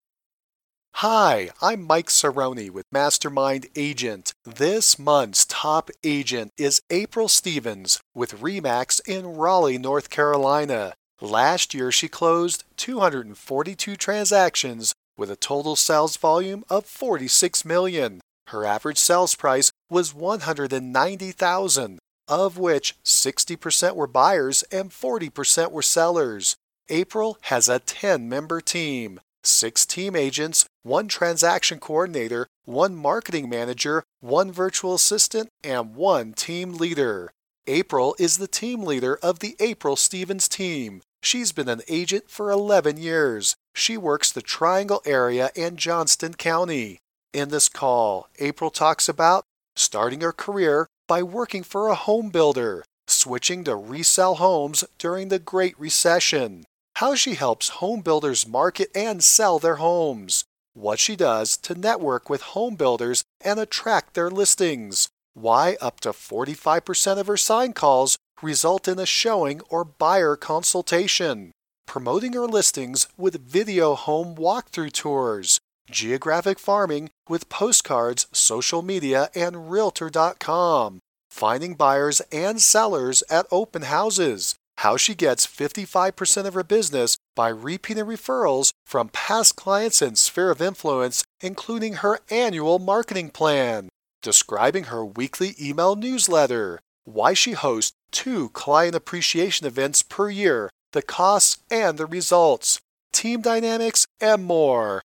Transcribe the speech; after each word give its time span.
Hi, 0.97 1.51
I'm 1.63 1.83
Mike 1.83 2.09
Cerrone 2.09 2.71
with 2.71 2.87
Mastermind 2.91 3.69
Agent. 3.77 4.33
This 4.45 4.99
month's 4.99 5.47
top 5.47 5.91
agent 6.03 6.51
is 6.59 6.83
April 6.91 7.29
Stevens 7.29 8.01
with 8.17 8.41
Remax 8.41 9.01
in 9.07 9.29
Raleigh, 9.29 9.79
North 9.79 10.11
Carolina. 10.11 10.95
Last 11.23 11.73
year, 11.73 11.93
she 11.93 12.09
closed 12.09 12.65
242 12.79 13.95
transactions 13.95 14.93
with 15.17 15.31
a 15.31 15.37
total 15.37 15.77
sales 15.77 16.17
volume 16.17 16.65
of 16.69 16.85
46 16.85 17.65
million. 17.65 18.21
Her 18.49 18.67
average 18.67 18.99
sales 18.99 19.37
price 19.37 19.71
was 19.89 20.13
190,000, 20.13 21.99
of 22.27 22.59
which 22.59 22.97
60% 23.05 23.95
were 23.95 24.09
buyers 24.09 24.65
and 24.73 24.91
40% 24.91 25.71
were 25.71 25.81
sellers. 25.81 26.57
April 26.89 27.39
has 27.43 27.69
a 27.69 27.79
10-member 27.79 28.61
team, 28.61 29.21
6 29.45 29.87
team 29.87 30.17
agents, 30.17 30.65
1 30.83 31.07
transaction 31.07 31.79
coordinator, 31.79 32.49
1 32.65 32.97
marketing 32.97 33.49
manager, 33.49 34.03
1 34.19 34.51
virtual 34.51 34.95
assistant, 34.95 35.51
and 35.63 35.95
1 35.95 36.33
team 36.33 36.73
leader. 36.73 37.31
April 37.69 38.17
is 38.19 38.39
the 38.39 38.49
team 38.49 38.83
leader 38.83 39.21
of 39.23 39.39
the 39.39 39.55
April 39.61 39.95
Stevens 39.95 40.49
team. 40.49 41.01
She's 41.23 41.53
been 41.53 41.69
an 41.69 41.83
agent 41.89 42.29
for 42.29 42.51
11 42.51 42.97
years. 42.97 43.55
She 43.75 43.97
works 43.97 44.33
the 44.33 44.43
Triangle 44.43 45.01
area 45.07 45.53
and 45.57 45.79
Johnston 45.79 46.35
County. 46.35 46.99
In 47.33 47.49
this 47.49 47.69
call, 47.69 48.29
April 48.41 48.71
talks 48.71 49.09
about 49.09 49.45
starting 49.77 50.21
her 50.21 50.33
career 50.33 50.89
by 51.07 51.23
working 51.23 51.63
for 51.63 51.87
a 51.89 51.95
home 51.95 52.31
builder, 52.31 52.85
switching 53.07 53.63
to 53.65 53.77
resell 53.77 54.35
homes 54.35 54.85
during 54.99 55.29
the 55.29 55.39
Great 55.39 55.79
Recession, 55.79 56.65
how 56.97 57.15
she 57.15 57.35
helps 57.35 57.81
home 57.81 58.01
builders 58.01 58.47
market 58.47 58.91
and 58.95 59.23
sell 59.23 59.59
their 59.59 59.77
homes, 59.77 60.45
what 60.75 60.99
she 60.99 61.15
does 61.15 61.57
to 61.59 61.75
network 61.75 62.29
with 62.29 62.43
home 62.43 62.75
builders 62.75 63.23
and 63.41 63.61
attract 63.61 64.15
their 64.15 64.31
listings, 64.31 65.09
why 65.35 65.77
up 65.81 66.01
to 66.01 66.11
45% 66.11 67.19
of 67.19 67.27
her 67.29 67.37
sign 67.37 67.73
calls 67.73 68.19
result 68.43 68.89
in 68.89 68.99
a 68.99 69.07
showing 69.07 69.61
or 69.71 69.85
buyer 69.85 70.37
consultation, 70.37 71.53
promoting 71.87 72.33
her 72.33 72.47
listings 72.47 73.07
with 73.17 73.47
video 73.47 73.95
home 73.95 74.35
walkthrough 74.35 74.93
tours, 74.93 75.61
geographic 75.91 76.59
farming 76.59 77.11
with 77.29 77.49
postcards, 77.49 78.27
social 78.33 78.83
media, 78.83 79.31
and 79.35 79.71
Realtor.com, 79.71 80.99
finding 81.31 81.75
buyers 81.75 82.21
and 82.33 82.61
sellers 82.61 83.23
at 83.31 83.47
open 83.51 83.83
houses, 83.83 84.55
how 84.79 84.97
she 84.97 85.15
gets 85.15 85.47
55% 85.47 86.47
of 86.47 86.55
her 86.55 86.65
business 86.65 87.17
by 87.37 87.49
repeating 87.49 88.05
referrals 88.05 88.73
from 88.87 89.09
past 89.11 89.57
clients 89.57 90.03
and 90.03 90.19
sphere 90.19 90.51
of 90.51 90.61
influence, 90.61 91.25
including 91.41 91.95
her 91.95 92.21
annual 92.31 92.79
marketing 92.79 93.31
plan, 93.31 93.89
describing 94.23 94.85
her 94.85 95.05
weekly 95.05 95.55
email 95.61 95.95
newsletter, 95.95 96.81
why 97.05 97.35
she 97.35 97.53
hosts 97.53 97.93
two 98.13 98.51
client 98.51 98.95
appreciation 98.95 99.67
events 99.67 100.03
per 100.03 100.31
year, 100.31 100.71
the 100.93 101.03
costs 101.03 101.59
and 101.71 101.99
the 101.99 102.07
results, 102.07 102.79
team 103.13 103.41
dynamics, 103.41 104.07
and 104.21 104.45
more. 104.45 105.03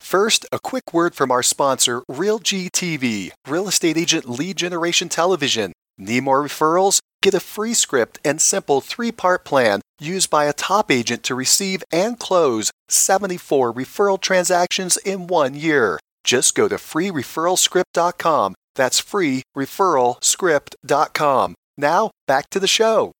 First, 0.00 0.44
a 0.52 0.58
quick 0.58 0.92
word 0.92 1.14
from 1.14 1.30
our 1.30 1.44
sponsor, 1.44 2.02
RealG 2.10 2.70
TV, 2.70 3.30
Real 3.46 3.68
Estate 3.68 3.96
Agent 3.96 4.28
Lead 4.28 4.56
Generation 4.56 5.08
Television. 5.08 5.72
Need 5.96 6.24
more 6.24 6.42
referrals? 6.42 6.98
Get 7.22 7.34
a 7.34 7.40
free 7.40 7.72
script 7.72 8.18
and 8.24 8.40
simple 8.40 8.80
three 8.80 9.12
part 9.12 9.44
plan 9.44 9.80
used 10.00 10.28
by 10.28 10.46
a 10.46 10.52
top 10.52 10.90
agent 10.90 11.22
to 11.22 11.36
receive 11.36 11.84
and 11.92 12.18
close 12.18 12.72
74 12.88 13.72
referral 13.72 14.20
transactions 14.20 14.96
in 14.96 15.28
one 15.28 15.54
year. 15.54 16.00
Just 16.24 16.56
go 16.56 16.66
to 16.66 16.74
freereferralscript.com. 16.74 18.56
That's 18.74 19.00
freereferralscript.com. 19.00 21.54
Now, 21.76 22.10
back 22.26 22.50
to 22.50 22.60
the 22.60 22.66
show. 22.66 23.12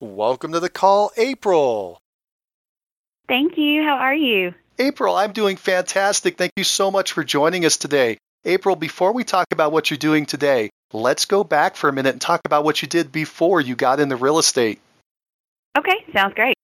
Welcome 0.00 0.52
to 0.52 0.60
the 0.60 0.68
call, 0.68 1.10
April. 1.16 1.98
Thank 3.28 3.56
you. 3.56 3.82
How 3.82 3.96
are 3.96 4.14
you? 4.14 4.54
April, 4.78 5.16
I'm 5.16 5.32
doing 5.32 5.56
fantastic. 5.56 6.36
Thank 6.36 6.52
you 6.56 6.64
so 6.64 6.90
much 6.90 7.12
for 7.12 7.24
joining 7.24 7.64
us 7.64 7.78
today. 7.78 8.18
April, 8.44 8.76
before 8.76 9.12
we 9.12 9.24
talk 9.24 9.46
about 9.50 9.72
what 9.72 9.90
you're 9.90 9.96
doing 9.96 10.26
today, 10.26 10.68
let's 10.92 11.24
go 11.24 11.42
back 11.42 11.76
for 11.76 11.88
a 11.88 11.92
minute 11.92 12.12
and 12.12 12.20
talk 12.20 12.42
about 12.44 12.62
what 12.62 12.82
you 12.82 12.88
did 12.88 13.10
before 13.10 13.60
you 13.60 13.74
got 13.74 13.98
into 13.98 14.16
real 14.16 14.38
estate. 14.38 14.78
Okay, 15.76 16.04
sounds 16.12 16.34
great. 16.34 16.56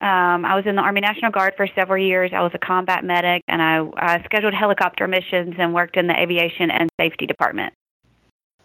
Um, 0.00 0.44
I 0.44 0.56
was 0.56 0.64
in 0.66 0.76
the 0.76 0.82
Army 0.82 1.02
National 1.02 1.30
Guard 1.30 1.54
for 1.56 1.66
several 1.74 2.02
years. 2.02 2.30
I 2.34 2.40
was 2.40 2.52
a 2.54 2.58
combat 2.58 3.04
medic, 3.04 3.42
and 3.48 3.62
I, 3.62 3.86
I 3.96 4.22
scheduled 4.24 4.54
helicopter 4.54 5.06
missions 5.06 5.54
and 5.58 5.74
worked 5.74 5.96
in 5.96 6.06
the 6.06 6.18
aviation 6.18 6.70
and 6.70 6.88
safety 6.98 7.26
department. 7.26 7.74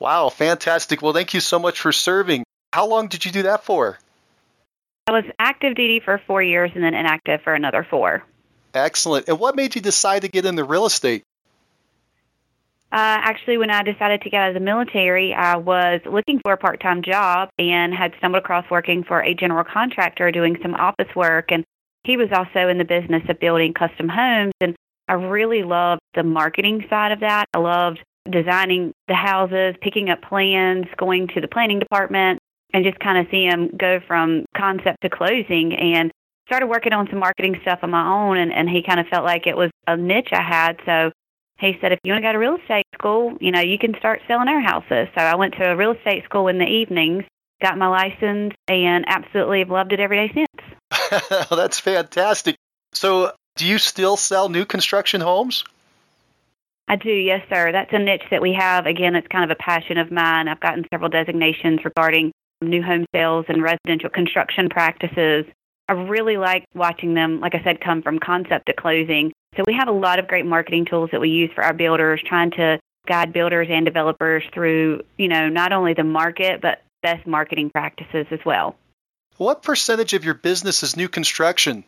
Wow, 0.02 0.30
fantastic. 0.30 1.04
Well, 1.04 1.14
thank 1.14 1.36
you 1.36 1.40
so 1.40 1.60
much 1.60 1.80
for 1.80 1.92
serving. 1.92 2.44
How 2.74 2.88
long 2.88 3.06
did 3.06 3.24
you 3.24 3.32
do 3.32 3.44
that 3.44 3.64
for? 3.64 4.00
I 5.06 5.12
was 5.12 5.26
active 5.38 5.76
duty 5.76 6.00
for 6.00 6.20
four 6.26 6.42
years 6.42 6.72
and 6.74 6.84
then 6.84 6.96
inactive 6.96 7.44
for 7.44 7.54
another 7.54 7.86
four. 7.88 8.24
Excellent. 8.74 9.30
And 9.30 9.40
what 9.40 9.56
made 9.56 9.76
you 9.76 9.82
decide 9.82 10.24
to 10.24 10.28
get 10.28 10.48
into 10.48 10.64
real 10.64 10.88
estate? 10.88 11.22
Uh, 12.92 13.22
actually, 13.22 13.60
when 13.60 13.70
I 13.70 13.84
decided 13.84 14.24
to 14.24 14.32
get 14.32 14.42
out 14.42 14.48
of 14.48 14.54
the 14.56 14.60
military, 14.60 15.36
I 15.36 15.58
was 15.58 16.02
looking 16.04 16.40
for 16.40 16.54
a 16.54 16.58
part 16.58 16.82
time 16.82 17.04
job 17.04 17.50
and 17.60 17.94
had 17.94 18.16
stumbled 18.18 18.42
across 18.42 18.68
working 18.72 19.04
for 19.04 19.22
a 19.22 19.36
general 19.36 19.64
contractor 19.64 20.32
doing 20.32 20.58
some 20.64 20.74
office 20.74 21.16
work. 21.16 21.52
And 21.52 21.64
he 22.06 22.18
was 22.18 22.30
also 22.32 22.70
in 22.70 22.80
the 22.80 22.86
business 22.86 23.22
of 23.30 23.40
building 23.40 23.76
custom 23.76 24.10
homes. 24.10 24.54
And 24.62 24.76
I 25.08 25.14
really 25.14 25.62
loved 25.62 26.02
the 26.16 26.24
marketing 26.24 26.88
side 26.90 27.12
of 27.12 27.20
that. 27.20 27.46
I 27.54 27.60
loved 27.60 28.02
designing 28.30 28.94
the 29.08 29.16
houses, 29.16 29.76
picking 29.82 30.10
up 30.10 30.22
plans, 30.22 30.86
going 30.98 31.28
to 31.30 31.42
the 31.42 31.48
planning 31.48 31.80
department, 31.80 32.40
and 32.74 32.86
just 32.86 33.00
kind 33.00 33.18
of 33.18 33.28
see 33.32 33.50
them 33.50 33.70
go 33.76 34.00
from 34.08 34.46
concept 34.56 35.02
to 35.02 35.10
closing. 35.10 35.74
And 35.74 36.12
started 36.48 36.68
working 36.68 36.94
on 36.94 37.08
some 37.10 37.20
marketing 37.20 37.58
stuff 37.62 37.80
on 37.82 37.90
my 37.90 38.06
own, 38.06 38.38
and, 38.38 38.52
and 38.52 38.70
he 38.70 38.84
kind 38.84 39.00
of 39.00 39.08
felt 39.08 39.24
like 39.24 39.48
it 39.48 39.56
was 39.56 39.72
a 39.88 39.96
niche 39.96 40.30
I 40.34 40.42
had. 40.42 40.80
So 40.86 41.12
he 41.60 41.78
said, 41.80 41.92
if 41.92 42.00
you 42.04 42.12
want 42.12 42.24
to 42.24 42.28
go 42.28 42.34
to 42.34 42.38
real 42.38 42.58
estate 42.58 42.86
school, 42.94 43.38
you 43.40 43.52
know, 43.52 43.62
you 43.62 43.78
can 43.78 43.96
start 44.00 44.22
selling 44.28 44.48
our 44.48 44.60
houses. 44.60 45.08
So 45.16 45.22
I 45.22 45.36
went 45.36 45.54
to 45.56 45.72
a 45.72 45.76
real 45.76 45.92
estate 45.92 46.26
school 46.26 46.48
in 46.48 46.58
the 46.58 46.66
evenings, 46.66 47.24
got 47.62 47.78
my 47.78 47.88
license, 47.88 48.54
and 48.68 49.06
absolutely 49.08 49.60
have 49.60 49.70
loved 49.70 49.94
it 49.94 50.00
every 50.00 50.28
day 50.28 50.34
since. 50.34 51.48
That's 51.50 51.80
fantastic. 51.80 52.58
So, 52.94 53.32
do 53.56 53.66
you 53.66 53.78
still 53.78 54.18
sell 54.18 54.50
new 54.50 54.66
construction 54.66 55.22
homes? 55.22 55.64
I 56.92 56.98
do, 56.98 57.10
yes, 57.10 57.42
sir. 57.50 57.72
That's 57.72 57.94
a 57.94 58.00
niche 58.00 58.26
that 58.32 58.42
we 58.42 58.52
have. 58.52 58.86
Again, 58.86 59.16
it's 59.16 59.28
kind 59.30 59.50
of 59.50 59.50
a 59.50 59.56
passion 59.56 59.98
of 59.98 60.12
mine. 60.12 60.50
I've 60.50 60.60
gotten 60.60 60.86
several 60.92 61.10
designations 61.10 61.86
regarding 61.86 62.34
new 62.62 62.84
home 62.84 63.06
sales 63.16 63.46
and 63.48 63.64
residential 63.64 64.10
construction 64.10 64.68
practices. 64.68 65.46
I 65.88 65.94
really 65.94 66.36
like 66.36 66.66
watching 66.76 67.14
them, 67.14 67.40
like 67.40 67.56
I 67.56 67.64
said, 67.64 67.80
come 67.80 68.02
from 68.02 68.20
concept 68.20 68.66
to 68.66 68.74
closing. 68.74 69.32
So 69.56 69.64
we 69.66 69.74
have 69.74 69.88
a 69.88 69.94
lot 69.94 70.20
of 70.20 70.28
great 70.28 70.46
marketing 70.46 70.84
tools 70.84 71.12
that 71.14 71.22
we 71.22 71.30
use 71.30 71.50
for 71.56 71.64
our 71.64 71.72
builders, 71.72 72.22
trying 72.26 72.52
to 72.52 72.78
guide 73.08 73.32
builders 73.32 73.70
and 73.72 73.86
developers 73.86 74.44
through, 74.54 75.02
you 75.18 75.30
know, 75.30 75.48
not 75.48 75.72
only 75.72 75.94
the 75.94 76.04
market, 76.04 76.60
but 76.62 76.82
best 77.02 77.26
marketing 77.26 77.70
practices 77.70 78.28
as 78.32 78.40
well. 78.46 78.76
What 79.38 79.64
percentage 79.64 80.12
of 80.14 80.26
your 80.26 80.34
business 80.34 80.84
is 80.84 80.98
new 80.98 81.08
construction? 81.08 81.86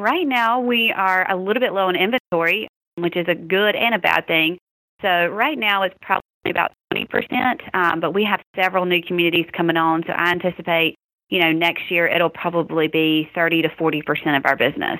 Right 0.00 0.26
now, 0.26 0.60
we 0.60 0.92
are 0.92 1.30
a 1.30 1.36
little 1.36 1.60
bit 1.60 1.74
low 1.74 1.90
in 1.90 1.96
inventory 1.96 2.68
which 2.96 3.16
is 3.16 3.26
a 3.28 3.34
good 3.34 3.74
and 3.74 3.94
a 3.94 3.98
bad 3.98 4.26
thing. 4.26 4.58
So 5.02 5.26
right 5.26 5.58
now 5.58 5.82
it's 5.82 5.96
probably 6.00 6.22
about 6.46 6.72
20%, 6.92 7.74
um, 7.74 8.00
but 8.00 8.12
we 8.12 8.24
have 8.24 8.40
several 8.54 8.84
new 8.84 9.02
communities 9.02 9.46
coming 9.52 9.76
on. 9.76 10.04
So 10.06 10.12
I 10.12 10.30
anticipate, 10.30 10.96
you 11.28 11.40
know, 11.40 11.52
next 11.52 11.90
year 11.90 12.06
it'll 12.06 12.30
probably 12.30 12.88
be 12.88 13.28
30 13.34 13.62
to 13.62 13.68
40% 13.68 14.36
of 14.36 14.46
our 14.46 14.56
business. 14.56 14.98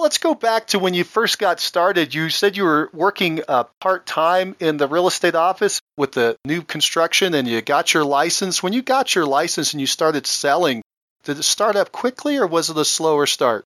Let's 0.00 0.18
go 0.18 0.34
back 0.34 0.68
to 0.68 0.78
when 0.78 0.94
you 0.94 1.02
first 1.02 1.40
got 1.40 1.58
started. 1.58 2.14
You 2.14 2.30
said 2.30 2.56
you 2.56 2.62
were 2.62 2.88
working 2.92 3.42
uh, 3.48 3.64
part 3.80 4.06
time 4.06 4.54
in 4.60 4.76
the 4.76 4.86
real 4.86 5.08
estate 5.08 5.34
office 5.34 5.80
with 5.96 6.12
the 6.12 6.36
new 6.44 6.62
construction 6.62 7.34
and 7.34 7.48
you 7.48 7.60
got 7.62 7.92
your 7.92 8.04
license. 8.04 8.62
When 8.62 8.72
you 8.72 8.80
got 8.80 9.16
your 9.16 9.26
license 9.26 9.72
and 9.72 9.80
you 9.80 9.88
started 9.88 10.24
selling, 10.24 10.82
did 11.24 11.38
it 11.38 11.42
start 11.42 11.74
up 11.74 11.90
quickly 11.90 12.36
or 12.36 12.46
was 12.46 12.70
it 12.70 12.76
a 12.76 12.84
slower 12.84 13.26
start? 13.26 13.64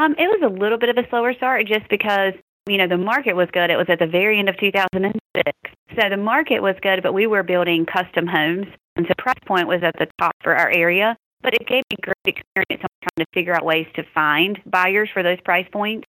Um, 0.00 0.14
it 0.16 0.28
was 0.28 0.40
a 0.42 0.48
little 0.48 0.78
bit 0.78 0.88
of 0.88 0.96
a 0.96 1.06
slower 1.10 1.34
start 1.34 1.66
just 1.66 1.86
because, 1.90 2.32
you 2.66 2.78
know, 2.78 2.88
the 2.88 2.96
market 2.96 3.36
was 3.36 3.48
good. 3.52 3.68
It 3.68 3.76
was 3.76 3.90
at 3.90 3.98
the 3.98 4.06
very 4.06 4.38
end 4.38 4.48
of 4.48 4.56
2006. 4.56 5.52
So 5.94 6.08
the 6.08 6.16
market 6.16 6.62
was 6.62 6.74
good, 6.80 7.02
but 7.02 7.12
we 7.12 7.26
were 7.26 7.42
building 7.42 7.84
custom 7.84 8.26
homes. 8.26 8.66
And 8.96 9.04
so 9.06 9.12
price 9.18 9.36
point 9.44 9.68
was 9.68 9.82
at 9.82 9.94
the 9.98 10.06
top 10.18 10.32
for 10.42 10.56
our 10.56 10.70
area. 10.70 11.16
but 11.42 11.52
it 11.52 11.66
gave 11.66 11.82
me 11.90 11.98
great 12.00 12.16
experience 12.24 12.82
on 12.82 12.88
trying 13.02 13.24
to 13.24 13.26
figure 13.34 13.54
out 13.54 13.64
ways 13.64 13.86
to 13.94 14.02
find 14.14 14.58
buyers 14.64 15.10
for 15.12 15.22
those 15.22 15.40
price 15.42 15.66
points. 15.70 16.06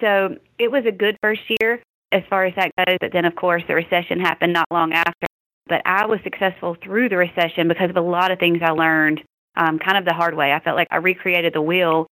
So 0.00 0.36
it 0.58 0.70
was 0.70 0.86
a 0.86 0.92
good 0.92 1.18
first 1.22 1.42
year 1.60 1.82
as 2.12 2.22
far 2.30 2.46
as 2.46 2.54
that 2.56 2.70
goes. 2.78 2.96
But 2.98 3.12
then, 3.12 3.26
of 3.26 3.36
course, 3.36 3.62
the 3.68 3.74
recession 3.74 4.20
happened 4.20 4.54
not 4.54 4.66
long 4.70 4.94
after. 4.94 5.26
But 5.66 5.82
I 5.84 6.06
was 6.06 6.20
successful 6.24 6.76
through 6.82 7.10
the 7.10 7.18
recession 7.18 7.68
because 7.68 7.90
of 7.90 7.96
a 7.96 8.00
lot 8.00 8.30
of 8.30 8.38
things 8.38 8.60
I 8.62 8.70
learned 8.70 9.22
um, 9.56 9.78
kind 9.78 9.98
of 9.98 10.06
the 10.06 10.14
hard 10.14 10.34
way. 10.34 10.52
I 10.52 10.60
felt 10.60 10.76
like 10.76 10.88
I 10.90 10.96
recreated 10.96 11.52
the 11.52 11.62
wheel 11.62 12.06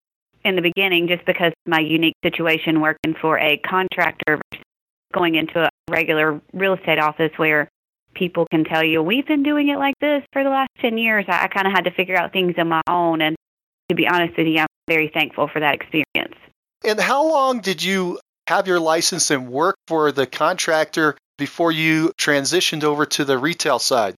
in 0.44 0.56
the 0.56 0.62
beginning 0.62 1.08
just 1.08 1.26
because 1.26 1.54
my 1.66 1.80
unique 1.80 2.16
situation 2.24 2.82
working 2.82 3.16
for 3.20 3.38
a 3.40 3.58
contractor 3.58 4.40
versus 4.52 4.66
going 5.14 5.36
into 5.36 5.64
a 5.64 5.70
regular 5.90 6.42
real 6.54 6.74
estate 6.74 7.00
office 7.00 7.32
where 7.38 7.70
people 8.14 8.46
can 8.52 8.64
tell 8.64 8.84
you, 8.84 9.02
we've 9.02 9.28
been 9.28 9.44
doing 9.44 9.70
it 9.70 9.78
like 9.78 9.96
this 10.02 10.24
for 10.34 10.44
the 10.44 10.50
last 10.50 10.70
10 10.82 10.98
years. 10.98 11.26
I, 11.28 11.44
I 11.44 11.48
kind 11.48 11.68
of 11.68 11.74
had 11.74 11.86
to 11.86 11.92
figure 11.92 12.18
out 12.18 12.34
things 12.34 12.56
on 12.58 12.68
my 12.68 12.82
own. 12.88 13.22
And 13.22 13.36
to 13.90 13.96
be 13.96 14.08
honest 14.08 14.38
with 14.38 14.48
you, 14.48 14.60
I'm 14.60 14.68
very 14.88 15.10
thankful 15.14 15.48
for 15.48 15.60
that 15.60 15.76
experience. 15.76 16.36
And 16.84 17.00
how 17.00 17.28
long 17.28 17.62
did 17.62 17.84
you 17.84 18.20
have 18.48 18.68
your 18.68 18.80
license 18.80 19.32
and 19.32 19.50
work 19.50 19.76
for 19.88 20.12
the 20.12 20.26
contractor 20.26 21.16
before 21.38 21.72
you 21.72 22.12
transitioned 22.18 22.84
over 22.84 23.06
to 23.06 23.26
the 23.26 23.38
retail 23.38 23.80
side? 23.80 24.16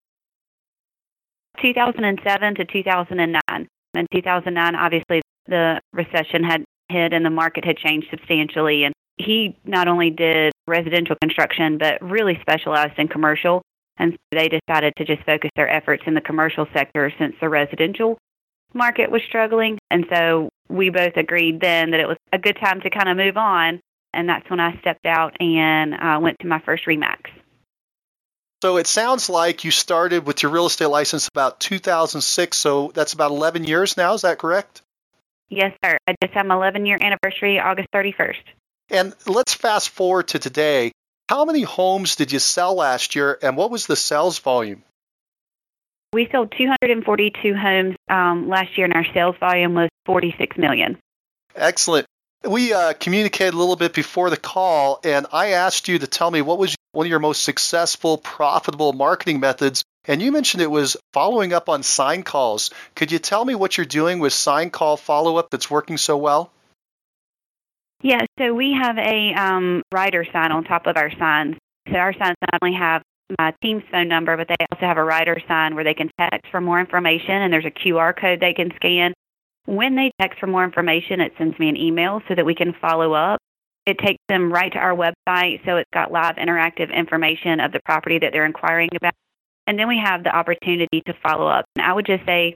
2007 1.62 2.56
to 2.56 2.66
2009. 2.66 3.68
In 3.96 4.08
2009, 4.12 4.76
obviously, 4.76 5.22
the 5.48 5.80
recession 5.92 6.44
had 6.44 6.64
hit 6.90 7.14
and 7.14 7.26
the 7.26 7.30
market 7.30 7.66
had 7.66 7.78
changed 7.78 8.08
substantially. 8.10 8.84
And 8.84 8.94
he 9.18 9.58
not 9.66 9.88
only 9.88 10.10
did 10.10 10.54
residential 10.68 11.16
construction, 11.22 11.78
but 11.78 12.02
really 12.02 12.38
specialized 12.42 12.98
in 12.98 13.08
commercial. 13.08 13.62
And 13.98 14.18
they 14.32 14.50
decided 14.50 14.94
to 14.98 15.06
just 15.06 15.24
focus 15.24 15.52
their 15.56 15.70
efforts 15.70 16.04
in 16.08 16.14
the 16.14 16.22
commercial 16.22 16.68
sector 16.74 17.12
since 17.18 17.36
the 17.40 17.50
residential 17.50 18.18
market 18.74 19.12
was 19.12 19.22
struggling. 19.28 19.78
And 19.92 20.06
so 20.10 20.50
we 20.70 20.90
both 20.90 21.16
agreed 21.16 21.62
then 21.62 21.92
that 21.92 22.00
it 22.00 22.08
was 22.08 22.18
a 22.32 22.40
good 22.40 22.58
time 22.58 22.82
to 22.82 22.90
kind 22.90 23.10
of 23.10 23.18
move 23.18 23.38
on. 23.38 23.80
And 24.14 24.30
that's 24.30 24.50
when 24.50 24.60
I 24.60 24.80
stepped 24.80 25.06
out 25.06 25.36
and 25.40 25.94
uh, 25.96 26.20
went 26.22 26.40
to 26.40 26.48
my 26.48 26.60
first 26.60 26.86
REMAX. 26.86 27.30
So 28.64 28.78
it 28.78 28.88
sounds 28.88 29.28
like 29.28 29.66
you 29.66 29.72
started 29.72 30.26
with 30.26 30.42
your 30.42 30.52
real 30.52 30.68
estate 30.68 30.86
license 30.86 31.28
about 31.28 31.60
2006. 31.60 32.56
So 32.56 32.92
that's 32.94 33.12
about 33.12 33.32
11 33.32 33.66
years 33.66 33.98
now. 33.98 34.14
Is 34.14 34.22
that 34.22 34.40
correct? 34.40 34.83
Yes, 35.50 35.74
sir. 35.84 35.98
I 36.08 36.16
just 36.22 36.34
had 36.34 36.46
my 36.46 36.56
11 36.56 36.86
year 36.86 36.98
anniversary 37.00 37.60
August 37.60 37.90
31st. 37.94 38.42
And 38.90 39.14
let's 39.26 39.54
fast 39.54 39.90
forward 39.90 40.30
to 40.30 40.40
today. 40.40 40.92
How 41.30 41.46
many 41.46 41.62
homes 41.62 42.16
did 42.16 42.32
you 42.32 42.40
sell 42.40 42.76
last 42.76 43.16
year, 43.16 43.38
and 43.42 43.56
what 43.56 43.72
was 43.72 43.88
the 43.88 43.96
sales 43.96 44.40
volume? 44.40 44.84
We 46.12 46.30
sold 46.32 46.54
242 46.58 47.56
homes 47.56 47.96
um, 48.10 48.50
last 48.50 48.78
year, 48.78 48.86
and 48.86 48.94
our 48.94 49.06
sales 49.14 49.36
volume 49.40 49.74
was 49.74 49.90
46 50.06 50.58
million. 50.58 50.98
Excellent. 51.56 52.06
We 52.48 52.74
uh, 52.74 52.94
communicated 52.94 53.54
a 53.54 53.58
little 53.58 53.78
bit 53.78 53.94
before 53.94 54.30
the 54.30 54.38
call, 54.38 55.00
and 55.04 55.28
I 55.32 55.50
asked 55.50 55.88
you 55.88 56.00
to 56.00 56.08
tell 56.08 56.30
me 56.30 56.42
what 56.42 56.58
was 56.58 56.76
one 56.92 57.06
of 57.06 57.10
your 57.10 57.20
most 57.20 57.44
successful, 57.44 58.18
profitable 58.18 58.92
marketing 58.92 59.40
methods. 59.40 59.84
And 60.06 60.22
you 60.22 60.32
mentioned 60.32 60.62
it 60.62 60.70
was 60.70 60.98
following 61.14 61.54
up 61.54 61.70
on 61.70 61.84
sign 61.84 62.24
calls. 62.24 62.72
Could 62.96 63.12
you 63.12 63.20
tell 63.20 63.46
me 63.46 63.56
what 63.56 63.78
you're 63.78 63.86
doing 63.86 64.20
with 64.20 64.34
sign 64.34 64.70
call 64.70 64.98
follow 64.98 65.38
up 65.38 65.50
that's 65.50 65.72
working 65.72 65.98
so 65.98 66.18
well? 66.18 66.52
Yeah, 68.02 68.26
so 68.38 68.54
we 68.54 68.74
have 68.74 68.98
a 68.98 69.34
um, 69.34 69.82
rider 69.94 70.26
sign 70.26 70.52
on 70.52 70.66
top 70.66 70.88
of 70.88 70.98
our 70.98 71.10
signs. 71.18 71.56
So 71.90 71.96
our 71.96 72.12
signs 72.14 72.36
not 72.42 72.60
only 72.62 72.76
have 72.76 73.02
my 73.40 73.54
team's 73.62 73.84
phone 73.90 74.10
number, 74.10 74.36
but 74.36 74.50
they 74.50 74.56
also 74.72 74.86
have 74.86 74.98
a 74.98 75.04
rider 75.04 75.40
sign 75.48 75.76
where 75.76 75.86
they 75.86 75.94
can 75.94 76.12
text 76.20 76.52
for 76.52 76.60
more 76.60 76.82
information, 76.82 77.32
and 77.32 77.52
there's 77.52 77.66
a 77.66 77.72
QR 77.72 78.16
code 78.16 78.42
they 78.42 78.54
can 78.54 78.74
scan. 78.76 79.14
When 79.66 79.96
they 79.96 80.12
text 80.20 80.40
for 80.40 80.48
more 80.48 80.64
information, 80.64 81.22
it 81.22 81.34
sends 81.38 81.58
me 81.58 81.70
an 81.70 81.78
email 81.78 82.22
so 82.28 82.36
that 82.36 82.46
we 82.46 82.56
can 82.56 82.74
follow 82.82 83.14
up. 83.14 83.40
It 83.86 83.98
takes 83.98 84.22
them 84.30 84.52
right 84.52 84.72
to 84.72 84.78
our 84.78 84.96
website, 84.96 85.66
so 85.66 85.78
it's 85.78 85.90
got 85.94 86.12
live 86.12 86.36
interactive 86.36 86.94
information 86.94 87.60
of 87.60 87.72
the 87.72 87.80
property 87.86 88.20
that 88.20 88.32
they're 88.32 88.46
inquiring 88.46 88.90
about. 88.96 89.14
And 89.68 89.80
then 89.80 89.88
we 89.88 89.98
have 90.04 90.24
the 90.24 90.36
opportunity 90.36 91.02
to 91.06 91.14
follow 91.24 91.48
up. 91.48 91.66
And 91.76 91.86
I 91.86 91.94
would 91.94 92.06
just 92.06 92.26
say 92.26 92.56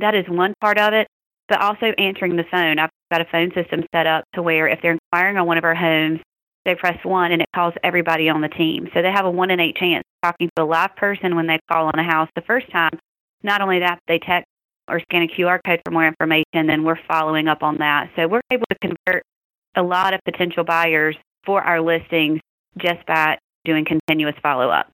that 0.00 0.14
is 0.14 0.24
one 0.28 0.54
part 0.60 0.78
of 0.78 0.92
it, 0.92 1.08
but 1.48 1.60
also 1.60 1.86
answering 1.98 2.36
the 2.36 2.44
phone. 2.50 2.78
I've 2.78 2.90
got 3.10 3.20
a 3.20 3.26
phone 3.30 3.52
system 3.54 3.84
set 3.94 4.06
up 4.06 4.24
to 4.34 4.42
where 4.42 4.68
if 4.68 4.80
they're 4.82 4.96
inquiring 5.12 5.36
on 5.36 5.46
one 5.46 5.58
of 5.58 5.64
our 5.64 5.74
homes, 5.74 6.20
they 6.64 6.74
press 6.74 6.98
one 7.04 7.30
and 7.32 7.42
it 7.42 7.48
calls 7.54 7.74
everybody 7.82 8.28
on 8.28 8.40
the 8.40 8.48
team. 8.48 8.88
So 8.94 9.02
they 9.02 9.12
have 9.12 9.26
a 9.26 9.30
one 9.30 9.50
in 9.50 9.60
eight 9.60 9.76
chance 9.76 10.04
talking 10.22 10.50
to 10.56 10.62
a 10.62 10.64
live 10.64 10.96
person 10.96 11.36
when 11.36 11.46
they 11.46 11.58
call 11.70 11.86
on 11.86 11.98
a 11.98 12.04
house 12.04 12.28
the 12.34 12.42
first 12.42 12.70
time. 12.70 12.98
Not 13.42 13.60
only 13.60 13.80
that, 13.80 13.98
they 14.08 14.18
text 14.18 14.48
or 14.88 15.00
scan 15.00 15.22
a 15.22 15.28
QR 15.28 15.60
code 15.64 15.80
for 15.84 15.90
more 15.90 16.06
information, 16.06 16.66
then 16.66 16.84
we're 16.84 16.98
following 17.08 17.48
up 17.48 17.62
on 17.62 17.78
that. 17.78 18.10
So 18.16 18.28
we're 18.28 18.40
able 18.50 18.66
to 18.70 18.78
convert 18.78 19.22
a 19.74 19.82
lot 19.82 20.14
of 20.14 20.20
potential 20.24 20.64
buyers 20.64 21.16
for 21.44 21.62
our 21.62 21.80
listings 21.80 22.40
just 22.78 23.04
by 23.06 23.38
doing 23.64 23.84
continuous 23.84 24.36
follow 24.42 24.70
up. 24.70 24.90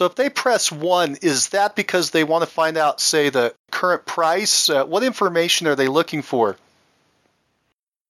So 0.00 0.06
if 0.06 0.16
they 0.16 0.30
press 0.30 0.72
one, 0.72 1.16
is 1.22 1.50
that 1.50 1.76
because 1.76 2.10
they 2.10 2.24
want 2.24 2.42
to 2.42 2.50
find 2.50 2.76
out, 2.76 3.00
say, 3.00 3.28
the 3.28 3.54
current 3.70 4.04
price? 4.04 4.68
Uh, 4.68 4.84
what 4.84 5.04
information 5.04 5.68
are 5.68 5.76
they 5.76 5.86
looking 5.86 6.22
for? 6.22 6.56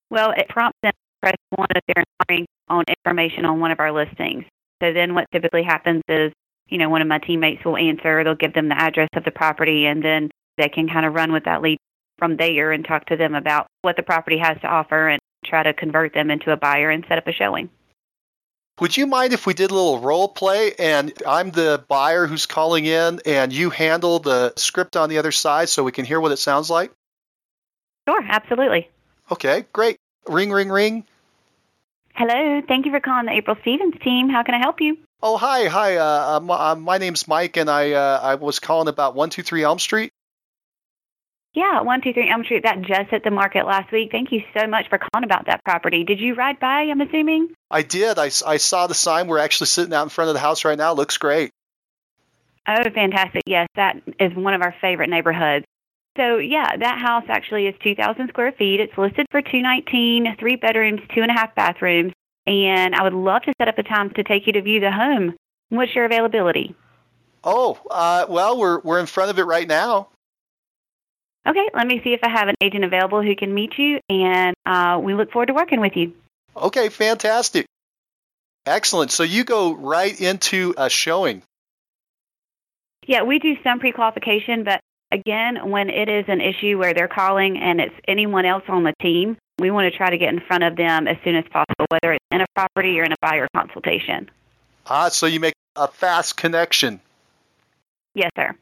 Well, 0.09 0.31
it 0.31 0.49
prompts 0.49 0.79
them 0.83 0.93
to 0.93 1.21
press 1.21 1.37
one 1.51 1.69
if 1.75 1.83
they're 1.87 2.05
inquiring 2.21 2.47
on 2.69 2.85
information 2.89 3.45
on 3.45 3.61
one 3.61 3.73
of 3.73 3.81
our 3.81 3.93
listings. 3.93 4.45
So 4.83 4.93
then 4.93 5.15
what 5.15 5.27
typically 5.33 5.63
happens 5.63 6.03
is, 6.09 6.33
you 6.69 6.79
know, 6.79 6.89
one 6.89 7.03
of 7.03 7.09
my 7.09 7.19
teammates 7.19 7.65
will 7.65 7.77
answer, 7.77 8.25
they'll 8.25 8.35
give 8.35 8.55
them 8.55 8.69
the 8.69 8.79
address 8.79 9.11
of 9.15 9.25
the 9.25 9.31
property, 9.31 9.87
and 9.87 10.03
then 10.03 10.31
they 10.57 10.69
can 10.69 10.89
kind 10.89 11.07
of 11.07 11.15
run 11.15 11.33
with 11.33 11.45
that 11.45 11.63
lead 11.63 11.79
from 12.19 12.37
there 12.37 12.73
and 12.73 12.85
talk 12.85 13.07
to 13.07 13.17
them 13.17 13.35
about 13.35 13.67
what 13.83 13.97
the 13.97 14.03
property 14.03 14.39
has 14.39 14.61
to 14.61 14.67
offer 14.67 15.09
and 15.09 15.21
try 15.45 15.63
to 15.63 15.73
convert 15.73 16.15
them 16.15 16.31
into 16.31 16.53
a 16.53 16.57
buyer 16.57 16.91
and 16.91 17.05
set 17.09 17.19
up 17.19 17.27
a 17.27 17.33
showing. 17.33 17.69
Would 18.81 18.97
you 18.97 19.07
mind 19.07 19.33
if 19.33 19.47
we 19.47 19.55
did 19.55 19.71
a 19.71 19.75
little 19.75 20.01
role 20.01 20.29
play 20.29 20.73
and 20.79 21.13
I'm 21.27 21.51
the 21.51 21.85
buyer 21.89 22.27
who's 22.27 22.47
calling 22.47 22.87
in 22.87 23.21
and 23.27 23.53
you 23.53 23.71
handle 23.71 24.19
the 24.19 24.55
script 24.57 24.97
on 24.97 25.09
the 25.09 25.19
other 25.19 25.33
side 25.33 25.69
so 25.69 25.85
we 25.85 25.93
can 25.93 26.05
hear 26.05 26.21
what 26.21 26.33
it 26.33 26.39
sounds 26.39 26.71
like? 26.71 26.91
Sure, 28.09 28.23
absolutely. 28.27 28.89
Okay, 29.31 29.67
great. 29.73 29.97
Ring, 30.27 30.51
ring, 30.51 30.71
ring. 30.71 31.05
Hello, 32.15 32.63
thank 32.67 32.87
you 32.87 32.93
for 32.93 33.01
calling 33.01 33.27
the 33.27 33.33
April 33.33 33.57
Stevens 33.63 33.95
team. 34.03 34.29
How 34.29 34.43
can 34.43 34.55
I 34.55 34.59
help 34.59 34.81
you? 34.81 34.99
Oh, 35.23 35.37
hi, 35.37 35.67
hi. 35.67 35.97
Uh, 35.97 36.41
uh, 36.41 36.75
my 36.75 36.99
name's 36.99 37.29
Mike, 37.29 37.57
and 37.57 37.71
I 37.71 37.93
uh, 37.93 38.21
I 38.23 38.35
was 38.35 38.59
calling 38.59 38.89
about 38.89 39.15
one 39.15 39.31
two 39.31 39.43
three 39.43 39.63
Elm 39.63 39.79
Street. 39.79 40.11
Yeah, 41.55 41.83
123 41.83 42.31
Elm 42.31 42.45
Street, 42.45 42.63
that 42.63 42.81
just 42.81 43.11
hit 43.11 43.25
the 43.25 43.31
market 43.31 43.67
last 43.67 43.93
week. 43.93 44.11
Thank 44.11 44.33
you 44.33 44.43
so 44.57 44.67
much 44.67 44.89
for 44.89 44.99
calling 44.99 45.25
about 45.25 45.47
that 45.47 45.63
property. 45.65 46.03
Did 46.03 46.19
you 46.19 46.35
ride 46.35 46.59
by, 46.59 46.83
I'm 46.83 47.03
assuming? 47.03 47.51
I 47.71 47.83
did. 47.83 48.19
I, 48.19 48.31
I 48.47 48.57
saw 48.57 48.87
the 48.87 48.95
sign. 48.95 49.27
We're 49.27 49.39
actually 49.39 49.67
sitting 49.67 49.93
out 49.93 50.05
in 50.05 50.09
front 50.09 50.31
of 50.31 50.35
the 50.35 50.41
house 50.41 50.65
right 50.65 50.79
now. 50.79 50.93
It 50.93 50.97
looks 50.97 51.19
great. 51.19 51.51
Oh, 52.67 52.91
fantastic. 52.95 53.43
Yes, 53.45 53.69
that 53.75 54.01
is 54.19 54.35
one 54.35 54.55
of 54.55 54.63
our 54.63 54.75
favorite 54.81 55.11
neighborhoods. 55.11 55.67
So, 56.17 56.39
yeah, 56.39 56.75
that 56.77 56.99
house 56.99 57.25
actually 57.29 57.67
is 57.67 57.75
2,000 57.83 58.29
square 58.29 58.53
feet. 58.53 58.81
It's 58.81 58.97
listed 58.97 59.27
for 59.31 59.43
219, 59.43 60.37
three 60.39 60.57
bedrooms, 60.57 61.01
two 61.15 61.21
and 61.21 61.31
a 61.31 61.35
half 61.35 61.55
bathrooms. 61.55 62.13
And 62.47 62.95
I 62.95 63.03
would 63.03 63.13
love 63.13 63.43
to 63.43 63.53
set 63.59 63.69
up 63.69 63.77
a 63.79 63.83
time 63.83 64.11
to 64.15 64.25
take 64.25 64.47
you 64.47 64.55
to 64.55 64.63
view 64.63 64.81
the 64.81 64.91
home. 64.93 65.35
What's 65.69 65.95
your 65.95 66.07
availability? 66.07 66.75
Oh, 67.45 67.79
uh, 67.91 68.27
well, 68.29 68.59
we're, 68.59 68.81
we're 68.81 69.01
in 69.01 69.07
front 69.07 69.31
of 69.31 69.39
it 69.39 69.45
right 69.45 69.67
now. 69.67 70.09
Okay, 71.47 71.69
let 71.75 71.87
me 71.87 72.01
see 72.05 72.13
if 72.13 72.21
I 72.23 72.29
have 72.29 72.49
an 72.49 72.55
agent 72.61 72.85
available 72.85 73.21
who 73.21 73.35
can 73.35 73.53
meet 73.53 73.77
you, 73.77 73.99
and 74.09 74.55
uh, 74.65 75.01
we 75.03 75.15
look 75.15 75.33
forward 75.33 75.47
to 75.47 75.55
working 75.55 75.81
with 75.81 75.97
you. 75.97 76.13
Okay, 76.57 76.89
fantastic. 76.89 77.67
Excellent. 78.65 79.11
So 79.11 79.25
you 79.25 79.43
go 79.43 79.75
right 79.75 80.19
into 80.21 80.73
a 80.77 80.89
showing. 80.89 81.43
Yeah, 83.07 83.23
we 83.23 83.41
do 83.41 83.57
some 83.65 83.81
pre 83.81 83.91
qualification, 83.91 84.63
but 84.63 84.81
again, 85.11 85.71
when 85.71 85.91
it 85.91 86.09
is 86.09 86.25
an 86.29 86.41
issue 86.41 86.79
where 86.79 86.95
they're 86.95 87.09
calling 87.09 87.59
and 87.59 87.81
it's 87.81 87.95
anyone 88.07 88.45
else 88.45 88.63
on 88.69 88.85
the 88.85 88.95
team, 89.01 89.37
we 89.59 89.73
want 89.73 89.91
to 89.91 89.97
try 89.97 90.11
to 90.11 90.19
get 90.19 90.33
in 90.33 90.41
front 90.41 90.63
of 90.63 90.77
them 90.77 91.09
as 91.09 91.17
soon 91.25 91.35
as 91.35 91.45
possible, 91.51 91.87
whether 91.89 92.13
it's 92.13 92.25
in 92.31 92.41
a 92.41 92.47
property 92.55 93.01
or 93.01 93.05
in 93.05 93.13
a 93.13 93.17
buyer 93.21 93.49
consultation. 93.55 94.31
Ah, 94.87 95.09
so 95.09 95.27
you 95.27 95.41
make 95.41 95.55
a 95.75 95.89
fast 95.89 96.37
connection. 96.37 97.01
Yes, 98.15 98.31
sir. 98.37 98.55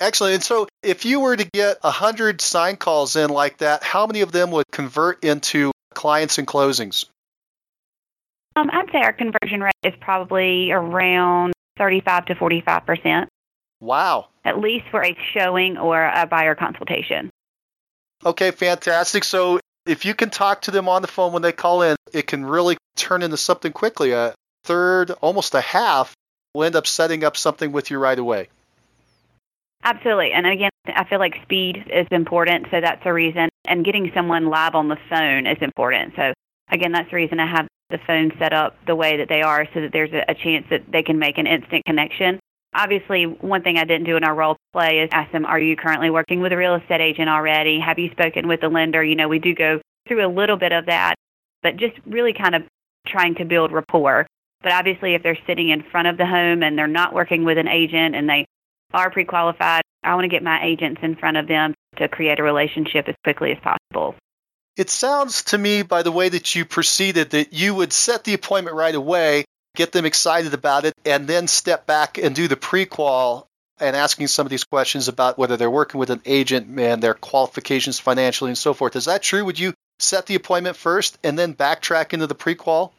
Excellent. 0.00 0.34
And 0.34 0.42
so 0.42 0.68
if 0.82 1.04
you 1.04 1.20
were 1.20 1.36
to 1.36 1.44
get 1.44 1.82
100 1.82 2.40
sign 2.40 2.76
calls 2.76 3.16
in 3.16 3.30
like 3.30 3.58
that, 3.58 3.82
how 3.82 4.06
many 4.06 4.20
of 4.20 4.32
them 4.32 4.50
would 4.52 4.66
convert 4.70 5.24
into 5.24 5.72
clients 5.94 6.38
and 6.38 6.46
closings? 6.46 7.06
Um, 8.56 8.70
I'd 8.72 8.90
say 8.90 8.98
our 8.98 9.12
conversion 9.12 9.60
rate 9.60 9.72
is 9.84 9.94
probably 10.00 10.70
around 10.70 11.52
35 11.78 12.26
to 12.26 12.34
45 12.34 12.86
percent. 12.86 13.28
Wow. 13.80 14.28
At 14.44 14.58
least 14.58 14.86
for 14.90 15.04
a 15.04 15.16
showing 15.32 15.78
or 15.78 16.04
a 16.04 16.26
buyer 16.26 16.54
consultation. 16.54 17.30
Okay, 18.24 18.50
fantastic. 18.50 19.22
So 19.22 19.60
if 19.86 20.04
you 20.04 20.14
can 20.14 20.30
talk 20.30 20.62
to 20.62 20.70
them 20.70 20.88
on 20.88 21.02
the 21.02 21.08
phone 21.08 21.32
when 21.32 21.42
they 21.42 21.52
call 21.52 21.82
in, 21.82 21.96
it 22.12 22.26
can 22.26 22.44
really 22.44 22.76
turn 22.96 23.22
into 23.22 23.36
something 23.36 23.72
quickly. 23.72 24.10
A 24.10 24.34
third, 24.64 25.12
almost 25.22 25.54
a 25.54 25.60
half, 25.60 26.14
will 26.54 26.64
end 26.64 26.74
up 26.74 26.86
setting 26.86 27.22
up 27.22 27.36
something 27.36 27.70
with 27.70 27.90
you 27.90 27.98
right 27.98 28.18
away. 28.18 28.48
Absolutely. 29.84 30.32
And 30.32 30.46
again, 30.46 30.70
I 30.86 31.04
feel 31.04 31.18
like 31.18 31.34
speed 31.42 31.84
is 31.92 32.06
important, 32.10 32.66
so 32.70 32.80
that's 32.80 33.02
a 33.04 33.12
reason. 33.12 33.48
And 33.66 33.84
getting 33.84 34.10
someone 34.14 34.46
live 34.48 34.74
on 34.74 34.88
the 34.88 34.98
phone 35.08 35.46
is 35.46 35.58
important. 35.60 36.14
So 36.16 36.32
again, 36.70 36.92
that's 36.92 37.10
the 37.10 37.16
reason 37.16 37.40
I 37.40 37.46
have 37.46 37.66
the 37.90 37.98
phone 38.06 38.32
set 38.38 38.52
up 38.52 38.76
the 38.86 38.94
way 38.94 39.16
that 39.16 39.28
they 39.28 39.40
are 39.40 39.66
so 39.72 39.80
that 39.80 39.92
there's 39.92 40.12
a, 40.12 40.24
a 40.28 40.34
chance 40.34 40.66
that 40.70 40.82
they 40.90 41.02
can 41.02 41.18
make 41.18 41.38
an 41.38 41.46
instant 41.46 41.84
connection. 41.86 42.38
Obviously, 42.74 43.24
one 43.24 43.62
thing 43.62 43.78
I 43.78 43.84
didn't 43.84 44.04
do 44.04 44.16
in 44.16 44.24
our 44.24 44.34
role 44.34 44.56
play 44.72 45.00
is 45.00 45.08
ask 45.12 45.32
them, 45.32 45.46
are 45.46 45.58
you 45.58 45.74
currently 45.74 46.10
working 46.10 46.40
with 46.40 46.52
a 46.52 46.56
real 46.56 46.74
estate 46.74 47.00
agent 47.00 47.30
already? 47.30 47.80
Have 47.80 47.98
you 47.98 48.10
spoken 48.10 48.46
with 48.46 48.62
a 48.62 48.68
lender? 48.68 49.02
You 49.02 49.16
know, 49.16 49.28
we 49.28 49.38
do 49.38 49.54
go 49.54 49.80
through 50.06 50.26
a 50.26 50.28
little 50.28 50.56
bit 50.56 50.72
of 50.72 50.86
that, 50.86 51.14
but 51.62 51.76
just 51.76 51.94
really 52.06 52.34
kind 52.34 52.54
of 52.54 52.62
trying 53.06 53.36
to 53.36 53.44
build 53.46 53.72
rapport. 53.72 54.26
But 54.62 54.72
obviously, 54.72 55.14
if 55.14 55.22
they're 55.22 55.38
sitting 55.46 55.70
in 55.70 55.82
front 55.82 56.08
of 56.08 56.18
the 56.18 56.26
home 56.26 56.62
and 56.62 56.76
they're 56.76 56.86
not 56.86 57.14
working 57.14 57.44
with 57.44 57.56
an 57.56 57.68
agent 57.68 58.14
and 58.14 58.28
they 58.28 58.44
are 58.92 59.10
pre 59.10 59.24
qualified, 59.24 59.82
I 60.02 60.14
want 60.14 60.24
to 60.24 60.28
get 60.28 60.42
my 60.42 60.64
agents 60.64 61.00
in 61.02 61.16
front 61.16 61.36
of 61.36 61.48
them 61.48 61.74
to 61.96 62.08
create 62.08 62.38
a 62.38 62.42
relationship 62.42 63.08
as 63.08 63.14
quickly 63.24 63.52
as 63.52 63.58
possible. 63.58 64.14
It 64.76 64.90
sounds 64.90 65.42
to 65.44 65.58
me, 65.58 65.82
by 65.82 66.02
the 66.02 66.12
way 66.12 66.28
that 66.28 66.54
you 66.54 66.64
proceeded, 66.64 67.30
that 67.30 67.52
you 67.52 67.74
would 67.74 67.92
set 67.92 68.24
the 68.24 68.34
appointment 68.34 68.76
right 68.76 68.94
away, 68.94 69.44
get 69.74 69.90
them 69.92 70.04
excited 70.04 70.54
about 70.54 70.84
it, 70.84 70.94
and 71.04 71.26
then 71.26 71.48
step 71.48 71.86
back 71.86 72.16
and 72.16 72.34
do 72.34 72.46
the 72.46 72.56
prequal 72.56 73.46
and 73.80 73.96
asking 73.96 74.28
some 74.28 74.46
of 74.46 74.50
these 74.50 74.64
questions 74.64 75.08
about 75.08 75.38
whether 75.38 75.56
they're 75.56 75.70
working 75.70 75.98
with 75.98 76.10
an 76.10 76.22
agent 76.24 76.78
and 76.78 77.02
their 77.02 77.14
qualifications 77.14 77.98
financially 77.98 78.50
and 78.50 78.58
so 78.58 78.72
forth. 78.74 78.96
Is 78.96 79.06
that 79.06 79.22
true? 79.22 79.44
Would 79.44 79.58
you 79.58 79.74
set 79.98 80.26
the 80.26 80.34
appointment 80.34 80.76
first 80.76 81.18
and 81.24 81.38
then 81.38 81.54
backtrack 81.54 82.12
into 82.12 82.26
the 82.26 82.34
prequal? 82.34 82.92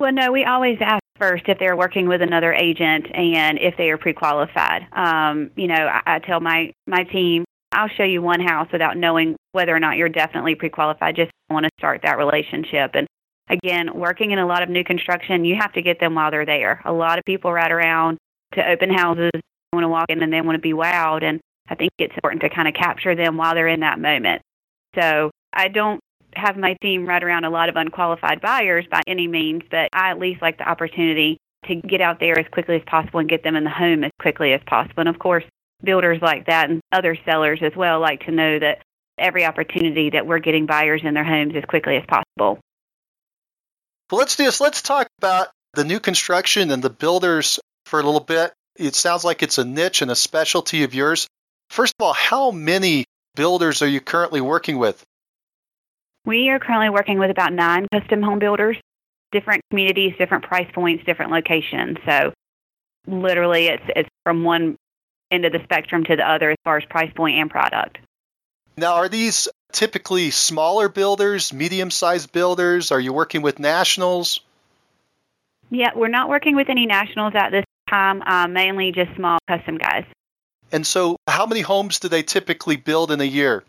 Well, 0.00 0.12
no, 0.12 0.32
we 0.32 0.44
always 0.44 0.78
ask 0.80 1.02
first 1.18 1.44
if 1.48 1.58
they're 1.58 1.76
working 1.76 2.08
with 2.08 2.22
another 2.22 2.52
agent 2.52 3.06
and 3.14 3.58
if 3.58 3.76
they 3.76 3.90
are 3.90 3.98
pre-qualified. 3.98 4.86
Um, 4.92 5.50
you 5.56 5.66
know, 5.66 5.74
I, 5.86 6.02
I 6.06 6.18
tell 6.20 6.40
my 6.40 6.72
my 6.86 7.04
team, 7.04 7.44
I'll 7.72 7.88
show 7.88 8.04
you 8.04 8.22
one 8.22 8.40
house 8.40 8.68
without 8.72 8.96
knowing 8.96 9.36
whether 9.52 9.74
or 9.74 9.80
not 9.80 9.96
you're 9.96 10.08
definitely 10.08 10.54
pre-qualified. 10.54 11.16
Just 11.16 11.30
want 11.50 11.64
to 11.64 11.70
start 11.78 12.00
that 12.02 12.18
relationship. 12.18 12.92
And 12.94 13.06
again, 13.48 13.90
working 13.94 14.30
in 14.30 14.38
a 14.38 14.46
lot 14.46 14.62
of 14.62 14.68
new 14.68 14.84
construction, 14.84 15.44
you 15.44 15.56
have 15.60 15.72
to 15.74 15.82
get 15.82 16.00
them 16.00 16.14
while 16.14 16.30
they're 16.30 16.46
there. 16.46 16.80
A 16.84 16.92
lot 16.92 17.18
of 17.18 17.24
people 17.24 17.52
ride 17.52 17.72
around 17.72 18.18
to 18.54 18.68
open 18.68 18.90
houses, 18.90 19.30
want 19.72 19.84
to 19.84 19.88
walk 19.88 20.06
in, 20.08 20.22
and 20.22 20.32
they 20.32 20.40
want 20.40 20.56
to 20.56 20.60
be 20.60 20.72
wowed. 20.72 21.22
And 21.22 21.40
I 21.68 21.74
think 21.74 21.92
it's 21.98 22.14
important 22.14 22.42
to 22.42 22.50
kind 22.50 22.68
of 22.68 22.74
capture 22.74 23.14
them 23.14 23.36
while 23.36 23.54
they're 23.54 23.68
in 23.68 23.80
that 23.80 23.98
moment. 23.98 24.42
So 24.94 25.30
I 25.52 25.68
don't 25.68 26.00
have 26.36 26.56
my 26.56 26.76
team 26.82 27.06
ride 27.06 27.22
around 27.22 27.44
a 27.44 27.50
lot 27.50 27.68
of 27.68 27.76
unqualified 27.76 28.40
buyers 28.40 28.86
by 28.90 29.02
any 29.06 29.26
means, 29.26 29.62
but 29.70 29.88
I 29.92 30.10
at 30.10 30.18
least 30.18 30.42
like 30.42 30.58
the 30.58 30.68
opportunity 30.68 31.38
to 31.66 31.74
get 31.76 32.00
out 32.00 32.20
there 32.20 32.38
as 32.38 32.46
quickly 32.52 32.76
as 32.76 32.82
possible 32.86 33.20
and 33.20 33.28
get 33.28 33.42
them 33.42 33.56
in 33.56 33.64
the 33.64 33.70
home 33.70 34.04
as 34.04 34.12
quickly 34.20 34.52
as 34.52 34.60
possible. 34.66 35.00
And 35.00 35.08
of 35.08 35.18
course, 35.18 35.44
builders 35.82 36.20
like 36.22 36.46
that 36.46 36.70
and 36.70 36.80
other 36.92 37.16
sellers 37.24 37.60
as 37.62 37.74
well 37.76 38.00
like 38.00 38.24
to 38.26 38.30
know 38.30 38.58
that 38.58 38.82
every 39.18 39.44
opportunity 39.44 40.10
that 40.10 40.26
we're 40.26 40.38
getting 40.38 40.66
buyers 40.66 41.02
in 41.04 41.14
their 41.14 41.24
homes 41.24 41.54
as 41.56 41.64
quickly 41.64 41.96
as 41.96 42.04
possible. 42.06 42.60
Well, 44.10 44.18
let's 44.18 44.36
do 44.36 44.44
this. 44.44 44.60
Let's 44.60 44.82
talk 44.82 45.08
about 45.18 45.48
the 45.74 45.84
new 45.84 46.00
construction 46.00 46.70
and 46.70 46.82
the 46.82 46.90
builders 46.90 47.58
for 47.86 47.98
a 47.98 48.02
little 48.02 48.20
bit. 48.20 48.52
It 48.76 48.94
sounds 48.94 49.24
like 49.24 49.42
it's 49.42 49.58
a 49.58 49.64
niche 49.64 50.02
and 50.02 50.10
a 50.10 50.16
specialty 50.16 50.84
of 50.84 50.94
yours. 50.94 51.26
First 51.70 51.94
of 51.98 52.04
all, 52.04 52.12
how 52.12 52.50
many 52.50 53.04
builders 53.34 53.82
are 53.82 53.88
you 53.88 54.00
currently 54.00 54.40
working 54.40 54.78
with? 54.78 55.02
We 56.26 56.50
are 56.50 56.58
currently 56.58 56.90
working 56.90 57.20
with 57.20 57.30
about 57.30 57.52
nine 57.52 57.86
custom 57.92 58.20
home 58.20 58.40
builders, 58.40 58.76
different 59.30 59.62
communities, 59.70 60.12
different 60.18 60.44
price 60.44 60.68
points, 60.74 61.04
different 61.04 61.30
locations. 61.30 61.98
So 62.04 62.32
literally 63.06 63.68
it's 63.68 63.84
it's 63.94 64.08
from 64.24 64.42
one 64.42 64.76
end 65.30 65.44
of 65.44 65.52
the 65.52 65.60
spectrum 65.62 66.04
to 66.04 66.16
the 66.16 66.28
other 66.28 66.50
as 66.50 66.56
far 66.64 66.78
as 66.78 66.84
price 66.84 67.12
point 67.14 67.38
and 67.38 67.48
product. 67.48 67.98
Now 68.76 68.94
are 68.94 69.08
these 69.08 69.48
typically 69.70 70.30
smaller 70.30 70.88
builders, 70.88 71.52
medium 71.52 71.92
sized 71.92 72.32
builders? 72.32 72.90
Are 72.90 73.00
you 73.00 73.12
working 73.12 73.42
with 73.42 73.60
nationals? 73.60 74.40
Yeah, 75.70 75.90
we're 75.94 76.08
not 76.08 76.28
working 76.28 76.56
with 76.56 76.68
any 76.68 76.86
nationals 76.86 77.34
at 77.36 77.50
this 77.50 77.64
time, 77.88 78.22
uh, 78.22 78.48
mainly 78.48 78.90
just 78.90 79.14
small 79.14 79.38
custom 79.48 79.78
guys. 79.78 80.04
And 80.72 80.84
so, 80.84 81.16
how 81.28 81.46
many 81.46 81.60
homes 81.60 82.00
do 82.00 82.08
they 82.08 82.24
typically 82.24 82.76
build 82.76 83.12
in 83.12 83.20
a 83.20 83.24
year? 83.24 83.62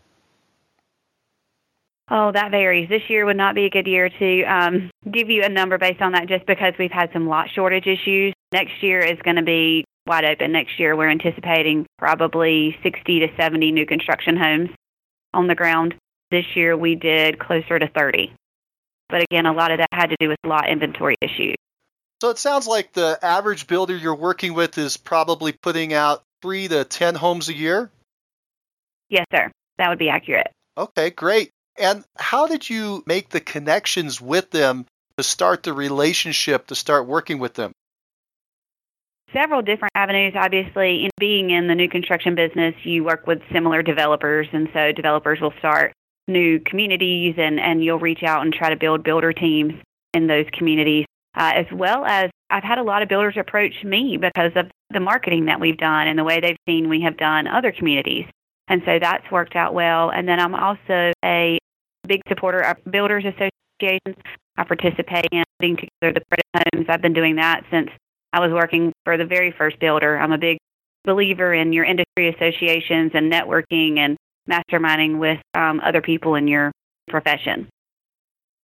Oh, 2.10 2.32
that 2.32 2.50
varies. 2.50 2.88
This 2.88 3.02
year 3.08 3.26
would 3.26 3.36
not 3.36 3.54
be 3.54 3.66
a 3.66 3.70
good 3.70 3.86
year 3.86 4.08
to 4.08 4.44
um, 4.44 4.90
give 5.10 5.28
you 5.28 5.44
a 5.44 5.48
number 5.48 5.76
based 5.76 6.00
on 6.00 6.12
that 6.12 6.26
just 6.26 6.46
because 6.46 6.72
we've 6.78 6.90
had 6.90 7.10
some 7.12 7.28
lot 7.28 7.48
shortage 7.54 7.86
issues. 7.86 8.32
Next 8.50 8.82
year 8.82 9.00
is 9.00 9.18
going 9.22 9.36
to 9.36 9.42
be 9.42 9.84
wide 10.06 10.24
open. 10.24 10.52
Next 10.52 10.78
year 10.80 10.96
we're 10.96 11.10
anticipating 11.10 11.86
probably 11.98 12.76
60 12.82 13.20
to 13.20 13.28
70 13.36 13.72
new 13.72 13.84
construction 13.84 14.36
homes 14.36 14.70
on 15.34 15.48
the 15.48 15.54
ground. 15.54 15.94
This 16.30 16.46
year 16.56 16.76
we 16.76 16.94
did 16.94 17.38
closer 17.38 17.78
to 17.78 17.88
30. 17.88 18.32
But 19.10 19.22
again, 19.22 19.46
a 19.46 19.52
lot 19.52 19.70
of 19.70 19.78
that 19.78 19.88
had 19.92 20.10
to 20.10 20.16
do 20.18 20.28
with 20.28 20.38
lot 20.46 20.68
inventory 20.68 21.16
issues. 21.20 21.56
So 22.22 22.30
it 22.30 22.38
sounds 22.38 22.66
like 22.66 22.92
the 22.92 23.18
average 23.22 23.66
builder 23.66 23.96
you're 23.96 24.14
working 24.14 24.54
with 24.54 24.76
is 24.78 24.96
probably 24.96 25.52
putting 25.52 25.92
out 25.92 26.22
three 26.42 26.68
to 26.68 26.84
10 26.84 27.14
homes 27.14 27.48
a 27.48 27.54
year? 27.54 27.90
Yes, 29.08 29.26
sir. 29.32 29.50
That 29.78 29.88
would 29.88 29.98
be 29.98 30.08
accurate. 30.08 30.50
Okay, 30.76 31.10
great. 31.10 31.50
And 31.78 32.04
how 32.16 32.46
did 32.46 32.68
you 32.68 33.02
make 33.06 33.30
the 33.30 33.40
connections 33.40 34.20
with 34.20 34.50
them 34.50 34.86
to 35.16 35.22
start 35.22 35.62
the 35.62 35.72
relationship, 35.72 36.66
to 36.68 36.74
start 36.74 37.06
working 37.06 37.38
with 37.38 37.54
them? 37.54 37.72
Several 39.32 39.60
different 39.60 39.92
avenues. 39.94 40.34
Obviously, 40.36 41.04
in 41.04 41.10
being 41.18 41.50
in 41.50 41.68
the 41.68 41.74
new 41.74 41.88
construction 41.88 42.34
business, 42.34 42.74
you 42.82 43.04
work 43.04 43.26
with 43.26 43.40
similar 43.52 43.82
developers, 43.82 44.48
and 44.52 44.68
so 44.72 44.90
developers 44.92 45.40
will 45.40 45.52
start 45.58 45.92
new 46.26 46.60
communities, 46.60 47.34
and, 47.36 47.60
and 47.60 47.84
you'll 47.84 47.98
reach 47.98 48.22
out 48.22 48.42
and 48.42 48.52
try 48.52 48.70
to 48.70 48.76
build 48.76 49.04
builder 49.04 49.32
teams 49.32 49.74
in 50.14 50.26
those 50.26 50.46
communities. 50.52 51.04
Uh, 51.36 51.52
as 51.54 51.66
well 51.72 52.04
as 52.04 52.30
I've 52.50 52.64
had 52.64 52.78
a 52.78 52.82
lot 52.82 53.02
of 53.02 53.08
builders 53.08 53.36
approach 53.36 53.84
me 53.84 54.16
because 54.16 54.52
of 54.56 54.66
the 54.90 55.00
marketing 55.00 55.44
that 55.44 55.60
we've 55.60 55.76
done 55.76 56.08
and 56.08 56.18
the 56.18 56.24
way 56.24 56.40
they've 56.40 56.56
seen 56.66 56.88
we 56.88 57.02
have 57.02 57.16
done 57.16 57.46
other 57.46 57.70
communities. 57.70 58.24
And 58.66 58.82
so 58.84 58.98
that's 58.98 59.30
worked 59.30 59.54
out 59.54 59.74
well. 59.74 60.10
And 60.10 60.26
then 60.26 60.40
I'm 60.40 60.54
also 60.54 61.12
a 61.24 61.58
big 62.08 62.22
supporter 62.28 62.60
of 62.60 62.76
builders 62.90 63.24
associations. 63.24 64.16
I 64.56 64.64
participate 64.64 65.28
in 65.30 65.44
putting 65.60 65.76
together 65.76 66.18
the 66.18 66.22
parade 66.28 66.64
homes. 66.74 66.86
I've 66.88 67.02
been 67.02 67.12
doing 67.12 67.36
that 67.36 67.64
since 67.70 67.90
I 68.32 68.40
was 68.40 68.52
working 68.52 68.92
for 69.04 69.16
the 69.16 69.24
very 69.24 69.52
first 69.52 69.78
builder. 69.78 70.18
I'm 70.18 70.32
a 70.32 70.38
big 70.38 70.58
believer 71.04 71.54
in 71.54 71.72
your 71.72 71.84
industry 71.84 72.28
associations 72.28 73.12
and 73.14 73.32
networking 73.32 73.98
and 73.98 74.16
masterminding 74.50 75.18
with 75.18 75.38
um, 75.54 75.80
other 75.80 76.00
people 76.00 76.34
in 76.34 76.48
your 76.48 76.72
profession. 77.08 77.68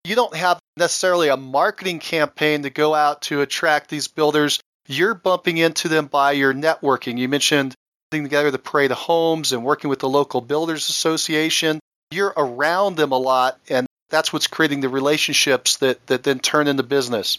You 0.05 0.17
don't 0.17 0.35
have 0.35 0.59
necessarily 0.77 1.29
a 1.29 1.37
marketing 1.37 1.99
campaign 1.99 2.63
to 2.63 2.71
go 2.71 2.95
out 2.95 3.23
to 3.23 3.41
attract 3.41 3.89
these 3.89 4.09
builders. 4.09 4.61
You're 4.87 5.15
bumping 5.15 5.57
into 5.57 5.89
them 5.89 6.07
by 6.07 6.33
your 6.33 6.53
networking. 6.53 7.17
You 7.17 7.29
mentioned 7.29 7.75
putting 8.11 8.25
together 8.25 8.51
the 8.51 8.59
parade 8.59 8.91
of 8.91 8.99
homes 8.99 9.53
and 9.53 9.65
working 9.65 9.89
with 9.89 10.01
the 10.01 10.09
local 10.09 10.41
builders 10.43 10.91
association 10.91 11.81
you're 12.15 12.33
around 12.37 12.97
them 12.97 13.13
a 13.13 13.19
lot, 13.19 13.59
and 13.69 13.87
that's 14.09 14.33
what's 14.33 14.47
creating 14.47 14.81
the 14.81 14.89
relationships 14.89 15.77
that, 15.79 16.07
that 16.07 16.23
then 16.23 16.39
turn 16.39 16.69
into 16.69 16.83
business. 16.83 17.39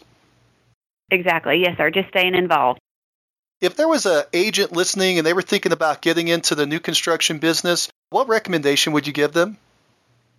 Exactly. 1.11 1.61
Yes, 1.61 1.77
sir. 1.77 1.89
Just 1.91 2.09
staying 2.09 2.35
involved. 2.35 2.79
If 3.61 3.77
there 3.77 3.87
was 3.87 4.05
an 4.05 4.23
agent 4.33 4.73
listening 4.73 5.17
and 5.17 5.25
they 5.25 5.33
were 5.33 5.41
thinking 5.41 5.71
about 5.71 6.01
getting 6.01 6.27
into 6.27 6.55
the 6.55 6.65
new 6.65 6.79
construction 6.79 7.37
business, 7.39 7.89
what 8.09 8.27
recommendation 8.27 8.93
would 8.93 9.07
you 9.07 9.13
give 9.13 9.31
them? 9.31 9.57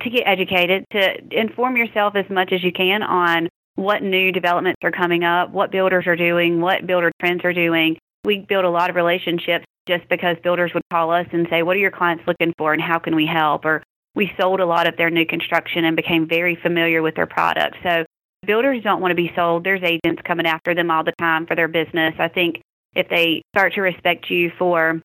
To 0.02 0.10
get 0.10 0.24
educated, 0.26 0.84
to 0.92 1.16
inform 1.30 1.76
yourself 1.76 2.14
as 2.16 2.28
much 2.28 2.52
as 2.52 2.62
you 2.62 2.72
can 2.72 3.02
on 3.02 3.48
what 3.76 4.02
new 4.02 4.32
developments 4.32 4.80
are 4.82 4.90
coming 4.90 5.24
up, 5.24 5.50
what 5.50 5.70
builders 5.70 6.06
are 6.06 6.16
doing, 6.16 6.60
what 6.60 6.86
builder 6.86 7.10
trends 7.20 7.44
are 7.44 7.54
doing. 7.54 7.96
We 8.24 8.40
build 8.40 8.64
a 8.64 8.70
lot 8.70 8.90
of 8.90 8.96
relationships 8.96 9.64
just 9.86 10.08
because 10.08 10.36
builders 10.42 10.74
would 10.74 10.82
call 10.90 11.12
us 11.12 11.26
and 11.32 11.46
say, 11.48 11.62
What 11.62 11.76
are 11.76 11.80
your 11.80 11.90
clients 11.90 12.24
looking 12.26 12.52
for 12.58 12.72
and 12.72 12.82
how 12.82 12.98
can 12.98 13.14
we 13.14 13.26
help? 13.26 13.64
Or 13.64 13.82
we 14.16 14.32
sold 14.40 14.60
a 14.60 14.66
lot 14.66 14.88
of 14.88 14.96
their 14.96 15.10
new 15.10 15.26
construction 15.26 15.84
and 15.84 15.94
became 15.94 16.26
very 16.26 16.56
familiar 16.56 17.02
with 17.02 17.14
their 17.14 17.26
product. 17.26 17.76
So 17.82 18.04
builders 18.44 18.82
don't 18.82 19.00
want 19.00 19.12
to 19.12 19.14
be 19.14 19.30
sold. 19.36 19.62
There's 19.62 19.82
agents 19.82 20.22
coming 20.24 20.46
after 20.46 20.74
them 20.74 20.90
all 20.90 21.04
the 21.04 21.12
time 21.12 21.46
for 21.46 21.54
their 21.54 21.68
business. 21.68 22.14
I 22.18 22.28
think 22.28 22.62
if 22.94 23.08
they 23.08 23.42
start 23.54 23.74
to 23.74 23.82
respect 23.82 24.30
you 24.30 24.50
for 24.58 25.00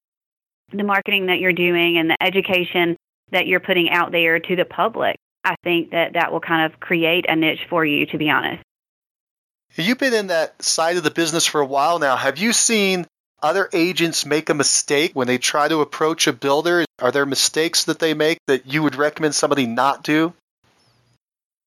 the 0.72 0.84
marketing 0.84 1.25
that 1.25 1.39
you're 1.39 1.51
doing 1.51 1.98
and 1.98 2.10
the 2.10 2.18
education 2.22 2.96
that 3.32 3.48
you're 3.48 3.60
putting 3.60 3.89
out 3.89 4.13
there 4.13 4.39
to 4.39 4.56
the 4.56 4.65
public, 4.65 5.18
I 5.44 5.56
think 5.63 5.91
that 5.91 6.13
that 6.13 6.32
will 6.32 6.39
kind 6.39 6.72
of 6.72 6.80
create 6.80 7.25
a 7.27 7.36
niche 7.36 7.65
for 7.70 7.84
you, 7.84 8.06
to 8.08 8.18
be 8.18 8.30
honest. 8.30 8.63
You've 9.75 9.98
been 9.98 10.13
in 10.13 10.27
that 10.27 10.62
side 10.62 10.96
of 10.98 11.03
the 11.03 11.12
business 11.12 11.46
for 11.46 11.60
a 11.60 11.65
while 11.65 12.00
now. 12.00 12.15
Have 12.15 12.38
you 12.38 12.53
seen 12.53 13.06
other 13.41 13.69
agents 13.74 14.25
make 14.25 14.50
a 14.50 14.53
mistake 14.53 15.12
when 15.13 15.27
they 15.27 15.38
try 15.38 15.67
to 15.67 15.81
approach 15.81 16.27
a 16.27 16.33
builder? 16.33 16.86
Are 17.00 17.12
there 17.12 17.25
mistakes 17.25 17.86
that 17.86 18.00
they 18.00 18.13
make 18.13 18.38
that 18.48 18.65
you 18.67 18.83
would 18.83 18.95
recommend 18.95 19.36
somebody 19.36 19.65
not 19.65 20.03
do? 20.03 20.33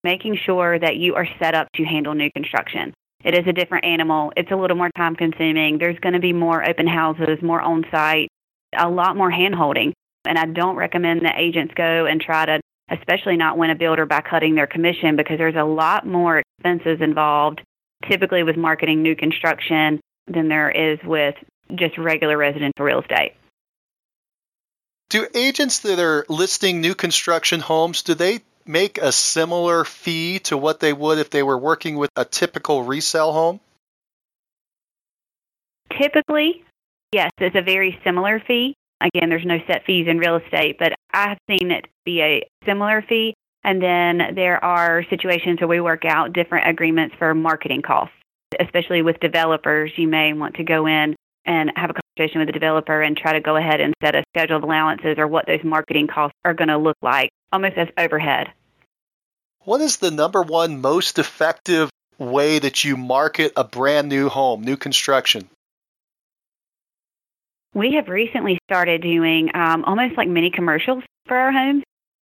Making 0.02 0.36
sure 0.36 0.78
that 0.78 0.96
you 0.96 1.14
are 1.14 1.26
set 1.38 1.54
up 1.54 1.68
to 1.76 1.84
handle 1.84 2.14
new 2.14 2.30
construction. 2.30 2.92
It 3.24 3.34
is 3.34 3.46
a 3.46 3.52
different 3.52 3.86
animal. 3.86 4.32
It's 4.36 4.50
a 4.50 4.56
little 4.56 4.76
more 4.76 4.90
time 4.96 5.16
consuming. 5.16 5.78
There's 5.78 5.98
going 5.98 6.12
to 6.12 6.20
be 6.20 6.34
more 6.34 6.62
open 6.62 6.86
houses, 6.86 7.40
more 7.42 7.60
on 7.60 7.84
site. 7.90 8.28
a 8.76 8.88
lot 8.88 9.16
more 9.16 9.30
hand 9.30 9.54
holding. 9.54 9.94
And 10.26 10.38
I 10.38 10.46
don't 10.46 10.76
recommend 10.76 11.22
that 11.24 11.38
agents 11.38 11.74
go 11.74 12.06
and 12.06 12.20
try 12.20 12.46
to, 12.46 12.60
especially 12.90 13.36
not 13.36 13.56
win 13.56 13.70
a 13.70 13.74
builder 13.74 14.06
by 14.06 14.20
cutting 14.20 14.54
their 14.54 14.66
commission 14.66 15.16
because 15.16 15.38
there's 15.38 15.56
a 15.56 15.64
lot 15.64 16.06
more 16.06 16.42
expenses 16.58 17.00
involved, 17.00 17.62
typically 18.08 18.42
with 18.42 18.56
marketing 18.56 19.02
new 19.02 19.16
construction, 19.16 20.00
than 20.26 20.48
there 20.48 20.70
is 20.70 20.98
with 21.04 21.34
just 21.74 21.98
regular 21.98 22.36
residential 22.36 22.84
real 22.84 23.00
estate. 23.00 23.34
Do 25.10 25.26
agents 25.34 25.80
that 25.80 25.98
are 25.98 26.24
listing 26.28 26.80
new 26.80 26.94
construction 26.94 27.60
homes, 27.60 28.02
do 28.02 28.14
they 28.14 28.40
make 28.66 28.98
a 28.98 29.12
similar 29.12 29.84
fee 29.84 30.38
to 30.40 30.56
what 30.56 30.80
they 30.80 30.92
would 30.92 31.18
if 31.18 31.30
they 31.30 31.42
were 31.42 31.58
working 31.58 31.96
with 31.96 32.10
a 32.16 32.24
typical 32.24 32.82
resale 32.82 33.32
home? 33.32 33.60
Typically, 36.00 36.64
yes, 37.12 37.30
it's 37.38 37.54
a 37.54 37.62
very 37.62 37.98
similar 38.02 38.40
fee. 38.40 38.74
Again, 39.00 39.28
there's 39.28 39.44
no 39.44 39.58
set 39.66 39.84
fees 39.84 40.08
in 40.08 40.18
real 40.18 40.36
estate, 40.36 40.78
but 40.78 40.94
I've 41.12 41.38
seen 41.48 41.70
it 41.70 41.86
be 42.04 42.22
a 42.22 42.48
similar 42.64 43.02
fee. 43.02 43.34
And 43.62 43.82
then 43.82 44.34
there 44.34 44.62
are 44.62 45.04
situations 45.08 45.60
where 45.60 45.68
we 45.68 45.80
work 45.80 46.04
out 46.04 46.32
different 46.32 46.68
agreements 46.68 47.14
for 47.18 47.34
marketing 47.34 47.82
costs, 47.82 48.14
especially 48.60 49.02
with 49.02 49.20
developers. 49.20 49.92
You 49.96 50.08
may 50.08 50.32
want 50.32 50.56
to 50.56 50.64
go 50.64 50.86
in 50.86 51.14
and 51.46 51.72
have 51.76 51.90
a 51.90 51.94
conversation 51.94 52.40
with 52.40 52.48
the 52.48 52.52
developer 52.52 53.02
and 53.02 53.16
try 53.16 53.32
to 53.32 53.40
go 53.40 53.56
ahead 53.56 53.80
and 53.80 53.94
set 54.02 54.14
a 54.14 54.24
schedule 54.30 54.56
of 54.56 54.62
allowances 54.62 55.18
or 55.18 55.26
what 55.26 55.46
those 55.46 55.62
marketing 55.64 56.06
costs 56.06 56.36
are 56.44 56.54
going 56.54 56.68
to 56.68 56.78
look 56.78 56.96
like, 57.02 57.30
almost 57.52 57.76
as 57.76 57.88
overhead. 57.98 58.48
What 59.60 59.80
is 59.80 59.96
the 59.96 60.10
number 60.10 60.42
one 60.42 60.80
most 60.80 61.18
effective 61.18 61.90
way 62.18 62.58
that 62.58 62.84
you 62.84 62.96
market 62.96 63.52
a 63.56 63.64
brand 63.64 64.08
new 64.08 64.28
home, 64.28 64.62
new 64.62 64.76
construction? 64.76 65.48
We 67.72 67.94
have 67.94 68.08
recently 68.08 68.58
started 68.68 69.02
doing 69.02 69.50
um, 69.54 69.84
almost 69.84 70.16
like 70.16 70.28
mini 70.28 70.50
commercials 70.50 71.02
for 71.26 71.36
our 71.36 71.50
homes. 71.50 71.82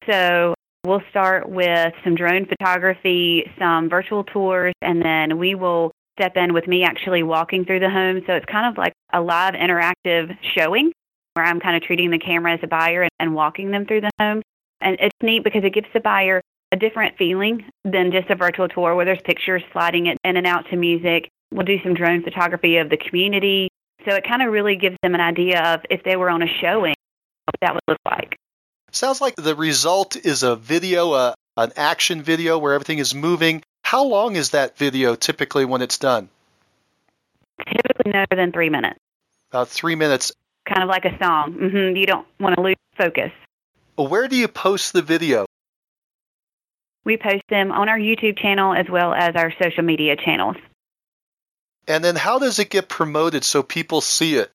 So 0.06 0.54
we'll 0.84 1.02
start 1.10 1.48
with 1.48 1.94
some 2.04 2.16
drone 2.16 2.46
photography, 2.46 3.50
some 3.58 3.88
virtual 3.88 4.24
tours, 4.24 4.74
and 4.82 5.02
then 5.02 5.38
we 5.38 5.54
will 5.54 5.92
step 6.18 6.36
in 6.36 6.52
with 6.52 6.66
me 6.66 6.82
actually 6.82 7.22
walking 7.22 7.64
through 7.64 7.80
the 7.80 7.90
home. 7.90 8.22
So 8.26 8.34
it's 8.34 8.46
kind 8.46 8.66
of 8.66 8.76
like 8.76 8.92
a 9.12 9.20
live 9.20 9.54
interactive 9.54 10.36
showing 10.56 10.92
where 11.34 11.44
I'm 11.44 11.60
kind 11.60 11.76
of 11.76 11.82
treating 11.82 12.10
the 12.10 12.18
camera 12.18 12.54
as 12.54 12.60
a 12.62 12.66
buyer 12.66 13.02
and, 13.02 13.10
and 13.20 13.34
walking 13.34 13.70
them 13.70 13.86
through 13.86 14.02
the 14.02 14.10
home. 14.18 14.42
And 14.80 14.96
it's 15.00 15.16
neat 15.22 15.44
because 15.44 15.64
it 15.64 15.72
gives 15.72 15.86
the 15.92 16.00
buyer 16.00 16.42
a 16.72 16.76
different 16.76 17.16
feeling 17.16 17.64
than 17.84 18.12
just 18.12 18.28
a 18.30 18.34
virtual 18.34 18.68
tour 18.68 18.94
where 18.94 19.04
there's 19.04 19.22
pictures 19.24 19.62
sliding 19.72 20.06
it 20.06 20.18
in 20.24 20.36
and 20.36 20.46
out 20.46 20.66
to 20.70 20.76
music. 20.76 21.28
We'll 21.52 21.64
do 21.64 21.82
some 21.82 21.94
drone 21.94 22.22
photography 22.22 22.76
of 22.76 22.90
the 22.90 22.96
community. 22.96 23.68
So 24.04 24.14
it 24.14 24.24
kind 24.26 24.42
of 24.42 24.52
really 24.52 24.76
gives 24.76 24.96
them 25.02 25.14
an 25.14 25.20
idea 25.20 25.62
of 25.62 25.80
if 25.90 26.02
they 26.04 26.16
were 26.16 26.30
on 26.30 26.42
a 26.42 26.46
showing, 26.60 26.94
what 27.44 27.60
that 27.60 27.74
would 27.74 27.82
look 27.88 27.98
like. 28.04 28.36
Sounds 28.92 29.20
like 29.20 29.36
the 29.36 29.54
result 29.54 30.16
is 30.16 30.42
a 30.42 30.56
video, 30.56 31.14
a, 31.14 31.34
an 31.56 31.72
action 31.76 32.22
video 32.22 32.58
where 32.58 32.74
everything 32.74 32.98
is 32.98 33.14
moving. 33.14 33.62
How 33.88 34.04
long 34.04 34.36
is 34.36 34.50
that 34.50 34.76
video 34.76 35.14
typically 35.14 35.64
when 35.64 35.80
it's 35.80 35.96
done? 35.96 36.28
Typically 37.66 38.12
no 38.12 38.26
more 38.30 38.36
than 38.36 38.52
three 38.52 38.68
minutes. 38.68 38.98
About 39.50 39.70
three 39.70 39.94
minutes. 39.94 40.30
Kind 40.66 40.82
of 40.82 40.90
like 40.90 41.06
a 41.06 41.16
song. 41.16 41.54
Mm-hmm. 41.54 41.96
You 41.96 42.04
don't 42.04 42.26
want 42.38 42.54
to 42.56 42.60
lose 42.60 42.76
focus. 42.98 43.30
Where 43.96 44.28
do 44.28 44.36
you 44.36 44.46
post 44.46 44.92
the 44.92 45.00
video? 45.00 45.46
We 47.06 47.16
post 47.16 47.44
them 47.48 47.72
on 47.72 47.88
our 47.88 47.98
YouTube 47.98 48.38
channel 48.38 48.74
as 48.74 48.84
well 48.90 49.14
as 49.14 49.34
our 49.36 49.54
social 49.58 49.84
media 49.84 50.16
channels. 50.16 50.56
And 51.86 52.04
then 52.04 52.14
how 52.14 52.38
does 52.38 52.58
it 52.58 52.68
get 52.68 52.90
promoted 52.90 53.42
so 53.42 53.62
people 53.62 54.02
see 54.02 54.34
it? 54.34 54.50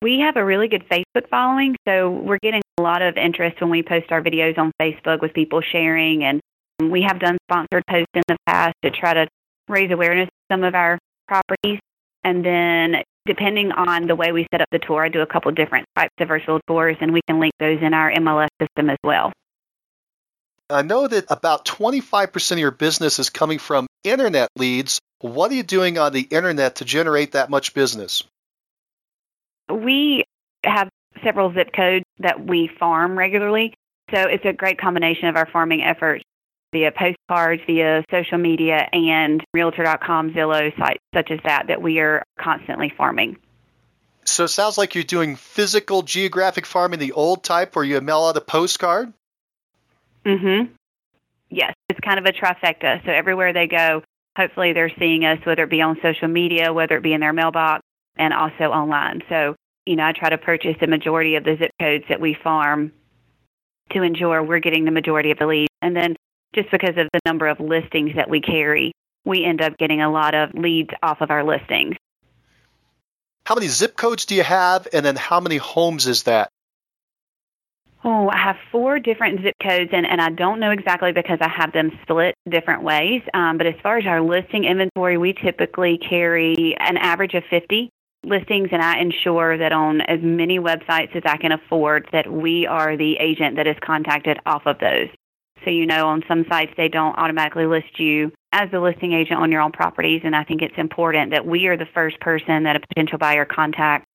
We 0.00 0.20
have 0.20 0.38
a 0.38 0.44
really 0.46 0.68
good 0.68 0.88
Facebook 0.88 1.28
following, 1.28 1.76
so 1.86 2.08
we're 2.08 2.38
getting 2.42 2.62
a 2.78 2.82
lot 2.82 3.02
of 3.02 3.18
interest 3.18 3.60
when 3.60 3.68
we 3.68 3.82
post 3.82 4.10
our 4.12 4.22
videos 4.22 4.56
on 4.56 4.72
Facebook 4.80 5.20
with 5.20 5.34
people 5.34 5.60
sharing 5.60 6.24
and 6.24 6.40
we 6.80 7.02
have 7.02 7.18
done 7.18 7.38
sponsored 7.48 7.84
posts 7.88 8.10
in 8.14 8.22
the 8.28 8.36
past 8.46 8.74
to 8.82 8.90
try 8.90 9.14
to 9.14 9.28
raise 9.68 9.90
awareness 9.90 10.26
of 10.26 10.54
some 10.54 10.64
of 10.64 10.74
our 10.74 10.98
properties. 11.26 11.80
And 12.24 12.44
then, 12.44 13.02
depending 13.24 13.72
on 13.72 14.06
the 14.06 14.16
way 14.16 14.32
we 14.32 14.46
set 14.52 14.60
up 14.60 14.68
the 14.70 14.78
tour, 14.78 15.04
I 15.04 15.08
do 15.08 15.20
a 15.20 15.26
couple 15.26 15.50
different 15.52 15.86
types 15.96 16.14
of 16.18 16.28
virtual 16.28 16.60
tours, 16.66 16.96
and 17.00 17.12
we 17.12 17.20
can 17.26 17.40
link 17.40 17.52
those 17.58 17.80
in 17.80 17.94
our 17.94 18.10
MLS 18.12 18.48
system 18.60 18.90
as 18.90 18.98
well. 19.04 19.32
I 20.68 20.82
know 20.82 21.06
that 21.06 21.26
about 21.28 21.64
25% 21.64 22.52
of 22.52 22.58
your 22.58 22.72
business 22.72 23.20
is 23.20 23.30
coming 23.30 23.60
from 23.60 23.86
internet 24.02 24.48
leads. 24.56 24.98
What 25.20 25.52
are 25.52 25.54
you 25.54 25.62
doing 25.62 25.98
on 25.98 26.12
the 26.12 26.22
internet 26.22 26.76
to 26.76 26.84
generate 26.84 27.32
that 27.32 27.48
much 27.48 27.72
business? 27.72 28.24
We 29.72 30.24
have 30.64 30.88
several 31.22 31.52
zip 31.52 31.72
codes 31.72 32.04
that 32.18 32.44
we 32.44 32.68
farm 32.80 33.16
regularly. 33.16 33.74
So 34.12 34.22
it's 34.22 34.44
a 34.44 34.52
great 34.52 34.78
combination 34.78 35.28
of 35.28 35.36
our 35.36 35.46
farming 35.46 35.82
efforts 35.82 36.24
via 36.76 36.92
postcards, 36.92 37.62
via 37.66 38.04
social 38.10 38.36
media, 38.36 38.86
and 38.92 39.42
Realtor.com, 39.54 40.32
Zillow 40.32 40.76
sites 40.78 41.02
such 41.14 41.30
as 41.30 41.40
that 41.44 41.68
that 41.68 41.80
we 41.80 42.00
are 42.00 42.22
constantly 42.38 42.92
farming. 42.94 43.38
So 44.24 44.44
it 44.44 44.48
sounds 44.48 44.76
like 44.76 44.94
you're 44.94 45.04
doing 45.04 45.36
physical 45.36 46.02
geographic 46.02 46.66
farming, 46.66 46.98
the 46.98 47.12
old 47.12 47.42
type, 47.42 47.74
where 47.74 47.84
you 47.84 47.98
mail 48.02 48.24
out 48.24 48.36
a 48.36 48.42
postcard. 48.42 49.12
Mm-hmm. 50.26 50.72
Yes, 51.48 51.72
it's 51.88 52.00
kind 52.00 52.18
of 52.18 52.26
a 52.26 52.32
trifecta. 52.32 53.02
So 53.06 53.12
everywhere 53.12 53.54
they 53.54 53.68
go, 53.68 54.02
hopefully 54.36 54.74
they're 54.74 54.92
seeing 54.98 55.24
us, 55.24 55.38
whether 55.44 55.62
it 55.62 55.70
be 55.70 55.80
on 55.80 55.96
social 56.02 56.28
media, 56.28 56.74
whether 56.74 56.96
it 56.98 57.02
be 57.02 57.14
in 57.14 57.20
their 57.20 57.32
mailbox, 57.32 57.82
and 58.18 58.34
also 58.34 58.64
online. 58.64 59.22
So 59.30 59.54
you 59.86 59.96
know, 59.96 60.04
I 60.04 60.12
try 60.12 60.28
to 60.28 60.38
purchase 60.38 60.76
the 60.80 60.88
majority 60.88 61.36
of 61.36 61.44
the 61.44 61.56
zip 61.56 61.70
codes 61.80 62.04
that 62.08 62.20
we 62.20 62.34
farm 62.34 62.92
to 63.92 64.02
ensure 64.02 64.42
we're 64.42 64.58
getting 64.58 64.84
the 64.84 64.90
majority 64.90 65.30
of 65.30 65.38
the 65.38 65.46
leads. 65.46 65.70
And 65.80 65.96
then 65.96 66.16
just 66.54 66.70
because 66.70 66.96
of 66.96 67.08
the 67.12 67.20
number 67.26 67.46
of 67.46 67.60
listings 67.60 68.14
that 68.16 68.30
we 68.30 68.40
carry, 68.40 68.92
we 69.24 69.44
end 69.44 69.60
up 69.60 69.76
getting 69.78 70.00
a 70.00 70.10
lot 70.10 70.34
of 70.34 70.54
leads 70.54 70.90
off 71.02 71.20
of 71.20 71.30
our 71.30 71.44
listings. 71.44 71.96
How 73.44 73.54
many 73.54 73.68
zip 73.68 73.96
codes 73.96 74.24
do 74.24 74.34
you 74.34 74.42
have, 74.42 74.88
and 74.92 75.04
then 75.04 75.16
how 75.16 75.40
many 75.40 75.56
homes 75.56 76.06
is 76.06 76.24
that? 76.24 76.48
Oh, 78.04 78.28
I 78.28 78.38
have 78.38 78.56
four 78.70 78.98
different 78.98 79.42
zip 79.42 79.54
codes, 79.60 79.90
and, 79.92 80.06
and 80.06 80.20
I 80.20 80.30
don't 80.30 80.60
know 80.60 80.70
exactly 80.70 81.12
because 81.12 81.38
I 81.40 81.48
have 81.48 81.72
them 81.72 81.90
split 82.02 82.34
different 82.48 82.82
ways. 82.82 83.22
Um, 83.34 83.58
but 83.58 83.66
as 83.66 83.74
far 83.82 83.98
as 83.98 84.06
our 84.06 84.20
listing 84.20 84.64
inventory, 84.64 85.18
we 85.18 85.32
typically 85.32 85.98
carry 85.98 86.76
an 86.78 86.96
average 86.98 87.34
of 87.34 87.42
50 87.50 87.90
listings, 88.24 88.68
and 88.72 88.82
I 88.82 88.98
ensure 88.98 89.58
that 89.58 89.72
on 89.72 90.02
as 90.02 90.20
many 90.22 90.58
websites 90.58 91.16
as 91.16 91.22
I 91.24 91.36
can 91.36 91.52
afford 91.52 92.08
that 92.12 92.30
we 92.30 92.66
are 92.66 92.96
the 92.96 93.16
agent 93.16 93.56
that 93.56 93.66
is 93.66 93.76
contacted 93.80 94.38
off 94.46 94.66
of 94.66 94.78
those. 94.78 95.08
So, 95.64 95.70
you 95.70 95.86
know, 95.86 96.08
on 96.08 96.22
some 96.28 96.44
sites, 96.48 96.72
they 96.76 96.88
don't 96.88 97.16
automatically 97.16 97.66
list 97.66 97.98
you 97.98 98.32
as 98.52 98.70
the 98.70 98.80
listing 98.80 99.12
agent 99.12 99.40
on 99.40 99.50
your 99.50 99.60
own 99.60 99.72
properties. 99.72 100.22
And 100.24 100.34
I 100.34 100.44
think 100.44 100.62
it's 100.62 100.76
important 100.78 101.32
that 101.32 101.46
we 101.46 101.66
are 101.66 101.76
the 101.76 101.86
first 101.86 102.20
person 102.20 102.64
that 102.64 102.76
a 102.76 102.80
potential 102.80 103.18
buyer 103.18 103.44
contacts 103.44 104.06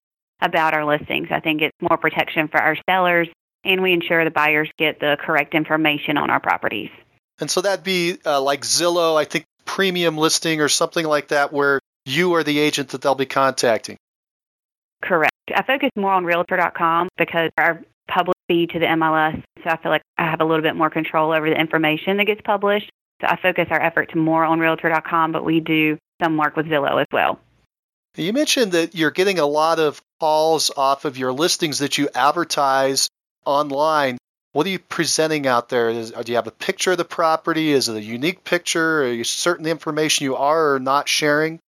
about 0.42 0.74
our 0.74 0.86
listings. 0.86 1.28
I 1.32 1.40
think 1.40 1.62
it's 1.62 1.76
more 1.82 1.98
protection 1.98 2.48
for 2.48 2.60
our 2.60 2.76
sellers, 2.90 3.28
and 3.64 3.82
we 3.82 3.94
ensure 3.94 4.24
the 4.24 4.32
buyers 4.32 4.70
get 4.78 5.00
the 5.00 5.18
correct 5.20 5.54
information 5.54 6.18
on 6.18 6.30
our 6.30 6.40
properties. 6.40 6.90
And 7.40 7.50
so 7.50 7.62
that'd 7.62 7.84
be 7.84 8.18
uh, 8.26 8.42
like 8.42 8.62
Zillow, 8.62 9.18
I 9.18 9.26
think 9.26 9.46
premium 9.66 10.18
listing 10.18 10.62
or 10.62 10.70
something 10.70 11.06
like 11.06 11.30
that, 11.30 11.54
where 11.54 11.80
you 12.06 12.34
are 12.36 12.44
the 12.44 12.60
agent 12.60 12.90
that 12.90 13.02
they'll 13.02 13.16
be 13.16 13.26
contacting. 13.26 13.98
Correct. 15.04 15.34
I 15.56 15.64
focus 15.64 15.90
more 15.96 16.12
on 16.12 16.26
Realtor.com 16.26 17.10
because 17.18 17.52
our 17.58 17.82
public 18.12 18.36
feed 18.48 18.70
to 18.72 18.80
the 18.80 18.86
MLS. 18.86 19.42
So 19.64 19.70
I 19.70 19.78
feel 19.78 19.92
like 19.92 20.02
I 20.18 20.30
have 20.30 20.42
a 20.42 20.46
little 20.46 20.62
bit 20.62 20.76
more 20.76 20.90
control 20.90 21.32
over 21.32 21.50
the 21.50 21.60
information 21.60 22.18
that 22.18 22.26
gets 22.26 22.42
published. 22.42 22.90
So 23.22 23.28
I 23.28 23.38
focus 23.42 23.68
our 23.70 23.82
efforts 23.82 24.14
more 24.16 24.44
on 24.44 24.60
Realtor.com, 24.60 25.32
but 25.32 25.46
we 25.46 25.60
do 25.60 25.98
some 26.22 26.38
work 26.38 26.56
with 26.56 26.66
Zillow 26.66 27.02
as 27.02 27.08
well. 27.12 27.40
You 28.18 28.34
mentioned 28.34 28.74
that 28.74 28.94
you're 28.94 29.12
getting 29.12 29.40
a 29.40 29.46
lot 29.46 29.80
of 29.80 30.02
calls 30.20 30.70
off 30.76 31.06
of 31.06 31.18
your 31.18 31.32
listings 31.32 31.80
that 31.80 31.98
you 31.98 32.10
advertise 32.14 33.08
online. 33.46 34.18
What 34.52 34.68
are 34.68 34.70
you 34.70 34.80
presenting 34.80 35.48
out 35.48 35.70
there? 35.70 35.90
Is, 35.90 36.12
uh, 36.12 36.24
do 36.24 36.34
you 36.34 36.36
have 36.36 36.48
a 36.48 36.52
picture 36.52 36.92
of 36.92 36.98
the 36.98 37.06
property? 37.06 37.72
Is 37.72 37.88
it 37.88 37.96
a 37.96 38.02
unique 38.02 38.44
picture? 38.44 39.04
Are 39.04 39.14
you 39.14 39.24
certain 39.24 39.66
information 39.66 40.26
you 40.26 40.36
are 40.36 40.74
or 40.74 40.80
not 40.80 41.08
sharing? 41.08 41.60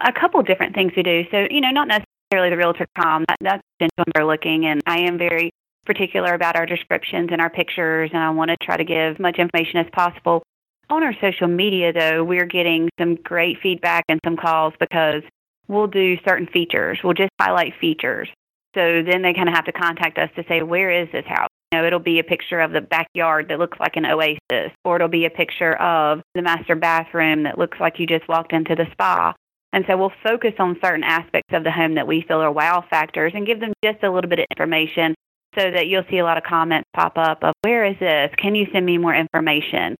A 0.00 0.12
couple 0.12 0.42
different 0.42 0.74
things 0.74 0.92
we 0.96 1.02
do. 1.02 1.24
So, 1.30 1.46
you 1.50 1.60
know, 1.60 1.70
not 1.70 1.88
necessarily 1.88 2.09
necessarily 2.30 2.50
the 2.50 2.56
realtor.com. 2.56 3.24
That, 3.40 3.60
that's 3.78 3.92
when 3.96 4.04
they're 4.14 4.26
looking, 4.26 4.66
and 4.66 4.80
I 4.86 5.00
am 5.00 5.18
very 5.18 5.50
particular 5.84 6.34
about 6.34 6.56
our 6.56 6.66
descriptions 6.66 7.30
and 7.32 7.40
our 7.40 7.50
pictures, 7.50 8.10
and 8.12 8.22
I 8.22 8.30
want 8.30 8.50
to 8.50 8.56
try 8.62 8.76
to 8.76 8.84
give 8.84 9.14
as 9.14 9.18
much 9.18 9.38
information 9.38 9.80
as 9.80 9.86
possible. 9.92 10.42
On 10.90 11.02
our 11.02 11.14
social 11.20 11.48
media, 11.48 11.92
though, 11.92 12.24
we're 12.24 12.46
getting 12.46 12.88
some 12.98 13.16
great 13.16 13.58
feedback 13.62 14.04
and 14.08 14.20
some 14.24 14.36
calls 14.36 14.74
because 14.78 15.22
we'll 15.68 15.86
do 15.86 16.16
certain 16.24 16.46
features. 16.46 16.98
We'll 17.02 17.14
just 17.14 17.30
highlight 17.40 17.74
features. 17.80 18.28
So 18.74 19.02
then 19.02 19.22
they 19.22 19.34
kind 19.34 19.48
of 19.48 19.54
have 19.54 19.64
to 19.64 19.72
contact 19.72 20.18
us 20.18 20.30
to 20.36 20.44
say, 20.48 20.62
where 20.62 20.90
is 20.90 21.08
this 21.12 21.26
house? 21.26 21.48
You 21.72 21.78
know, 21.78 21.86
it'll 21.86 21.98
be 21.98 22.18
a 22.18 22.24
picture 22.24 22.60
of 22.60 22.72
the 22.72 22.80
backyard 22.80 23.48
that 23.48 23.58
looks 23.58 23.78
like 23.78 23.96
an 23.96 24.06
oasis, 24.06 24.72
or 24.84 24.96
it'll 24.96 25.08
be 25.08 25.26
a 25.26 25.30
picture 25.30 25.74
of 25.76 26.20
the 26.34 26.42
master 26.42 26.76
bathroom 26.76 27.44
that 27.44 27.58
looks 27.58 27.78
like 27.80 27.98
you 27.98 28.06
just 28.06 28.28
walked 28.28 28.52
into 28.52 28.74
the 28.74 28.86
spa. 28.92 29.34
And 29.72 29.84
so 29.86 29.96
we'll 29.96 30.12
focus 30.22 30.54
on 30.58 30.78
certain 30.82 31.04
aspects 31.04 31.52
of 31.52 31.64
the 31.64 31.70
home 31.70 31.94
that 31.94 32.06
we 32.06 32.22
feel 32.22 32.40
are 32.40 32.50
wow 32.50 32.84
factors 32.88 33.32
and 33.34 33.46
give 33.46 33.60
them 33.60 33.72
just 33.84 34.02
a 34.02 34.10
little 34.10 34.28
bit 34.28 34.40
of 34.40 34.46
information 34.50 35.14
so 35.54 35.70
that 35.70 35.86
you'll 35.86 36.04
see 36.10 36.18
a 36.18 36.24
lot 36.24 36.38
of 36.38 36.44
comments 36.44 36.88
pop 36.94 37.16
up 37.16 37.42
of 37.42 37.54
where 37.62 37.84
is 37.84 37.98
this? 37.98 38.32
Can 38.36 38.54
you 38.54 38.66
send 38.72 38.84
me 38.84 38.98
more 38.98 39.14
information? 39.14 39.96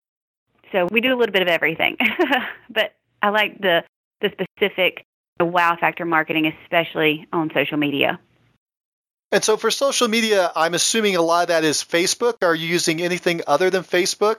So 0.72 0.86
we 0.90 1.00
do 1.00 1.14
a 1.14 1.16
little 1.16 1.32
bit 1.32 1.42
of 1.42 1.48
everything. 1.48 1.96
but 2.70 2.94
I 3.22 3.30
like 3.30 3.60
the 3.60 3.84
the 4.20 4.30
specific 4.58 5.04
wow 5.40 5.76
factor 5.80 6.04
marketing, 6.04 6.52
especially 6.64 7.26
on 7.32 7.50
social 7.54 7.78
media. 7.78 8.20
And 9.32 9.42
so 9.44 9.56
for 9.56 9.70
social 9.70 10.08
media, 10.08 10.50
I'm 10.56 10.74
assuming 10.74 11.16
a 11.16 11.22
lot 11.22 11.42
of 11.42 11.48
that 11.48 11.64
is 11.64 11.78
Facebook. 11.78 12.34
Are 12.42 12.54
you 12.54 12.66
using 12.66 13.00
anything 13.00 13.42
other 13.46 13.70
than 13.70 13.82
Facebook? 13.82 14.36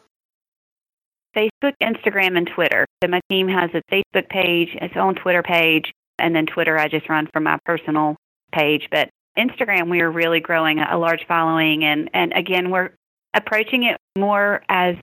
Facebook, 1.36 1.74
Instagram, 1.82 2.38
and 2.38 2.48
Twitter. 2.54 2.86
So 3.04 3.10
my 3.10 3.22
team 3.30 3.48
has 3.48 3.72
a 3.74 3.82
Facebook 3.92 4.30
page, 4.30 4.70
its 4.76 4.96
own 4.96 5.16
Twitter 5.16 5.42
page, 5.42 5.92
and 6.20 6.36
then 6.36 6.46
Twitter 6.46 6.78
I 6.78 6.88
just 6.88 7.10
run 7.10 7.28
from 7.34 7.44
my 7.44 7.58
personal 7.66 8.16
page. 8.52 8.88
But 8.92 9.10
Instagram, 9.38 9.90
we 9.90 10.02
are 10.02 10.12
really 10.12 10.40
growing 10.40 10.80
a 10.80 10.98
large 10.98 11.26
following, 11.28 11.84
and 11.84 12.10
and 12.14 12.34
again, 12.34 12.70
we're 12.70 12.92
approaching 13.34 13.84
it 13.84 13.98
more 14.18 14.62
as 14.70 14.96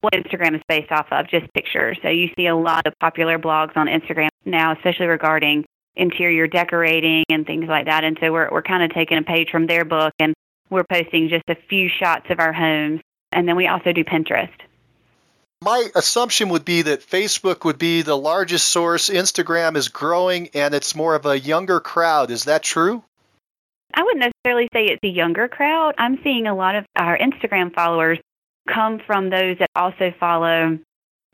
what 0.00 0.14
Instagram 0.14 0.56
is 0.56 0.62
based 0.68 0.90
off 0.90 1.06
of, 1.10 1.28
just 1.28 1.52
pictures. 1.52 1.98
So 2.02 2.08
you 2.08 2.30
see 2.36 2.46
a 2.46 2.56
lot 2.56 2.86
of 2.86 2.94
popular 3.00 3.38
blogs 3.38 3.76
on 3.76 3.86
Instagram 3.86 4.28
now, 4.44 4.72
especially 4.72 5.06
regarding 5.06 5.66
interior 5.94 6.46
decorating 6.46 7.24
and 7.28 7.46
things 7.46 7.66
like 7.68 7.86
that. 7.86 8.04
And 8.04 8.16
so 8.20 8.32
we're 8.32 8.50
we're 8.50 8.62
kind 8.62 8.82
of 8.82 8.90
taking 8.90 9.18
a 9.18 9.22
page 9.22 9.50
from 9.50 9.66
their 9.66 9.84
book 9.84 10.14
and 10.18 10.34
we're 10.70 10.84
posting 10.84 11.28
just 11.28 11.44
a 11.48 11.56
few 11.68 11.88
shots 11.88 12.26
of 12.30 12.40
our 12.40 12.52
homes. 12.52 13.00
And 13.32 13.46
then 13.46 13.56
we 13.56 13.68
also 13.68 13.92
do 13.92 14.04
Pinterest. 14.04 14.50
My 15.62 15.90
assumption 15.94 16.48
would 16.48 16.64
be 16.64 16.82
that 16.82 17.06
Facebook 17.06 17.64
would 17.64 17.78
be 17.78 18.00
the 18.00 18.16
largest 18.16 18.68
source. 18.68 19.10
Instagram 19.10 19.76
is 19.76 19.88
growing 19.88 20.48
and 20.54 20.72
it's 20.72 20.94
more 20.94 21.14
of 21.14 21.26
a 21.26 21.38
younger 21.38 21.80
crowd. 21.80 22.30
Is 22.30 22.44
that 22.44 22.62
true? 22.62 23.04
I 23.92 24.02
wouldn't 24.02 24.20
necessarily 24.20 24.68
say 24.72 24.86
it's 24.86 25.04
a 25.04 25.08
younger 25.08 25.48
crowd. 25.48 25.94
I'm 25.98 26.18
seeing 26.22 26.46
a 26.46 26.54
lot 26.54 26.76
of 26.76 26.86
our 26.96 27.18
Instagram 27.18 27.74
followers 27.74 28.18
come 28.68 29.00
from 29.06 29.28
those 29.28 29.58
that 29.58 29.68
also 29.74 30.14
follow 30.18 30.78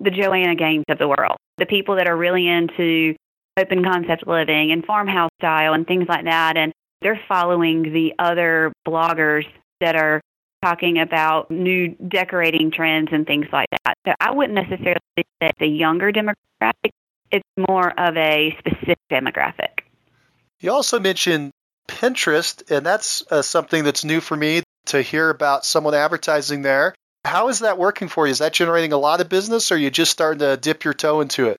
the 0.00 0.10
Joanna 0.10 0.56
Gaines 0.56 0.84
of 0.88 0.98
the 0.98 1.06
world, 1.06 1.36
the 1.58 1.66
people 1.66 1.96
that 1.96 2.08
are 2.08 2.16
really 2.16 2.48
into 2.48 3.14
open 3.56 3.84
concept 3.84 4.26
living 4.26 4.72
and 4.72 4.84
farmhouse 4.84 5.30
style 5.38 5.72
and 5.72 5.86
things 5.86 6.08
like 6.08 6.24
that. 6.24 6.56
And 6.56 6.72
they're 7.00 7.20
following 7.28 7.92
the 7.92 8.14
other 8.18 8.72
bloggers 8.86 9.46
that 9.80 9.94
are 9.94 10.20
talking 10.62 10.98
about 10.98 11.50
new 11.50 11.88
decorating 12.08 12.70
trends 12.70 13.08
and 13.12 13.26
things 13.26 13.46
like 13.52 13.68
that. 13.84 13.96
So 14.06 14.14
I 14.20 14.32
wouldn't 14.32 14.54
necessarily 14.54 15.00
say 15.16 15.24
it's 15.40 15.60
a 15.60 15.66
younger 15.66 16.12
demographic. 16.12 16.90
It's 17.30 17.48
more 17.68 17.88
of 17.98 18.16
a 18.16 18.56
specific 18.58 18.98
demographic. 19.10 19.80
You 20.60 20.72
also 20.72 20.98
mentioned 20.98 21.52
Pinterest, 21.88 22.70
and 22.70 22.84
that's 22.84 23.24
uh, 23.30 23.42
something 23.42 23.84
that's 23.84 24.04
new 24.04 24.20
for 24.20 24.36
me 24.36 24.62
to 24.86 25.02
hear 25.02 25.30
about 25.30 25.64
someone 25.64 25.94
advertising 25.94 26.62
there. 26.62 26.94
How 27.24 27.48
is 27.48 27.60
that 27.60 27.78
working 27.78 28.08
for 28.08 28.26
you? 28.26 28.30
Is 28.30 28.38
that 28.38 28.52
generating 28.52 28.92
a 28.92 28.98
lot 28.98 29.20
of 29.20 29.28
business, 29.28 29.70
or 29.70 29.74
are 29.74 29.78
you 29.78 29.90
just 29.90 30.12
starting 30.12 30.38
to 30.40 30.56
dip 30.56 30.84
your 30.84 30.94
toe 30.94 31.20
into 31.20 31.48
it? 31.48 31.58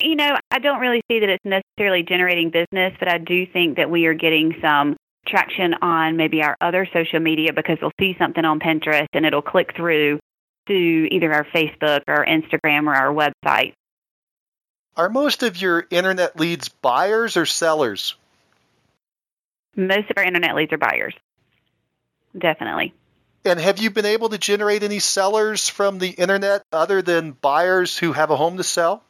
You 0.00 0.16
know, 0.16 0.36
I 0.50 0.58
don't 0.58 0.80
really 0.80 1.02
see 1.10 1.20
that 1.20 1.28
it's 1.28 1.44
necessarily 1.44 2.02
generating 2.02 2.50
business, 2.50 2.94
but 2.98 3.08
I 3.08 3.18
do 3.18 3.46
think 3.46 3.76
that 3.76 3.90
we 3.90 4.06
are 4.06 4.14
getting 4.14 4.56
some 4.60 4.96
traction 5.26 5.74
on 5.82 6.16
maybe 6.16 6.42
our 6.42 6.56
other 6.60 6.86
social 6.92 7.20
media 7.20 7.52
because 7.52 7.78
they'll 7.80 7.92
see 7.98 8.16
something 8.18 8.44
on 8.44 8.60
Pinterest 8.60 9.06
and 9.12 9.24
it'll 9.24 9.42
click 9.42 9.74
through 9.74 10.18
to 10.66 10.74
either 10.74 11.32
our 11.32 11.44
Facebook 11.44 12.02
or 12.06 12.24
Instagram 12.24 12.86
or 12.86 12.94
our 12.94 13.12
website. 13.12 13.72
Are 14.96 15.08
most 15.08 15.42
of 15.42 15.60
your 15.60 15.86
internet 15.90 16.38
leads 16.38 16.68
buyers 16.68 17.36
or 17.36 17.46
sellers? 17.46 18.14
Most 19.74 20.10
of 20.10 20.18
our 20.18 20.24
internet 20.24 20.54
leads 20.54 20.72
are 20.72 20.78
buyers. 20.78 21.14
Definitely. 22.36 22.92
And 23.44 23.58
have 23.58 23.78
you 23.78 23.90
been 23.90 24.06
able 24.06 24.28
to 24.28 24.38
generate 24.38 24.82
any 24.82 24.98
sellers 24.98 25.68
from 25.68 25.98
the 25.98 26.10
internet 26.10 26.62
other 26.72 27.02
than 27.02 27.32
buyers 27.32 27.96
who 27.96 28.12
have 28.12 28.30
a 28.30 28.36
home 28.36 28.58
to 28.58 28.64
sell? 28.64 29.02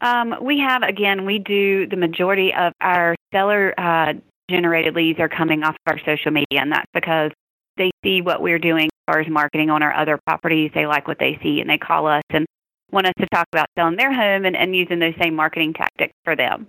Um, 0.00 0.36
we 0.40 0.60
have, 0.60 0.82
again, 0.82 1.26
we 1.26 1.38
do 1.38 1.86
the 1.86 1.96
majority 1.96 2.54
of 2.54 2.72
our 2.80 3.16
seller 3.32 3.74
uh, 3.76 4.14
generated 4.50 4.94
leads 4.94 5.18
are 5.20 5.28
coming 5.28 5.62
off 5.62 5.76
of 5.86 5.92
our 5.92 5.98
social 6.04 6.30
media, 6.30 6.60
and 6.60 6.72
that's 6.72 6.90
because 6.92 7.32
they 7.76 7.90
see 8.04 8.20
what 8.20 8.42
we're 8.42 8.58
doing 8.58 8.86
as 8.86 9.12
far 9.12 9.20
as 9.20 9.28
marketing 9.28 9.70
on 9.70 9.82
our 9.82 9.94
other 9.94 10.18
properties. 10.26 10.70
They 10.74 10.86
like 10.86 11.08
what 11.08 11.18
they 11.18 11.38
see, 11.42 11.60
and 11.60 11.70
they 11.70 11.78
call 11.78 12.06
us 12.06 12.22
and 12.30 12.46
want 12.92 13.06
us 13.06 13.14
to 13.18 13.26
talk 13.32 13.46
about 13.52 13.68
selling 13.78 13.96
their 13.96 14.12
home 14.12 14.44
and, 14.44 14.56
and 14.56 14.74
using 14.76 14.98
those 14.98 15.14
same 15.20 15.34
marketing 15.34 15.74
tactics 15.74 16.12
for 16.24 16.36
them. 16.36 16.66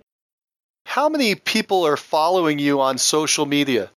How 0.86 1.08
many 1.08 1.34
people 1.34 1.86
are 1.86 1.96
following 1.96 2.58
you 2.58 2.80
on 2.80 2.98
social 2.98 3.46
media? 3.46 3.90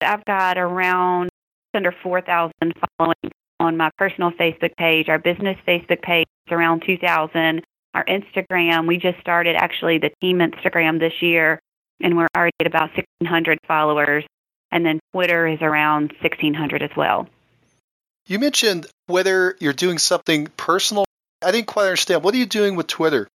I've 0.00 0.24
got 0.24 0.58
around 0.58 1.30
under 1.74 1.92
4,000 2.02 2.52
following 2.98 3.14
on 3.60 3.76
my 3.76 3.90
personal 3.98 4.30
Facebook 4.32 4.76
page. 4.76 5.08
Our 5.08 5.18
business 5.18 5.56
Facebook 5.66 6.02
page 6.02 6.26
is 6.46 6.52
around 6.52 6.82
2,000. 6.86 7.62
Our 7.94 8.04
Instagram, 8.04 8.86
we 8.86 8.98
just 8.98 9.18
started 9.20 9.56
actually 9.56 9.98
the 9.98 10.10
team 10.20 10.38
Instagram 10.38 11.00
this 11.00 11.20
year, 11.20 11.60
and 12.00 12.16
we're 12.16 12.28
already 12.36 12.54
at 12.60 12.66
about 12.66 12.90
1,600 12.96 13.58
followers. 13.66 14.24
And 14.70 14.84
then 14.84 15.00
Twitter 15.12 15.46
is 15.46 15.60
around 15.62 16.12
1,600 16.20 16.82
as 16.82 16.90
well. 16.96 17.26
You 18.26 18.38
mentioned 18.38 18.86
whether 19.06 19.56
you're 19.60 19.72
doing 19.72 19.98
something 19.98 20.48
personal. 20.58 21.04
I 21.42 21.50
didn't 21.50 21.66
quite 21.66 21.84
understand. 21.84 22.22
What 22.22 22.34
are 22.34 22.38
you 22.38 22.46
doing 22.46 22.76
with 22.76 22.86
Twitter? 22.86 23.26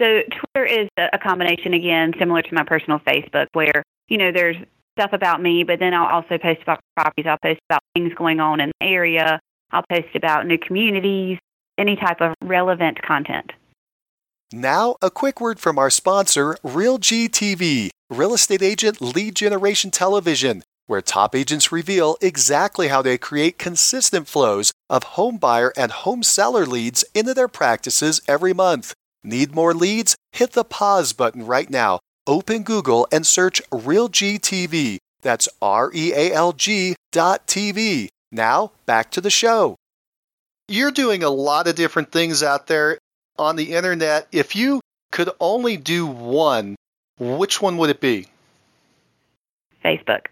So 0.00 0.22
Twitter 0.30 0.66
is 0.66 0.88
a 0.96 1.18
combination 1.18 1.74
again, 1.74 2.14
similar 2.18 2.42
to 2.42 2.54
my 2.54 2.64
personal 2.64 2.98
Facebook, 3.00 3.46
where 3.52 3.84
you 4.08 4.18
know 4.18 4.32
there's 4.32 4.56
stuff 4.98 5.12
about 5.12 5.40
me, 5.40 5.62
but 5.62 5.78
then 5.78 5.94
I'll 5.94 6.06
also 6.06 6.38
post 6.38 6.62
about 6.62 6.80
properties. 6.96 7.26
I'll 7.26 7.38
post 7.38 7.60
about 7.68 7.82
things 7.94 8.12
going 8.14 8.40
on 8.40 8.60
in 8.60 8.72
the 8.80 8.86
area. 8.86 9.38
I'll 9.70 9.84
post 9.88 10.14
about 10.16 10.46
new 10.46 10.58
communities, 10.58 11.38
any 11.78 11.96
type 11.96 12.20
of 12.20 12.34
relevant 12.42 13.00
content. 13.02 13.52
Now, 14.52 14.96
a 15.00 15.12
quick 15.12 15.40
word 15.40 15.60
from 15.60 15.78
our 15.78 15.90
sponsor, 15.90 16.56
RealG 16.64 17.30
TV, 17.30 17.90
real 18.10 18.34
estate 18.34 18.62
agent 18.62 19.00
lead 19.00 19.36
generation 19.36 19.92
television, 19.92 20.64
where 20.86 21.00
top 21.00 21.36
agents 21.36 21.70
reveal 21.70 22.16
exactly 22.20 22.88
how 22.88 23.00
they 23.00 23.16
create 23.16 23.58
consistent 23.58 24.26
flows 24.26 24.72
of 24.88 25.14
home 25.14 25.38
buyer 25.38 25.72
and 25.76 25.92
home 25.92 26.24
seller 26.24 26.66
leads 26.66 27.04
into 27.14 27.32
their 27.32 27.46
practices 27.46 28.20
every 28.26 28.52
month. 28.52 28.92
Need 29.22 29.54
more 29.54 29.72
leads? 29.72 30.16
Hit 30.32 30.52
the 30.52 30.64
pause 30.64 31.12
button 31.12 31.46
right 31.46 31.70
now 31.70 32.00
open 32.26 32.62
Google 32.62 33.08
and 33.12 33.26
search 33.26 33.60
RealG 33.70 34.40
TV. 34.40 34.98
That's 35.22 35.48
R 35.60 35.90
E 35.94 36.12
A 36.12 36.32
L 36.32 36.52
G 36.52 36.94
dot 37.12 37.46
TV. 37.46 38.08
Now, 38.32 38.72
back 38.86 39.10
to 39.12 39.20
the 39.20 39.30
show. 39.30 39.76
You're 40.68 40.92
doing 40.92 41.22
a 41.22 41.30
lot 41.30 41.66
of 41.66 41.74
different 41.74 42.12
things 42.12 42.42
out 42.42 42.68
there 42.68 42.98
on 43.40 43.56
the 43.56 43.72
internet. 43.72 44.28
If 44.30 44.54
you 44.54 44.80
could 45.10 45.30
only 45.40 45.76
do 45.76 46.06
one, 46.06 46.76
which 47.18 47.60
one 47.60 47.78
would 47.78 47.90
it 47.90 48.00
be? 48.00 48.26
Facebook. 49.84 50.26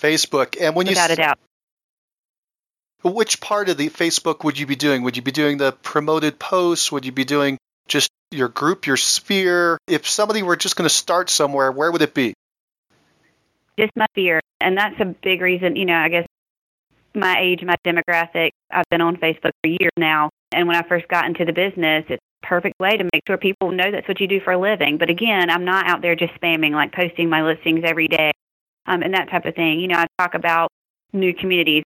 Facebook. 0.00 0.56
And 0.60 0.76
when 0.76 0.86
Without 0.86 1.10
you 1.10 1.14
a 1.14 1.16
doubt. 1.16 1.38
Which 3.02 3.40
part 3.40 3.68
of 3.68 3.76
the 3.76 3.90
Facebook 3.90 4.44
would 4.44 4.58
you 4.58 4.66
be 4.66 4.76
doing? 4.76 5.02
Would 5.02 5.16
you 5.16 5.22
be 5.22 5.32
doing 5.32 5.58
the 5.58 5.72
promoted 5.72 6.38
posts? 6.38 6.90
Would 6.90 7.04
you 7.04 7.12
be 7.12 7.24
doing 7.24 7.58
just 7.88 8.10
your 8.30 8.48
group, 8.48 8.86
your 8.86 8.96
sphere? 8.96 9.78
If 9.86 10.08
somebody 10.08 10.42
were 10.42 10.56
just 10.56 10.76
going 10.76 10.88
to 10.88 10.94
start 10.94 11.30
somewhere, 11.30 11.70
where 11.70 11.90
would 11.90 12.02
it 12.02 12.14
be? 12.14 12.34
Just 13.78 13.92
my 13.96 14.06
sphere. 14.12 14.40
And 14.60 14.76
that's 14.76 15.00
a 15.00 15.04
big 15.04 15.40
reason, 15.40 15.76
you 15.76 15.84
know, 15.84 15.96
I 15.96 16.08
guess 16.08 16.26
my 17.14 17.40
age, 17.40 17.62
my 17.62 17.76
demographic, 17.84 18.50
I've 18.70 18.88
been 18.90 19.00
on 19.00 19.16
Facebook 19.16 19.52
for 19.62 19.68
years 19.68 19.92
now. 19.96 20.30
And 20.52 20.66
when 20.66 20.76
I 20.76 20.82
first 20.88 21.08
got 21.08 21.26
into 21.26 21.44
the 21.44 21.52
business, 21.52 22.04
it's 22.08 22.22
a 22.42 22.46
perfect 22.46 22.78
way 22.80 22.96
to 22.96 23.04
make 23.04 23.22
sure 23.26 23.36
people 23.36 23.70
know 23.70 23.90
that's 23.90 24.08
what 24.08 24.20
you 24.20 24.26
do 24.26 24.40
for 24.40 24.52
a 24.52 24.58
living. 24.58 24.98
But 24.98 25.10
again, 25.10 25.50
I'm 25.50 25.64
not 25.64 25.86
out 25.86 26.02
there 26.02 26.16
just 26.16 26.34
spamming, 26.34 26.72
like 26.72 26.92
posting 26.92 27.28
my 27.28 27.42
listings 27.42 27.80
every 27.84 28.08
day 28.08 28.32
um, 28.86 29.02
and 29.02 29.14
that 29.14 29.30
type 29.30 29.44
of 29.44 29.54
thing. 29.54 29.80
You 29.80 29.88
know, 29.88 29.98
I 29.98 30.06
talk 30.18 30.34
about 30.34 30.70
new 31.12 31.34
communities 31.34 31.84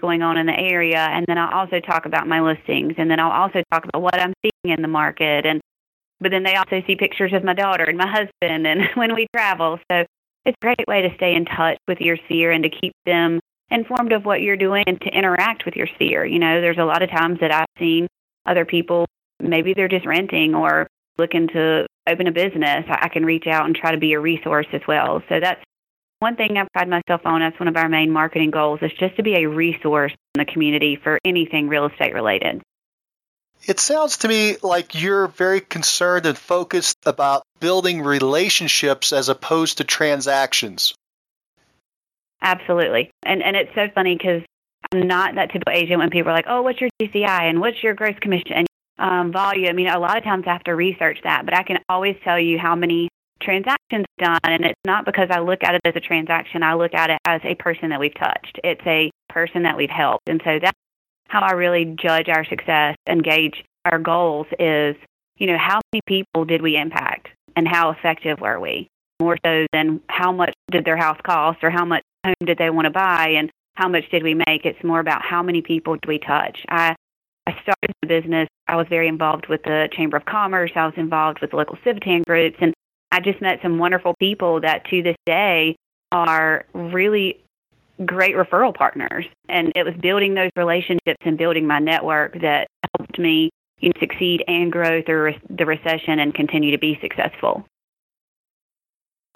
going 0.00 0.22
on 0.22 0.36
in 0.36 0.46
the 0.46 0.58
area 0.58 0.98
and 0.98 1.24
then 1.26 1.38
I'll 1.38 1.60
also 1.60 1.80
talk 1.80 2.04
about 2.04 2.28
my 2.28 2.40
listings 2.40 2.94
and 2.98 3.10
then 3.10 3.20
I'll 3.20 3.30
also 3.30 3.62
talk 3.72 3.84
about 3.84 4.02
what 4.02 4.20
I'm 4.20 4.34
seeing 4.42 4.76
in 4.76 4.82
the 4.82 4.88
market 4.88 5.46
and 5.46 5.60
but 6.20 6.30
then 6.32 6.42
they 6.42 6.56
also 6.56 6.82
see 6.86 6.96
pictures 6.96 7.32
of 7.32 7.44
my 7.44 7.54
daughter 7.54 7.84
and 7.84 7.96
my 7.96 8.06
husband 8.06 8.66
and 8.66 8.82
when 8.94 9.14
we 9.14 9.28
travel. 9.32 9.78
So 9.90 10.04
it's 10.44 10.56
a 10.60 10.64
great 10.64 10.84
way 10.88 11.02
to 11.02 11.14
stay 11.14 11.34
in 11.34 11.44
touch 11.44 11.78
with 11.86 12.00
your 12.00 12.16
sphere 12.24 12.50
and 12.50 12.64
to 12.64 12.70
keep 12.70 12.92
them 13.06 13.40
informed 13.70 14.12
of 14.12 14.24
what 14.24 14.40
you're 14.40 14.56
doing 14.56 14.84
and 14.86 15.00
to 15.00 15.08
interact 15.08 15.64
with 15.64 15.76
your 15.76 15.86
sphere. 15.86 16.24
You 16.24 16.38
know, 16.38 16.60
there's 16.60 16.78
a 16.78 16.84
lot 16.84 17.02
of 17.02 17.10
times 17.10 17.40
that 17.40 17.52
I've 17.52 17.66
seen 17.78 18.06
other 18.46 18.64
people, 18.64 19.06
maybe 19.40 19.74
they're 19.74 19.88
just 19.88 20.06
renting 20.06 20.54
or 20.54 20.86
looking 21.18 21.48
to 21.48 21.86
open 22.08 22.26
a 22.26 22.32
business. 22.32 22.84
I 22.88 23.08
can 23.08 23.24
reach 23.24 23.46
out 23.46 23.66
and 23.66 23.74
try 23.76 23.92
to 23.92 23.98
be 23.98 24.14
a 24.14 24.20
resource 24.20 24.66
as 24.72 24.80
well. 24.88 25.22
So 25.28 25.40
that's 25.40 25.62
one 26.20 26.36
thing 26.36 26.56
I 26.56 26.66
pride 26.72 26.88
myself 26.88 27.20
on. 27.24 27.40
That's 27.40 27.58
one 27.60 27.68
of 27.68 27.76
our 27.76 27.88
main 27.88 28.10
marketing 28.10 28.50
goals 28.50 28.80
is 28.82 28.92
just 28.98 29.16
to 29.16 29.22
be 29.22 29.34
a 29.36 29.48
resource 29.48 30.12
in 30.34 30.38
the 30.38 30.50
community 30.50 30.96
for 30.96 31.18
anything 31.24 31.68
real 31.68 31.86
estate 31.86 32.14
related. 32.14 32.62
It 33.66 33.80
sounds 33.80 34.18
to 34.18 34.28
me 34.28 34.56
like 34.62 35.00
you're 35.00 35.26
very 35.26 35.60
concerned 35.60 36.26
and 36.26 36.38
focused 36.38 36.96
about 37.04 37.42
building 37.60 38.02
relationships 38.02 39.12
as 39.12 39.28
opposed 39.28 39.78
to 39.78 39.84
transactions. 39.84 40.94
Absolutely. 42.42 43.10
And 43.24 43.42
and 43.42 43.56
it's 43.56 43.74
so 43.74 43.88
funny 43.94 44.16
because 44.16 44.42
I'm 44.92 45.06
not 45.06 45.34
that 45.34 45.50
typical 45.52 45.74
agent 45.74 45.98
when 45.98 46.10
people 46.10 46.30
are 46.30 46.34
like, 46.34 46.46
oh, 46.48 46.62
what's 46.62 46.80
your 46.80 46.90
GCI 47.00 47.48
and 47.48 47.60
what's 47.60 47.82
your 47.82 47.94
gross 47.94 48.14
commission 48.20 48.52
and 48.52 48.66
um, 48.98 49.32
volume? 49.32 49.68
I 49.68 49.72
mean, 49.72 49.88
a 49.88 49.98
lot 49.98 50.16
of 50.16 50.24
times 50.24 50.44
I 50.46 50.52
have 50.52 50.64
to 50.64 50.74
research 50.74 51.18
that, 51.24 51.44
but 51.44 51.54
I 51.54 51.62
can 51.62 51.78
always 51.88 52.16
tell 52.24 52.38
you 52.38 52.58
how 52.58 52.74
many 52.74 53.08
transactions 53.42 54.06
done. 54.18 54.38
And 54.44 54.64
it's 54.64 54.80
not 54.84 55.04
because 55.04 55.28
I 55.30 55.40
look 55.40 55.62
at 55.62 55.74
it 55.74 55.80
as 55.84 55.94
a 55.96 56.00
transaction. 56.00 56.62
I 56.62 56.74
look 56.74 56.94
at 56.94 57.10
it 57.10 57.18
as 57.24 57.40
a 57.44 57.54
person 57.56 57.90
that 57.90 58.00
we've 58.00 58.14
touched. 58.14 58.58
It's 58.64 58.86
a 58.86 59.10
person 59.28 59.62
that 59.62 59.76
we've 59.76 59.90
helped. 59.90 60.28
And 60.28 60.40
so 60.44 60.58
that's 60.60 60.78
how 61.28 61.40
I 61.40 61.52
really 61.52 61.84
judge 62.00 62.28
our 62.28 62.44
success 62.44 62.96
and 63.06 63.22
gauge 63.22 63.64
our 63.84 63.98
goals 63.98 64.46
is, 64.58 64.96
you 65.36 65.46
know, 65.46 65.58
how 65.58 65.80
many 65.92 66.00
people 66.06 66.44
did 66.44 66.62
we 66.62 66.76
impact 66.76 67.28
and 67.56 67.68
how 67.68 67.90
effective 67.90 68.40
were 68.40 68.58
we? 68.58 68.88
More 69.20 69.36
so 69.44 69.66
than 69.72 70.00
how 70.08 70.32
much 70.32 70.54
did 70.70 70.84
their 70.84 70.96
house 70.96 71.18
cost 71.24 71.58
or 71.62 71.70
how 71.70 71.84
much 71.84 72.02
home 72.24 72.34
did 72.44 72.58
they 72.58 72.70
want 72.70 72.86
to 72.86 72.90
buy 72.90 73.34
and 73.36 73.50
how 73.74 73.88
much 73.88 74.08
did 74.10 74.22
we 74.22 74.34
make. 74.34 74.64
It's 74.64 74.82
more 74.84 75.00
about 75.00 75.22
how 75.22 75.42
many 75.42 75.62
people 75.62 75.94
did 75.94 76.06
we 76.06 76.18
touch. 76.18 76.58
I 76.68 76.94
I 77.46 77.52
started 77.62 77.94
the 78.02 78.08
business. 78.08 78.46
I 78.66 78.76
was 78.76 78.86
very 78.90 79.08
involved 79.08 79.46
with 79.48 79.62
the 79.62 79.88
Chamber 79.92 80.18
of 80.18 80.26
Commerce. 80.26 80.70
I 80.74 80.84
was 80.84 80.94
involved 80.98 81.40
with 81.40 81.54
local 81.54 81.78
Civitan 81.82 82.22
groups, 82.26 82.58
and 82.60 82.74
I 83.10 83.20
just 83.20 83.40
met 83.40 83.60
some 83.62 83.78
wonderful 83.78 84.14
people 84.20 84.60
that 84.60 84.84
to 84.90 85.02
this 85.02 85.16
day 85.24 85.74
are 86.12 86.66
really 86.74 87.40
great 88.04 88.36
referral 88.36 88.74
partners. 88.74 89.24
And 89.48 89.72
it 89.74 89.84
was 89.84 89.94
building 89.94 90.34
those 90.34 90.50
relationships 90.56 91.22
and 91.22 91.38
building 91.38 91.66
my 91.66 91.78
network 91.78 92.38
that 92.42 92.68
helped 92.98 93.18
me 93.18 93.48
you 93.80 93.88
know, 93.88 94.00
succeed 94.00 94.44
and 94.46 94.70
grow 94.70 95.02
through 95.02 95.34
the 95.48 95.64
recession 95.64 96.18
and 96.18 96.34
continue 96.34 96.70
to 96.72 96.78
be 96.78 96.98
successful. 97.00 97.64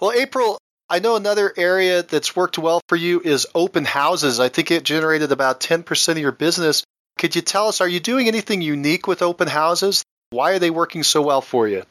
Well, 0.03 0.11
April, 0.11 0.57
I 0.89 0.99
know 0.99 1.15
another 1.15 1.53
area 1.55 2.03
that's 2.03 2.35
worked 2.35 2.57
well 2.57 2.81
for 2.89 2.97
you 2.97 3.21
is 3.21 3.47
open 3.55 3.85
houses. 3.85 4.37
I 4.37 4.49
think 4.49 4.69
it 4.69 4.83
generated 4.83 5.31
about 5.31 5.61
10% 5.61 6.09
of 6.09 6.17
your 6.17 6.33
business. 6.33 6.83
Could 7.17 7.37
you 7.37 7.41
tell 7.41 7.69
us, 7.69 7.79
are 7.79 7.87
you 7.87 8.01
doing 8.01 8.27
anything 8.27 8.61
unique 8.61 9.07
with 9.07 9.21
open 9.21 9.47
houses? 9.47 10.03
Why 10.31 10.51
are 10.51 10.59
they 10.59 10.71
working 10.71 11.03
so 11.03 11.21
well 11.21 11.39
for 11.39 11.69
you? 11.69 11.83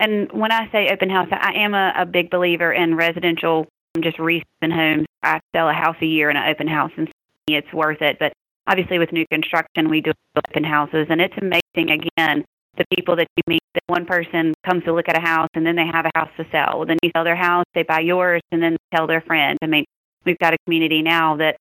And 0.00 0.32
when 0.32 0.50
I 0.50 0.70
say 0.72 0.88
open 0.90 1.10
house, 1.10 1.28
I 1.30 1.52
am 1.56 1.74
a, 1.74 1.92
a 1.94 2.06
big 2.06 2.30
believer 2.30 2.72
in 2.72 2.94
residential, 2.94 3.66
just 4.00 4.18
recent 4.18 4.46
homes. 4.62 5.04
I 5.22 5.40
sell 5.54 5.68
a 5.68 5.74
house 5.74 5.96
a 6.00 6.06
year 6.06 6.30
in 6.30 6.38
an 6.38 6.48
open 6.48 6.68
house, 6.68 6.92
and 6.96 7.12
it's 7.48 7.70
worth 7.70 8.00
it. 8.00 8.18
But 8.18 8.32
obviously, 8.66 8.98
with 8.98 9.12
new 9.12 9.26
construction, 9.30 9.90
we 9.90 10.00
do 10.00 10.12
open 10.34 10.64
houses, 10.64 11.08
and 11.10 11.20
it's 11.20 11.36
amazing. 11.36 12.00
Again, 12.16 12.46
the 12.76 12.84
people 12.94 13.16
that 13.16 13.28
you 13.36 13.42
meet. 13.46 13.60
That 13.74 13.82
one 13.88 14.06
person 14.06 14.54
comes 14.64 14.84
to 14.84 14.92
look 14.94 15.08
at 15.08 15.16
a 15.16 15.20
house, 15.20 15.48
and 15.54 15.66
then 15.66 15.76
they 15.76 15.86
have 15.86 16.06
a 16.06 16.10
house 16.14 16.30
to 16.38 16.46
sell. 16.50 16.86
Then 16.86 16.96
you 17.02 17.10
sell 17.14 17.24
their 17.24 17.36
house, 17.36 17.64
they 17.74 17.82
buy 17.82 18.00
yours, 18.00 18.40
and 18.50 18.62
then 18.62 18.76
tell 18.94 19.06
their 19.06 19.20
friend. 19.20 19.58
I 19.62 19.66
mean, 19.66 19.84
we've 20.24 20.38
got 20.38 20.54
a 20.54 20.58
community 20.64 21.02
now 21.02 21.36
that 21.36 21.56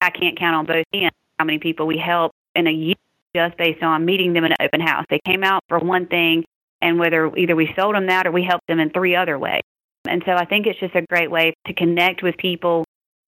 I 0.00 0.10
can't 0.10 0.38
count 0.38 0.56
on 0.56 0.66
both 0.66 0.84
ends 0.92 1.14
how 1.38 1.44
many 1.44 1.58
people 1.58 1.86
we 1.86 1.98
help 1.98 2.32
in 2.54 2.66
a 2.66 2.72
year 2.72 2.94
just 3.34 3.56
based 3.56 3.82
on 3.82 4.04
meeting 4.04 4.32
them 4.32 4.44
in 4.44 4.52
an 4.52 4.56
open 4.60 4.80
house. 4.80 5.04
They 5.10 5.20
came 5.24 5.44
out 5.44 5.62
for 5.68 5.78
one 5.78 6.06
thing, 6.06 6.44
and 6.80 6.98
whether 6.98 7.34
either 7.36 7.54
we 7.54 7.72
sold 7.76 7.94
them 7.94 8.06
that 8.06 8.26
or 8.26 8.32
we 8.32 8.44
helped 8.44 8.66
them 8.66 8.80
in 8.80 8.90
three 8.90 9.14
other 9.14 9.38
ways. 9.38 9.62
And 10.08 10.22
so 10.24 10.32
I 10.32 10.44
think 10.44 10.66
it's 10.66 10.78
just 10.80 10.94
a 10.94 11.02
great 11.02 11.30
way 11.30 11.54
to 11.66 11.74
connect 11.74 12.22
with 12.22 12.36
people, 12.38 12.84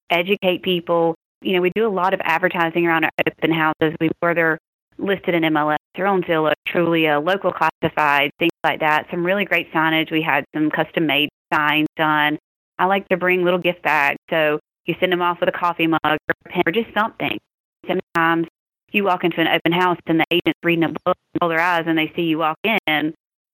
educate 0.09 0.63
people. 0.63 1.15
You 1.41 1.53
know, 1.53 1.61
we 1.61 1.71
do 1.75 1.87
a 1.87 1.89
lot 1.89 2.13
of 2.13 2.21
advertising 2.23 2.87
around 2.87 3.03
our 3.05 3.11
open 3.27 3.51
houses. 3.51 3.95
We 3.99 4.09
they're 4.21 4.57
listed 5.01 5.33
in 5.33 5.43
MLS, 5.43 5.77
their 5.95 6.07
own 6.07 6.23
Zillow, 6.23 6.53
Trulia, 6.67 7.23
local 7.25 7.51
classified, 7.51 8.31
things 8.39 8.51
like 8.63 8.79
that. 8.79 9.07
Some 9.11 9.25
really 9.25 9.45
great 9.45 9.71
signage. 9.73 10.11
We 10.11 10.21
had 10.21 10.45
some 10.53 10.69
custom 10.69 11.05
made 11.05 11.29
signs 11.51 11.87
done. 11.97 12.37
I 12.79 12.85
like 12.85 13.07
to 13.09 13.17
bring 13.17 13.43
little 13.43 13.59
gift 13.59 13.81
bags. 13.83 14.19
So 14.29 14.59
you 14.85 14.95
send 14.99 15.11
them 15.11 15.21
off 15.21 15.39
with 15.39 15.49
a 15.49 15.51
coffee 15.51 15.87
mug 15.87 15.99
or 16.03 16.17
a 16.45 16.49
pen 16.49 16.63
or 16.65 16.71
just 16.71 16.93
something. 16.93 17.39
Sometimes 17.87 18.47
you 18.91 19.03
walk 19.03 19.23
into 19.23 19.39
an 19.41 19.47
open 19.47 19.71
house 19.71 19.97
and 20.05 20.19
the 20.19 20.25
agent's 20.31 20.59
reading 20.63 20.83
a 20.83 20.89
book, 20.89 21.17
and 21.33 21.41
roll 21.41 21.49
their 21.49 21.59
eyes, 21.59 21.85
and 21.87 21.97
they 21.97 22.11
see 22.15 22.23
you 22.23 22.37
walk 22.37 22.57
in 22.63 22.77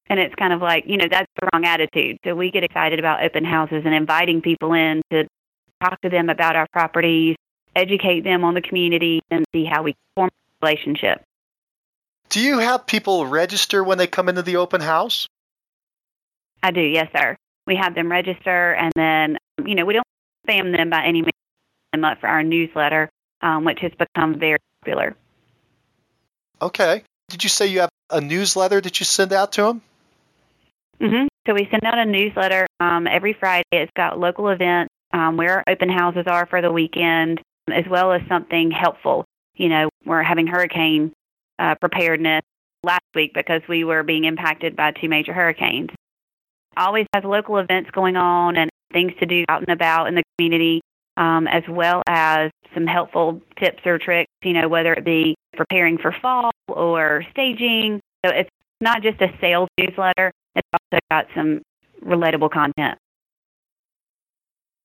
and 0.09 0.19
it's 0.19 0.35
kind 0.35 0.53
of 0.53 0.61
like, 0.61 0.85
you 0.87 0.95
know, 0.95 1.07
that's 1.09 1.29
the 1.39 1.49
wrong 1.51 1.65
attitude. 1.65 2.17
So 2.23 2.33
we 2.33 2.49
get 2.49 2.63
excited 2.63 2.97
about 2.97 3.23
open 3.23 3.43
houses 3.43 3.83
and 3.83 3.93
inviting 3.93 4.41
people 4.41 4.71
in 4.71 5.01
to 5.11 5.27
talk 5.81 5.99
to 6.01 6.09
them 6.09 6.29
about 6.29 6.55
our 6.55 6.65
properties, 6.71 7.35
educate 7.75 8.21
them 8.21 8.45
on 8.45 8.53
the 8.53 8.61
community, 8.61 9.19
and 9.29 9.43
see 9.53 9.65
how 9.65 9.83
we 9.83 9.95
form 10.15 10.29
a 10.29 10.65
relationship. 10.65 11.21
Do 12.29 12.41
you 12.41 12.59
have 12.59 12.85
people 12.85 13.25
register 13.25 13.83
when 13.83 13.97
they 13.97 14.07
come 14.07 14.27
into 14.29 14.41
the 14.41 14.57
open 14.57 14.81
house? 14.81 15.27
I 16.61 16.71
do, 16.71 16.81
yes, 16.81 17.09
sir. 17.15 17.37
We 17.65 17.75
have 17.75 17.95
them 17.95 18.11
register, 18.11 18.73
and 18.73 18.91
then, 18.95 19.37
you 19.65 19.75
know, 19.75 19.85
we 19.85 19.93
don't 19.93 20.05
spam 20.47 20.75
them 20.75 20.89
by 20.89 21.03
any 21.03 21.21
means 21.21 21.31
them 21.93 22.03
up 22.03 22.19
for 22.19 22.27
our 22.27 22.43
newsletter, 22.43 23.09
um, 23.41 23.63
which 23.63 23.79
has 23.81 23.91
become 23.97 24.39
very 24.39 24.57
popular. 24.81 25.15
Okay. 26.61 27.03
Did 27.29 27.43
you 27.43 27.49
say 27.49 27.67
you 27.67 27.81
have 27.81 27.89
a 28.09 28.21
newsletter 28.21 28.81
that 28.81 28.99
you 28.99 29.05
send 29.05 29.33
out 29.33 29.53
to 29.53 29.63
them? 29.63 29.81
Mm-hmm. 30.99 31.27
So 31.45 31.53
we 31.53 31.67
send 31.69 31.83
out 31.83 31.97
a 31.97 32.05
newsletter 32.05 32.67
um, 32.79 33.07
every 33.07 33.33
Friday. 33.33 33.63
It's 33.71 33.91
got 33.95 34.19
local 34.19 34.49
events, 34.49 34.89
um, 35.13 35.37
where 35.37 35.63
open 35.67 35.89
houses 35.89 36.25
are 36.27 36.45
for 36.45 36.61
the 36.61 36.71
weekend, 36.71 37.41
as 37.71 37.85
well 37.89 38.11
as 38.11 38.21
something 38.27 38.71
helpful. 38.71 39.25
You 39.55 39.69
know, 39.69 39.89
we're 40.05 40.23
having 40.23 40.47
hurricane 40.47 41.11
uh, 41.59 41.75
preparedness 41.75 42.43
last 42.83 43.05
week 43.15 43.33
because 43.33 43.61
we 43.67 43.83
were 43.83 44.03
being 44.03 44.25
impacted 44.25 44.75
by 44.75 44.91
two 44.91 45.09
major 45.09 45.33
hurricanes. 45.33 45.89
Always 46.75 47.07
has 47.13 47.23
local 47.23 47.57
events 47.57 47.89
going 47.91 48.15
on 48.15 48.55
and 48.55 48.69
things 48.93 49.13
to 49.19 49.25
do 49.25 49.43
out 49.49 49.61
and 49.61 49.69
about 49.69 50.07
in 50.07 50.15
the 50.15 50.23
community, 50.37 50.81
um, 51.17 51.47
as 51.47 51.63
well 51.67 52.01
as 52.07 52.51
some 52.73 52.85
helpful 52.85 53.41
tips 53.57 53.85
or 53.85 53.97
tricks, 53.97 54.31
you 54.43 54.53
know, 54.53 54.67
whether 54.67 54.93
it 54.93 55.03
be 55.03 55.35
preparing 55.55 55.97
for 55.97 56.11
fall 56.11 56.51
or 56.67 57.23
staging. 57.31 57.99
So 58.25 58.31
it's 58.31 58.49
not 58.79 59.01
just 59.01 59.19
a 59.21 59.29
sales 59.41 59.69
newsletter, 59.79 60.31
it's 60.55 60.67
also 60.73 60.99
got 61.09 61.27
some 61.35 61.61
relatable 62.03 62.51
content. 62.51 62.97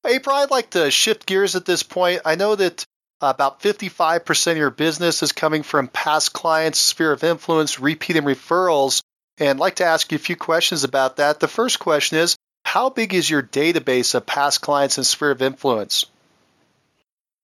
April, 0.05 0.35
I'd 0.35 0.51
like 0.51 0.71
to 0.71 0.91
shift 0.91 1.27
gears 1.27 1.55
at 1.55 1.65
this 1.65 1.83
point. 1.83 2.23
I 2.25 2.35
know 2.35 2.57
that 2.57 2.85
Uh, 3.23 3.29
about 3.29 3.61
55% 3.61 4.51
of 4.51 4.57
your 4.57 4.71
business 4.71 5.23
is 5.23 5.31
coming 5.31 5.63
from 5.63 5.87
past 5.87 6.33
clients, 6.33 6.81
sphere 6.81 7.13
of 7.13 7.23
influence, 7.23 7.79
repeat 7.79 8.17
and 8.17 8.27
referrals. 8.27 9.01
And 9.39 9.49
I'd 9.49 9.59
like 9.59 9.77
to 9.77 9.85
ask 9.85 10.11
you 10.11 10.17
a 10.17 10.19
few 10.19 10.35
questions 10.35 10.83
about 10.83 11.19
that. 11.19 11.39
The 11.39 11.47
first 11.47 11.79
question 11.79 12.19
is 12.19 12.37
How 12.65 12.91
big 12.91 13.15
is 13.15 13.31
your 13.31 13.43
database 13.43 14.17
of 14.17 14.27
past 14.27 14.61
clients 14.61 14.99
and 14.99 15.07
sphere 15.07 15.31
of 15.31 15.41
influence? 15.41 16.05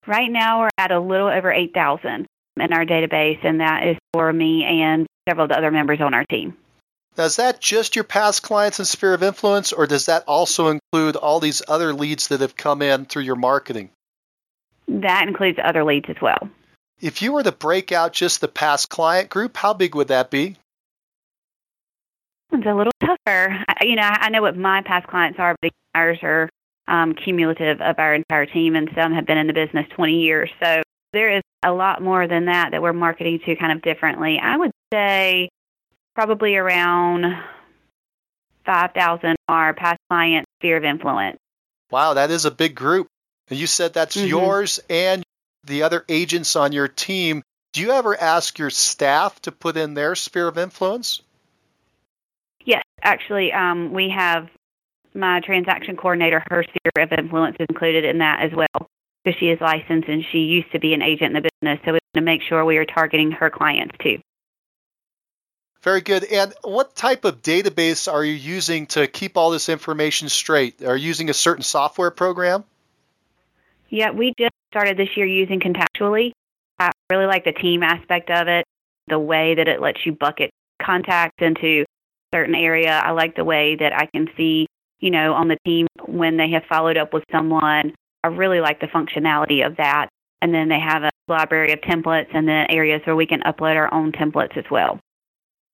Right 0.04 0.30
now, 0.30 0.62
we're 0.62 0.70
at 0.78 0.90
a 0.90 0.98
little 0.98 1.28
over 1.28 1.52
8,000 1.52 2.26
in 2.56 2.72
our 2.72 2.84
database, 2.84 3.44
and 3.44 3.60
that 3.60 3.86
is 3.86 3.96
for 4.12 4.32
me 4.32 4.64
and 4.64 5.06
several 5.28 5.44
of 5.44 5.50
the 5.50 5.58
other 5.58 5.70
members 5.70 6.00
on 6.00 6.12
our 6.12 6.24
team. 6.24 6.56
Now, 7.16 7.24
is 7.24 7.36
that 7.36 7.60
just 7.60 7.94
your 7.94 8.04
past 8.04 8.42
clients 8.42 8.80
and 8.80 8.88
sphere 8.88 9.14
of 9.14 9.22
influence, 9.22 9.72
or 9.72 9.86
does 9.86 10.06
that 10.06 10.24
also 10.26 10.68
include 10.68 11.14
all 11.14 11.38
these 11.38 11.62
other 11.68 11.92
leads 11.92 12.28
that 12.28 12.40
have 12.40 12.56
come 12.56 12.82
in 12.82 13.04
through 13.04 13.22
your 13.22 13.36
marketing? 13.36 13.90
That 14.88 15.28
includes 15.28 15.58
other 15.62 15.84
leads 15.84 16.08
as 16.08 16.16
well. 16.20 16.48
If 17.00 17.22
you 17.22 17.32
were 17.32 17.42
to 17.42 17.52
break 17.52 17.92
out 17.92 18.12
just 18.12 18.40
the 18.40 18.48
past 18.48 18.88
client 18.88 19.30
group, 19.30 19.56
how 19.56 19.72
big 19.72 19.94
would 19.94 20.08
that 20.08 20.30
be? 20.30 20.56
It's 22.50 22.66
a 22.66 22.74
little 22.74 22.92
tougher. 23.00 23.64
You 23.82 23.96
know, 23.96 24.02
I 24.02 24.30
know 24.30 24.42
what 24.42 24.56
my 24.56 24.82
past 24.82 25.06
clients 25.06 25.38
are, 25.38 25.54
but 25.60 25.70
ours 25.94 26.18
are 26.22 26.48
um, 26.88 27.14
cumulative 27.14 27.80
of 27.80 27.98
our 27.98 28.14
entire 28.14 28.46
team, 28.46 28.74
and 28.74 28.90
some 28.94 29.12
have 29.12 29.26
been 29.26 29.38
in 29.38 29.46
the 29.46 29.52
business 29.52 29.86
20 29.94 30.20
years. 30.20 30.50
So 30.60 30.82
there 31.12 31.36
is 31.36 31.42
a 31.62 31.72
lot 31.72 32.02
more 32.02 32.26
than 32.26 32.46
that 32.46 32.70
that 32.70 32.82
we're 32.82 32.92
marketing 32.92 33.40
to 33.44 33.56
kind 33.56 33.72
of 33.72 33.82
differently. 33.82 34.38
I 34.42 34.56
would 34.56 34.72
say 34.92 35.50
probably 36.14 36.56
around 36.56 37.24
5,000 38.64 39.36
are 39.48 39.74
past 39.74 39.98
client 40.08 40.46
sphere 40.58 40.78
of 40.78 40.84
influence. 40.84 41.38
Wow, 41.90 42.14
that 42.14 42.30
is 42.30 42.44
a 42.44 42.50
big 42.50 42.74
group. 42.74 43.06
And 43.50 43.58
you 43.58 43.66
said 43.66 43.94
that's 43.94 44.16
mm-hmm. 44.16 44.28
yours 44.28 44.80
and 44.90 45.24
the 45.64 45.82
other 45.82 46.04
agents 46.08 46.56
on 46.56 46.72
your 46.72 46.88
team. 46.88 47.42
Do 47.72 47.80
you 47.80 47.90
ever 47.90 48.18
ask 48.18 48.58
your 48.58 48.70
staff 48.70 49.40
to 49.42 49.52
put 49.52 49.76
in 49.76 49.94
their 49.94 50.14
sphere 50.14 50.48
of 50.48 50.58
influence? 50.58 51.22
Yes, 52.64 52.82
actually, 53.02 53.52
um, 53.52 53.92
we 53.92 54.10
have 54.10 54.48
my 55.14 55.40
transaction 55.40 55.96
coordinator, 55.96 56.42
her 56.50 56.62
sphere 56.62 57.04
of 57.04 57.12
influence 57.12 57.56
is 57.60 57.66
included 57.68 58.04
in 58.04 58.18
that 58.18 58.40
as 58.40 58.52
well 58.52 58.88
because 59.24 59.38
she 59.38 59.48
is 59.48 59.60
licensed 59.60 60.08
and 60.08 60.24
she 60.30 60.38
used 60.38 60.70
to 60.72 60.78
be 60.78 60.94
an 60.94 61.02
agent 61.02 61.36
in 61.36 61.42
the 61.42 61.48
business. 61.60 61.80
So 61.84 61.92
we 61.92 61.98
want 62.14 62.14
to 62.14 62.20
make 62.20 62.42
sure 62.42 62.64
we 62.64 62.76
are 62.78 62.84
targeting 62.84 63.32
her 63.32 63.50
clients 63.50 63.96
too. 64.00 64.18
Very 65.82 66.00
good. 66.00 66.24
And 66.24 66.52
what 66.62 66.96
type 66.96 67.24
of 67.24 67.42
database 67.42 68.12
are 68.12 68.24
you 68.24 68.32
using 68.32 68.86
to 68.88 69.06
keep 69.06 69.36
all 69.36 69.50
this 69.50 69.68
information 69.68 70.28
straight? 70.28 70.82
Are 70.82 70.96
you 70.96 71.06
using 71.06 71.30
a 71.30 71.34
certain 71.34 71.62
software 71.62 72.10
program? 72.10 72.64
Yeah, 73.88 74.10
we 74.10 74.34
just 74.38 74.52
started 74.70 74.96
this 74.96 75.16
year 75.16 75.26
using 75.26 75.60
Contactually. 75.60 76.32
I 76.78 76.92
really 77.10 77.26
like 77.26 77.44
the 77.44 77.52
team 77.52 77.82
aspect 77.82 78.30
of 78.30 78.48
it. 78.48 78.64
the 79.08 79.18
way 79.18 79.54
that 79.54 79.68
it 79.68 79.80
lets 79.80 80.04
you 80.04 80.12
bucket 80.12 80.50
contacts 80.80 81.36
into 81.40 81.84
certain 82.32 82.54
area. 82.54 83.00
I 83.02 83.10
like 83.12 83.34
the 83.36 83.44
way 83.44 83.76
that 83.76 83.92
I 83.92 84.06
can 84.06 84.28
see, 84.36 84.66
you 85.00 85.10
know, 85.10 85.32
on 85.34 85.48
the 85.48 85.56
team 85.64 85.86
when 86.06 86.36
they 86.36 86.50
have 86.50 86.64
followed 86.68 86.96
up 86.96 87.12
with 87.12 87.24
someone. 87.32 87.94
I 88.22 88.28
really 88.28 88.60
like 88.60 88.80
the 88.80 88.86
functionality 88.86 89.66
of 89.66 89.76
that. 89.76 90.08
And 90.40 90.54
then 90.54 90.68
they 90.68 90.78
have 90.78 91.02
a 91.02 91.10
library 91.26 91.72
of 91.72 91.80
templates 91.80 92.28
and 92.32 92.46
then 92.46 92.66
areas 92.70 93.00
where 93.04 93.16
we 93.16 93.26
can 93.26 93.40
upload 93.40 93.76
our 93.76 93.92
own 93.92 94.12
templates 94.12 94.56
as 94.56 94.64
well. 94.70 95.00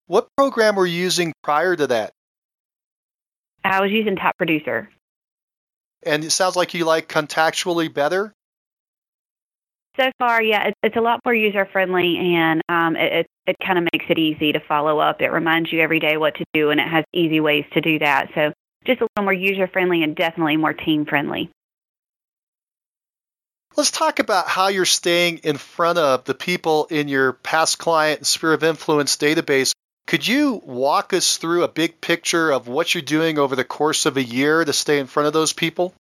What 0.07 0.29
program 0.37 0.77
were 0.77 0.87
you 0.87 1.01
using 1.03 1.33
prior 1.43 1.77
to 1.77 1.87
that? 1.89 2.13
I 3.65 3.81
was 3.81 3.91
using 3.91 4.17
Top 4.17 4.37
Producer. 4.37 4.89
And 6.07 6.25
it 6.25 6.31
sounds 6.31 6.57
like 6.57 6.75
you 6.75 6.85
like 6.85 7.09
contactually 7.09 7.93
better? 7.93 8.33
So 9.97 10.11
far, 10.19 10.43
yeah, 10.43 10.69
it's, 10.69 10.79
it's 10.83 10.97
a 10.97 11.01
lot 11.01 11.21
more 11.25 11.35
user 11.35 11.67
friendly 11.67 12.17
and 12.19 12.63
um, 12.69 12.97
it, 12.97 13.13
it, 13.13 13.27
it 13.47 13.57
kind 13.65 13.79
of 13.79 13.85
makes 13.93 14.07
it 14.09 14.19
easy 14.19 14.53
to 14.53 14.61
follow 14.61 14.99
up. 14.99 15.23
It 15.23 15.31
reminds 15.31 15.73
you 15.73 15.81
every 15.81 16.01
day 16.01 16.17
what 16.17 16.35
to 16.37 16.45
do 16.53 16.71
and 16.71 16.81
it 16.81 16.89
has 16.89 17.05
easy 17.13 17.39
ways 17.39 17.65
to 17.75 17.81
do 17.81 18.01
that. 18.01 18.31
So 18.35 18.53
just 18.85 19.01
a 19.01 19.05
little 19.05 19.25
more 19.25 19.33
user 19.33 19.69
friendly 19.69 20.03
and 20.03 20.17
definitely 20.17 20.57
more 20.57 20.73
team 20.73 21.07
friendly. 21.07 21.51
Let's 23.77 23.93
talk 23.93 24.19
about 24.19 24.49
how 24.49 24.69
you're 24.69 24.85
staying 24.85 25.39
in 25.39 25.57
front 25.59 25.99
of 25.99 26.25
the 26.25 26.35
people 26.35 26.87
in 26.91 27.09
your 27.09 27.33
past 27.33 27.79
client 27.79 28.21
and 28.21 28.27
sphere 28.27 28.53
of 28.53 28.63
influence 28.63 29.17
database. 29.17 29.73
Could 30.07 30.27
you 30.27 30.61
walk 30.65 31.13
us 31.13 31.39
through 31.39 31.65
a 31.65 31.69
big 31.69 32.01
picture 32.01 32.51
of 32.51 32.69
what 32.69 32.95
you're 32.95 33.03
doing 33.03 33.39
over 33.39 33.57
the 33.57 33.65
course 33.65 34.07
of 34.07 34.17
a 34.17 34.23
year 34.23 34.65
to 34.65 34.73
stay 34.73 34.99
in 34.99 35.07
front 35.07 35.27
of 35.27 35.33
those 35.33 35.53
people? 35.53 35.95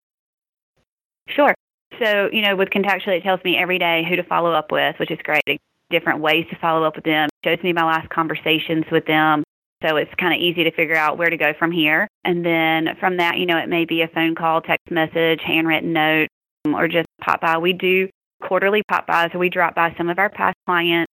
Sure. 1.28 1.54
So, 1.98 2.28
you 2.32 2.42
know, 2.42 2.56
with 2.56 2.68
Contactually, 2.70 3.18
it 3.18 3.22
tells 3.22 3.42
me 3.44 3.56
every 3.56 3.78
day 3.78 4.04
who 4.06 4.16
to 4.16 4.22
follow 4.22 4.52
up 4.52 4.70
with, 4.70 4.98
which 4.98 5.10
is 5.10 5.18
great. 5.24 5.60
Different 5.90 6.20
ways 6.20 6.46
to 6.50 6.56
follow 6.56 6.84
up 6.84 6.96
with 6.96 7.04
them. 7.04 7.28
It 7.42 7.48
shows 7.48 7.64
me 7.64 7.72
my 7.72 7.84
last 7.84 8.10
conversations 8.10 8.84
with 8.90 9.06
them. 9.06 9.42
So 9.82 9.96
it's 9.96 10.12
kind 10.18 10.34
of 10.34 10.40
easy 10.40 10.64
to 10.64 10.70
figure 10.70 10.96
out 10.96 11.18
where 11.18 11.30
to 11.30 11.36
go 11.36 11.52
from 11.58 11.70
here. 11.70 12.08
And 12.24 12.44
then 12.44 12.96
from 12.98 13.18
that, 13.18 13.38
you 13.38 13.46
know, 13.46 13.58
it 13.58 13.68
may 13.68 13.84
be 13.84 14.02
a 14.02 14.08
phone 14.08 14.34
call, 14.34 14.60
text 14.60 14.90
message, 14.90 15.40
handwritten 15.42 15.92
note, 15.92 16.28
or 16.64 16.88
just 16.88 17.06
pop 17.20 17.40
by. 17.40 17.58
We 17.58 17.74
do 17.74 18.08
quarterly 18.42 18.82
pop 18.88 19.06
bys, 19.06 19.30
so 19.32 19.38
we 19.38 19.50
drop 19.50 19.74
by 19.74 19.94
some 19.96 20.08
of 20.08 20.18
our 20.18 20.30
past 20.30 20.56
clients 20.66 21.12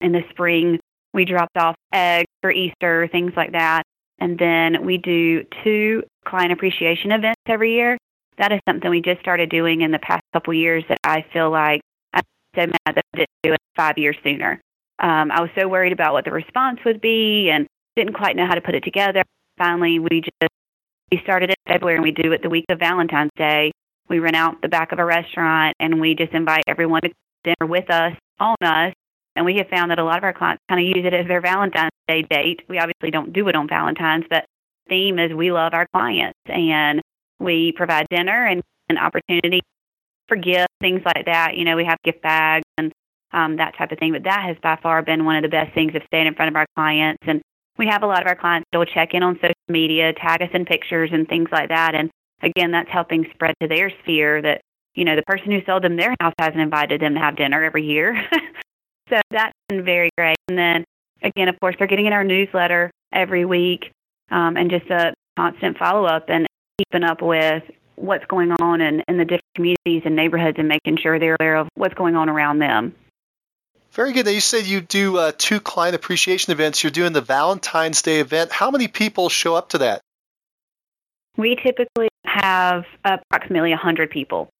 in 0.00 0.12
the 0.12 0.22
spring. 0.30 0.78
We 1.16 1.24
dropped 1.24 1.56
off 1.56 1.74
eggs 1.92 2.28
for 2.42 2.50
Easter, 2.50 3.08
things 3.10 3.32
like 3.36 3.52
that. 3.52 3.82
And 4.18 4.38
then 4.38 4.84
we 4.84 4.98
do 4.98 5.44
two 5.64 6.04
client 6.24 6.52
appreciation 6.52 7.10
events 7.10 7.40
every 7.46 7.74
year. 7.74 7.98
That 8.38 8.52
is 8.52 8.60
something 8.68 8.88
we 8.88 9.00
just 9.00 9.20
started 9.20 9.50
doing 9.50 9.80
in 9.80 9.90
the 9.90 9.98
past 9.98 10.22
couple 10.32 10.54
years 10.54 10.84
that 10.88 10.98
I 11.02 11.24
feel 11.32 11.50
like 11.50 11.80
I'm 12.12 12.22
so 12.54 12.66
mad 12.66 12.94
that 12.94 13.04
I 13.14 13.16
didn't 13.16 13.30
do 13.42 13.52
it 13.54 13.60
five 13.74 13.98
years 13.98 14.16
sooner. 14.22 14.60
Um, 14.98 15.30
I 15.30 15.40
was 15.40 15.50
so 15.58 15.66
worried 15.66 15.92
about 15.92 16.12
what 16.12 16.24
the 16.24 16.30
response 16.30 16.80
would 16.84 17.00
be 17.00 17.50
and 17.50 17.66
didn't 17.96 18.14
quite 18.14 18.36
know 18.36 18.46
how 18.46 18.54
to 18.54 18.60
put 18.60 18.74
it 18.74 18.84
together. 18.84 19.22
Finally, 19.58 19.98
we 19.98 20.20
just 20.20 20.52
we 21.10 21.18
started 21.22 21.50
in 21.50 21.56
February 21.66 21.96
and 21.96 22.04
we 22.04 22.12
do 22.12 22.32
it 22.32 22.42
the 22.42 22.50
week 22.50 22.66
of 22.68 22.78
Valentine's 22.78 23.30
Day 23.36 23.72
we 24.08 24.18
rent 24.18 24.36
out 24.36 24.62
the 24.62 24.68
back 24.68 24.92
of 24.92 24.98
a 24.98 25.04
restaurant 25.04 25.74
and 25.80 26.00
we 26.00 26.14
just 26.14 26.32
invite 26.32 26.64
everyone 26.66 27.02
to 27.02 27.10
dinner 27.44 27.70
with 27.70 27.90
us, 27.90 28.12
on 28.38 28.56
us. 28.62 28.92
And 29.36 29.44
we 29.44 29.56
have 29.56 29.68
found 29.68 29.90
that 29.90 29.98
a 29.98 30.04
lot 30.04 30.18
of 30.18 30.24
our 30.24 30.32
clients 30.32 30.62
kind 30.68 30.80
of 30.80 30.96
use 30.96 31.06
it 31.06 31.14
as 31.14 31.28
their 31.28 31.40
Valentine's 31.40 31.92
Day 32.08 32.22
date. 32.22 32.62
We 32.68 32.78
obviously 32.78 33.10
don't 33.10 33.32
do 33.32 33.48
it 33.48 33.54
on 33.54 33.68
Valentine's, 33.68 34.24
but 34.28 34.46
the 34.86 34.90
theme 34.90 35.18
is 35.18 35.32
we 35.32 35.52
love 35.52 35.74
our 35.74 35.86
clients 35.92 36.38
and 36.46 37.02
we 37.38 37.72
provide 37.72 38.06
dinner 38.10 38.46
and 38.46 38.62
an 38.88 38.98
opportunity 38.98 39.60
for 40.26 40.36
gifts, 40.36 40.72
things 40.80 41.02
like 41.04 41.26
that. 41.26 41.56
You 41.56 41.64
know, 41.64 41.76
we 41.76 41.84
have 41.84 41.98
gift 42.02 42.22
bags 42.22 42.64
and 42.78 42.92
um, 43.32 43.56
that 43.56 43.76
type 43.76 43.92
of 43.92 43.98
thing. 43.98 44.12
But 44.12 44.24
that 44.24 44.44
has 44.44 44.56
by 44.62 44.76
far 44.82 45.02
been 45.02 45.24
one 45.24 45.36
of 45.36 45.42
the 45.42 45.48
best 45.48 45.74
things 45.74 45.94
of 45.94 46.02
staying 46.06 46.26
in 46.26 46.34
front 46.34 46.48
of 46.48 46.56
our 46.56 46.66
clients. 46.74 47.22
And 47.26 47.42
we 47.76 47.86
have 47.88 48.02
a 48.02 48.06
lot 48.06 48.22
of 48.22 48.28
our 48.28 48.36
clients 48.36 48.68
still 48.72 48.84
check 48.84 49.12
in 49.12 49.22
on 49.22 49.36
social 49.36 49.54
media, 49.68 50.12
tag 50.14 50.40
us 50.42 50.50
in 50.54 50.64
pictures 50.64 51.10
and 51.12 51.28
things 51.28 51.48
like 51.52 51.68
that. 51.68 51.94
And 51.94 52.10
again, 52.42 52.70
that's 52.70 52.90
helping 52.90 53.26
spread 53.34 53.54
to 53.60 53.68
their 53.68 53.90
sphere 54.02 54.40
that, 54.40 54.62
you 54.94 55.04
know, 55.04 55.14
the 55.14 55.22
person 55.22 55.50
who 55.50 55.60
sold 55.66 55.84
them 55.84 55.96
their 55.96 56.14
house 56.20 56.32
hasn't 56.38 56.60
invited 56.60 57.02
them 57.02 57.14
to 57.14 57.20
have 57.20 57.36
dinner 57.36 57.62
every 57.62 57.84
year. 57.84 58.18
so 59.08 59.20
that's 59.30 59.52
been 59.68 59.84
very 59.84 60.10
great. 60.16 60.36
And 60.48 60.58
then 60.58 60.84
again, 61.22 61.48
of 61.48 61.58
course, 61.60 61.76
they're 61.78 61.86
getting 61.86 62.06
in 62.06 62.12
our 62.12 62.24
newsletter 62.24 62.90
every 63.12 63.44
week 63.44 63.90
um, 64.30 64.56
and 64.56 64.70
just 64.70 64.86
a 64.90 65.14
constant 65.36 65.78
follow 65.78 66.06
up 66.06 66.26
and 66.28 66.46
keeping 66.78 67.04
up 67.04 67.22
with 67.22 67.62
what's 67.96 68.24
going 68.26 68.52
on 68.52 68.80
in, 68.80 69.02
in 69.08 69.16
the 69.16 69.24
different 69.24 69.44
communities 69.54 70.02
and 70.04 70.16
neighborhoods 70.16 70.58
and 70.58 70.68
making 70.68 70.98
sure 70.98 71.18
they're 71.18 71.36
aware 71.40 71.56
of 71.56 71.68
what's 71.74 71.94
going 71.94 72.16
on 72.16 72.28
around 72.28 72.58
them. 72.58 72.94
Very 73.92 74.12
good. 74.12 74.26
Now 74.26 74.32
you 74.32 74.40
said 74.40 74.66
you 74.66 74.82
do 74.82 75.16
uh, 75.16 75.32
two 75.36 75.58
client 75.58 75.96
appreciation 75.96 76.52
events. 76.52 76.82
You're 76.82 76.90
doing 76.90 77.14
the 77.14 77.22
Valentine's 77.22 78.02
Day 78.02 78.20
event. 78.20 78.52
How 78.52 78.70
many 78.70 78.88
people 78.88 79.30
show 79.30 79.54
up 79.54 79.70
to 79.70 79.78
that? 79.78 80.02
We 81.38 81.56
typically 81.56 82.08
have 82.24 82.84
approximately 83.04 83.70
100 83.70 84.10
people. 84.10 84.50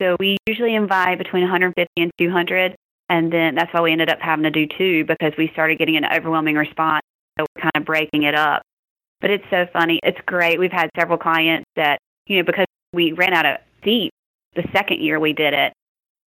So 0.00 0.16
we 0.18 0.38
usually 0.46 0.74
invite 0.74 1.18
between 1.18 1.42
150 1.42 1.90
and 1.98 2.10
200, 2.18 2.74
and 3.08 3.32
then 3.32 3.54
that's 3.54 3.72
why 3.72 3.80
we 3.80 3.92
ended 3.92 4.10
up 4.10 4.20
having 4.20 4.44
to 4.44 4.50
do 4.50 4.66
two 4.66 5.04
because 5.04 5.32
we 5.38 5.48
started 5.52 5.78
getting 5.78 5.96
an 5.96 6.04
overwhelming 6.04 6.56
response. 6.56 7.02
So 7.38 7.46
we're 7.54 7.62
kind 7.62 7.76
of 7.76 7.84
breaking 7.84 8.24
it 8.24 8.34
up. 8.34 8.62
But 9.20 9.30
it's 9.30 9.44
so 9.50 9.66
funny. 9.72 10.00
It's 10.02 10.18
great. 10.26 10.58
We've 10.58 10.72
had 10.72 10.90
several 10.98 11.18
clients 11.18 11.66
that, 11.76 11.98
you 12.26 12.38
know, 12.38 12.44
because 12.44 12.66
we 12.92 13.12
ran 13.12 13.32
out 13.32 13.46
of 13.46 13.58
seats 13.84 14.14
the 14.56 14.64
second 14.72 15.00
year 15.00 15.20
we 15.20 15.32
did 15.32 15.54
it. 15.54 15.72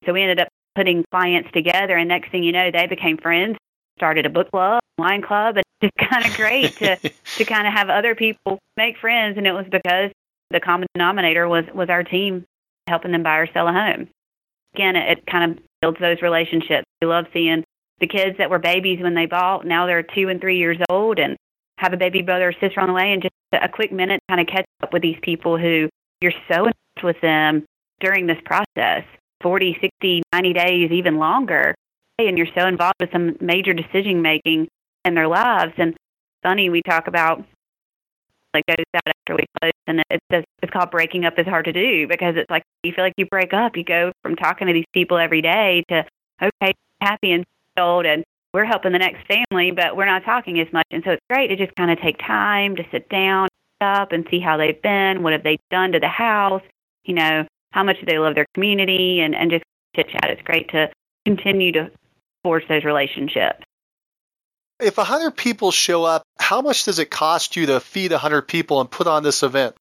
So 0.06 0.14
we 0.14 0.22
ended 0.22 0.40
up 0.40 0.48
putting 0.76 1.04
clients 1.12 1.52
together, 1.52 1.98
and 1.98 2.08
next 2.08 2.32
thing 2.32 2.44
you 2.44 2.54
know, 2.54 2.72
they 2.72 2.88
became 2.88 3.18
friends, 3.18 3.58
started 3.98 4.26
a 4.26 4.30
book 4.30 4.50
club, 4.52 4.80
wine 4.98 5.22
club, 5.22 5.58
and 5.58 5.66
it's 5.82 6.10
kind 6.10 6.26
of 6.26 6.34
great 6.36 6.78
to 6.78 6.96
to 7.38 7.46
kind 7.46 7.68
of 7.68 7.74
have 7.74 7.90
other 7.90 8.16
people 8.16 8.60
make 8.78 8.98
friends. 8.98 9.38
And 9.38 9.46
it 9.46 9.52
was 9.52 9.66
because 9.70 10.12
the 10.52 10.60
common 10.60 10.88
denominator 10.94 11.48
was 11.48 11.66
was 11.74 11.90
our 11.90 12.04
team 12.04 12.46
helping 12.88 13.12
them 13.12 13.24
buy 13.24 13.38
or 13.38 13.48
sell 13.52 13.68
a 13.68 13.74
home. 13.74 14.08
Again, 14.74 14.96
it, 14.96 15.18
it 15.18 15.26
kind 15.26 15.52
of 15.52 15.64
builds 15.82 16.00
those 16.00 16.22
relationships. 16.22 16.86
We 17.02 17.08
love 17.08 17.26
seeing 17.34 17.64
the 18.00 18.08
kids 18.08 18.38
that 18.38 18.50
were 18.50 18.60
babies 18.60 19.02
when 19.02 19.16
they 19.16 19.26
bought. 19.26 19.66
Now 19.66 19.86
they're 19.86 20.04
two 20.04 20.30
and 20.30 20.40
three 20.40 20.58
years 20.58 20.78
old 20.90 21.20
and 21.20 21.38
have 21.78 21.94
a 21.94 21.98
baby 21.98 22.22
brother 22.22 22.50
or 22.50 22.54
sister 22.54 22.80
on 22.80 22.88
the 22.88 22.94
way. 22.94 23.12
And 23.14 23.22
just 23.22 23.34
a 23.54 23.70
quick 23.70 23.92
minute, 23.92 24.20
kind 24.30 24.42
of 24.42 24.48
catch 24.48 24.66
up 24.82 24.94
with 24.94 25.02
these 25.02 25.18
people 25.22 25.58
who 25.58 25.90
you're 26.22 26.34
so 26.50 26.66
in 26.66 26.74
touch 26.96 27.04
with 27.04 27.22
them 27.22 27.66
during 28.00 28.28
this 28.28 28.40
process 28.46 29.04
40, 29.42 29.78
60, 29.80 30.22
90 30.34 30.54
days, 30.54 30.92
even 30.92 31.18
longer. 31.18 31.76
And 32.18 32.38
you're 32.38 32.48
so 32.56 32.68
involved 32.68 32.96
with 33.00 33.12
some 33.12 33.38
major 33.40 33.74
decision 33.74 34.22
making 34.22 34.68
in 35.06 35.16
their 35.16 35.28
lives. 35.28 35.74
And 35.78 35.96
funny, 36.44 36.70
we 36.70 36.82
talk 36.82 37.08
about 37.08 37.44
like 38.54 38.66
goes 38.66 38.84
out 38.96 39.14
after 39.30 39.36
we 39.36 39.46
close, 39.62 39.74
and 39.88 40.04
it's 40.10 40.26
just, 40.32 40.46
it's 40.62 40.72
called 40.72 40.92
breaking 40.92 41.26
up 41.26 41.38
is 41.38 41.46
hard 41.46 41.66
to 41.66 41.74
do 41.74 42.08
because 42.08 42.36
it's 42.36 42.50
like 42.50 42.64
you 42.84 42.92
feel 42.94 43.04
like 43.04 43.14
you 43.18 43.26
break 43.26 43.54
up. 43.54 43.78
You 43.78 43.84
go 43.84 44.12
from 44.22 44.36
talking 44.36 44.68
to 44.68 44.74
these 44.74 44.86
people 44.94 45.18
every 45.18 45.42
day 45.42 45.84
to 45.90 46.06
okay, 46.42 46.74
happy 47.02 47.32
and 47.32 47.46
settled, 47.78 48.06
and 48.06 48.24
we're 48.54 48.66
helping 48.66 48.92
the 48.92 49.00
next 49.00 49.28
family, 49.28 49.72
but 49.72 49.96
we're 49.96 50.06
not 50.06 50.24
talking 50.24 50.60
as 50.60 50.72
much. 50.74 50.86
And 50.92 51.04
so 51.04 51.12
it's 51.12 51.26
great 51.30 51.48
to 51.50 51.56
just 51.56 51.76
kind 51.76 51.92
of 51.92 52.00
take 52.00 52.18
time 52.20 52.76
to 52.76 52.84
sit 52.92 53.08
down 53.10 53.48
up 53.82 54.12
and 54.12 54.28
see 54.30 54.40
how 54.40 54.58
they've 54.58 54.82
been, 54.82 55.24
what 55.24 55.34
have 55.34 55.44
they 55.44 55.58
done 55.72 55.92
to 55.94 56.00
the 56.00 56.08
house, 56.08 56.64
you 57.06 57.14
know, 57.14 57.46
how 57.72 57.84
much 57.84 58.00
do 58.00 58.06
they 58.06 58.20
love 58.20 58.36
their 58.36 58.48
community, 58.54 59.22
and 59.22 59.36
and 59.36 59.52
just 59.52 59.64
chit 59.96 60.10
chat. 60.10 60.30
It's 60.30 60.42
great 60.42 60.70
to 60.70 60.90
continue 61.26 61.72
to 61.74 61.92
forge 62.44 62.68
those 62.68 62.84
relationships. 62.84 63.64
If 64.80 64.98
100 64.98 65.32
people 65.32 65.72
show 65.72 66.06
up, 66.06 66.24
how 66.40 66.62
much 66.62 66.86
does 66.86 67.00
it 67.00 67.12
cost 67.12 67.56
you 67.56 67.66
to 67.68 67.80
feed 67.80 68.12
100 68.12 68.44
people 68.44 68.80
and 68.80 68.90
put 68.90 69.08
on 69.08 69.24
this 69.24 69.44
event? 69.44 69.76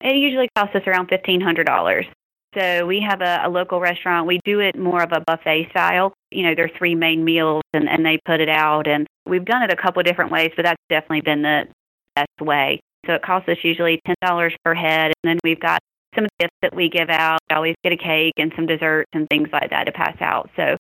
It 0.00 0.16
usually 0.16 0.48
costs 0.56 0.74
us 0.76 0.82
around 0.86 1.08
$1,500. 1.08 2.06
So 2.54 2.86
we 2.86 3.00
have 3.00 3.20
a, 3.20 3.42
a 3.44 3.48
local 3.48 3.80
restaurant. 3.80 4.26
We 4.26 4.40
do 4.44 4.60
it 4.60 4.78
more 4.78 5.02
of 5.02 5.12
a 5.12 5.20
buffet 5.20 5.68
style. 5.70 6.12
You 6.30 6.44
know, 6.44 6.54
there 6.54 6.66
are 6.66 6.78
three 6.78 6.94
main 6.94 7.24
meals 7.24 7.62
and, 7.72 7.88
and 7.88 8.04
they 8.04 8.18
put 8.24 8.40
it 8.40 8.48
out. 8.48 8.86
And 8.86 9.06
we've 9.26 9.44
done 9.44 9.62
it 9.62 9.72
a 9.72 9.76
couple 9.76 10.00
of 10.00 10.06
different 10.06 10.30
ways, 10.30 10.52
but 10.54 10.64
that's 10.64 10.82
definitely 10.88 11.22
been 11.22 11.42
the 11.42 11.66
best 12.14 12.40
way. 12.40 12.80
So 13.06 13.14
it 13.14 13.22
costs 13.22 13.48
us 13.48 13.56
usually 13.62 14.00
$10 14.24 14.54
per 14.64 14.74
head. 14.74 15.12
And 15.22 15.30
then 15.30 15.38
we've 15.42 15.60
got 15.60 15.80
some 16.14 16.26
gifts 16.38 16.54
that 16.60 16.74
we 16.74 16.90
give 16.90 17.08
out. 17.08 17.40
We 17.48 17.56
always 17.56 17.74
get 17.82 17.92
a 17.92 17.96
cake 17.96 18.34
and 18.36 18.52
some 18.54 18.66
desserts 18.66 19.08
and 19.14 19.28
things 19.28 19.48
like 19.52 19.70
that 19.70 19.84
to 19.84 19.92
pass 19.92 20.16
out. 20.20 20.50
So 20.56 20.76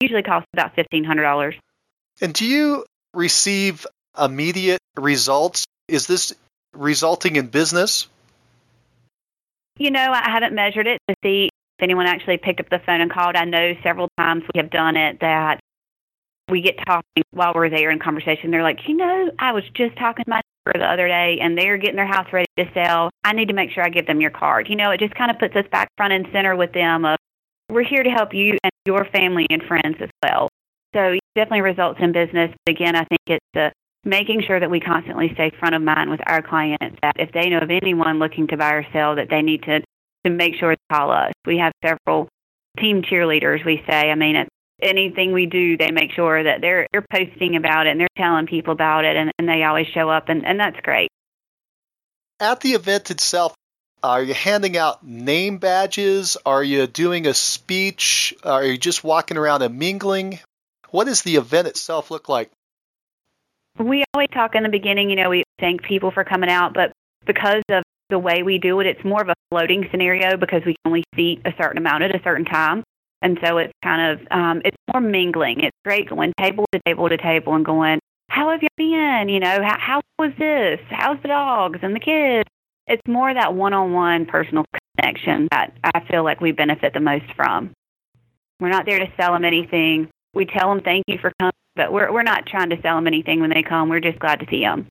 usually 0.00 0.22
costs 0.22 0.48
about 0.54 0.74
$1,500. 0.76 1.58
And 2.20 2.34
do 2.34 2.44
you 2.44 2.84
receive 3.14 3.86
immediate 4.18 4.80
results? 4.96 5.64
Is 5.88 6.06
this 6.06 6.34
resulting 6.72 7.36
in 7.36 7.48
business? 7.48 8.06
You 9.78 9.90
know, 9.90 10.12
I 10.12 10.28
haven't 10.28 10.54
measured 10.54 10.86
it 10.86 10.98
to 11.08 11.14
see 11.22 11.46
if 11.46 11.82
anyone 11.82 12.06
actually 12.06 12.36
picked 12.36 12.60
up 12.60 12.68
the 12.68 12.80
phone 12.80 13.00
and 13.00 13.10
called. 13.10 13.36
I 13.36 13.44
know 13.44 13.74
several 13.82 14.08
times 14.18 14.44
we 14.52 14.60
have 14.60 14.70
done 14.70 14.96
it 14.96 15.20
that 15.20 15.60
we 16.50 16.60
get 16.60 16.76
talking 16.86 17.22
while 17.30 17.52
we're 17.54 17.70
there 17.70 17.90
in 17.90 17.98
conversation. 17.98 18.50
They're 18.50 18.62
like, 18.62 18.86
you 18.86 18.96
know, 18.96 19.30
I 19.38 19.52
was 19.52 19.64
just 19.74 19.96
talking 19.96 20.24
to 20.24 20.30
my 20.30 20.40
neighbor 20.66 20.84
the 20.84 20.92
other 20.92 21.08
day 21.08 21.38
and 21.40 21.56
they're 21.56 21.78
getting 21.78 21.96
their 21.96 22.06
house 22.06 22.26
ready 22.32 22.48
to 22.58 22.68
sell. 22.74 23.10
I 23.24 23.32
need 23.32 23.48
to 23.48 23.54
make 23.54 23.70
sure 23.70 23.84
I 23.84 23.88
give 23.88 24.06
them 24.06 24.20
your 24.20 24.30
card. 24.30 24.68
You 24.68 24.76
know, 24.76 24.90
it 24.90 25.00
just 25.00 25.14
kind 25.14 25.30
of 25.30 25.38
puts 25.38 25.56
us 25.56 25.64
back 25.70 25.88
front 25.96 26.12
and 26.12 26.26
center 26.32 26.56
with 26.56 26.72
them 26.72 27.04
of 27.04 27.16
we're 27.70 27.84
here 27.84 28.02
to 28.02 28.10
help 28.10 28.34
you 28.34 28.58
and 28.62 28.72
your 28.84 29.04
family 29.06 29.46
and 29.48 29.62
friends 29.62 29.96
as 30.00 30.10
well. 30.22 30.48
So 30.92 31.16
definitely 31.34 31.62
results 31.62 32.00
in 32.00 32.12
business. 32.12 32.50
But 32.64 32.72
again, 32.72 32.96
I 32.96 33.04
think 33.04 33.20
it's 33.26 33.46
the 33.54 33.72
making 34.04 34.42
sure 34.46 34.58
that 34.58 34.70
we 34.70 34.80
constantly 34.80 35.30
stay 35.34 35.50
front 35.58 35.74
of 35.74 35.82
mind 35.82 36.10
with 36.10 36.20
our 36.26 36.42
clients 36.42 36.96
that 37.02 37.16
if 37.18 37.32
they 37.32 37.50
know 37.50 37.58
of 37.58 37.70
anyone 37.70 38.18
looking 38.18 38.46
to 38.48 38.56
buy 38.56 38.72
or 38.72 38.86
sell 38.92 39.16
that 39.16 39.28
they 39.28 39.42
need 39.42 39.62
to 39.64 39.80
to 40.24 40.30
make 40.30 40.54
sure 40.56 40.72
to 40.72 40.76
call 40.90 41.10
us. 41.10 41.32
We 41.46 41.58
have 41.58 41.72
several 41.84 42.28
team 42.78 43.02
cheerleaders 43.02 43.64
we 43.64 43.82
say. 43.88 44.10
I 44.10 44.14
mean 44.14 44.46
anything 44.82 45.32
we 45.32 45.44
do 45.44 45.76
they 45.76 45.90
make 45.90 46.10
sure 46.12 46.42
that 46.42 46.62
they're 46.62 46.86
they're 46.92 47.04
posting 47.10 47.56
about 47.56 47.86
it 47.86 47.90
and 47.90 48.00
they're 48.00 48.08
telling 48.16 48.46
people 48.46 48.72
about 48.72 49.04
it 49.04 49.16
and, 49.16 49.30
and 49.38 49.48
they 49.48 49.62
always 49.62 49.86
show 49.88 50.08
up 50.08 50.28
and, 50.28 50.46
and 50.46 50.58
that's 50.58 50.80
great. 50.80 51.08
At 52.38 52.60
the 52.60 52.70
event 52.70 53.10
itself, 53.10 53.54
are 54.02 54.22
you 54.22 54.32
handing 54.32 54.78
out 54.78 55.06
name 55.06 55.58
badges? 55.58 56.38
Are 56.46 56.64
you 56.64 56.86
doing 56.86 57.26
a 57.26 57.34
speech? 57.34 58.34
Are 58.44 58.64
you 58.64 58.78
just 58.78 59.04
walking 59.04 59.36
around 59.36 59.60
and 59.60 59.78
mingling? 59.78 60.40
What 60.90 61.06
does 61.06 61.22
the 61.22 61.36
event 61.36 61.68
itself 61.68 62.10
look 62.10 62.28
like? 62.28 62.50
We 63.78 64.04
always 64.14 64.28
talk 64.32 64.54
in 64.54 64.62
the 64.62 64.68
beginning, 64.68 65.10
you 65.10 65.16
know, 65.16 65.30
we 65.30 65.44
thank 65.58 65.82
people 65.82 66.10
for 66.10 66.24
coming 66.24 66.50
out, 66.50 66.74
but 66.74 66.92
because 67.26 67.62
of 67.70 67.82
the 68.10 68.18
way 68.18 68.42
we 68.42 68.58
do 68.58 68.80
it, 68.80 68.86
it's 68.86 69.04
more 69.04 69.22
of 69.22 69.28
a 69.28 69.34
floating 69.50 69.86
scenario 69.90 70.36
because 70.36 70.62
we 70.66 70.74
can 70.74 70.86
only 70.86 71.04
seat 71.14 71.40
a 71.44 71.52
certain 71.56 71.78
amount 71.78 72.02
at 72.02 72.14
a 72.14 72.20
certain 72.24 72.44
time. 72.44 72.82
And 73.22 73.38
so 73.44 73.58
it's 73.58 73.72
kind 73.82 74.12
of, 74.12 74.26
um, 74.30 74.62
it's 74.64 74.76
more 74.92 75.00
mingling. 75.00 75.60
It's 75.60 75.76
great 75.84 76.08
going 76.08 76.32
table 76.38 76.66
to 76.72 76.80
table 76.84 77.08
to 77.08 77.16
table 77.16 77.54
and 77.54 77.64
going, 77.64 78.00
how 78.28 78.50
have 78.50 78.62
you 78.62 78.68
been? 78.76 79.28
You 79.28 79.40
know, 79.40 79.62
how, 79.62 79.78
how 79.78 80.00
was 80.18 80.32
this? 80.38 80.80
How's 80.90 81.20
the 81.22 81.28
dogs 81.28 81.80
and 81.82 81.94
the 81.94 82.00
kids? 82.00 82.48
It's 82.86 83.02
more 83.06 83.32
that 83.32 83.54
one-on-one 83.54 84.26
personal 84.26 84.64
connection 84.98 85.48
that 85.52 85.72
I 85.84 86.00
feel 86.10 86.24
like 86.24 86.40
we 86.40 86.52
benefit 86.52 86.92
the 86.92 87.00
most 87.00 87.26
from. 87.36 87.70
We're 88.58 88.68
not 88.68 88.84
there 88.86 88.98
to 88.98 89.12
sell 89.16 89.32
them 89.32 89.44
anything. 89.44 90.09
We 90.34 90.46
tell 90.46 90.68
them 90.68 90.82
thank 90.82 91.04
you 91.08 91.18
for 91.18 91.32
coming 91.38 91.52
but 91.76 91.92
we're 91.92 92.10
we're 92.12 92.22
not 92.22 92.46
trying 92.46 92.70
to 92.70 92.80
sell 92.82 92.96
them 92.96 93.06
anything 93.06 93.40
when 93.40 93.50
they 93.50 93.62
come. 93.62 93.88
We're 93.88 94.00
just 94.00 94.18
glad 94.18 94.40
to 94.40 94.46
see 94.50 94.60
them. 94.60 94.88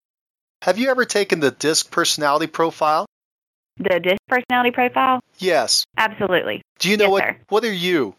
Have 0.63 0.79
you 0.79 0.89
ever 0.89 1.05
taken 1.05 1.39
the 1.39 1.51
DISC 1.51 1.91
personality 1.91 2.47
profile? 2.47 3.05
The 3.77 3.99
DISC 3.99 4.17
personality 4.27 4.71
profile? 4.71 5.21
Yes. 5.37 5.85
Absolutely. 5.97 6.63
Do 6.79 6.89
you 6.89 6.97
know 6.97 7.05
yes, 7.05 7.11
what 7.11 7.23
sir. 7.23 7.37
what 7.49 7.63
are 7.63 7.71
you? 7.71 8.15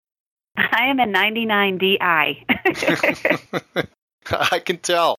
I 0.56 0.88
am 0.88 1.00
a 1.00 1.06
99DI. 1.06 3.88
I 4.52 4.60
can 4.60 4.78
tell. 4.78 5.16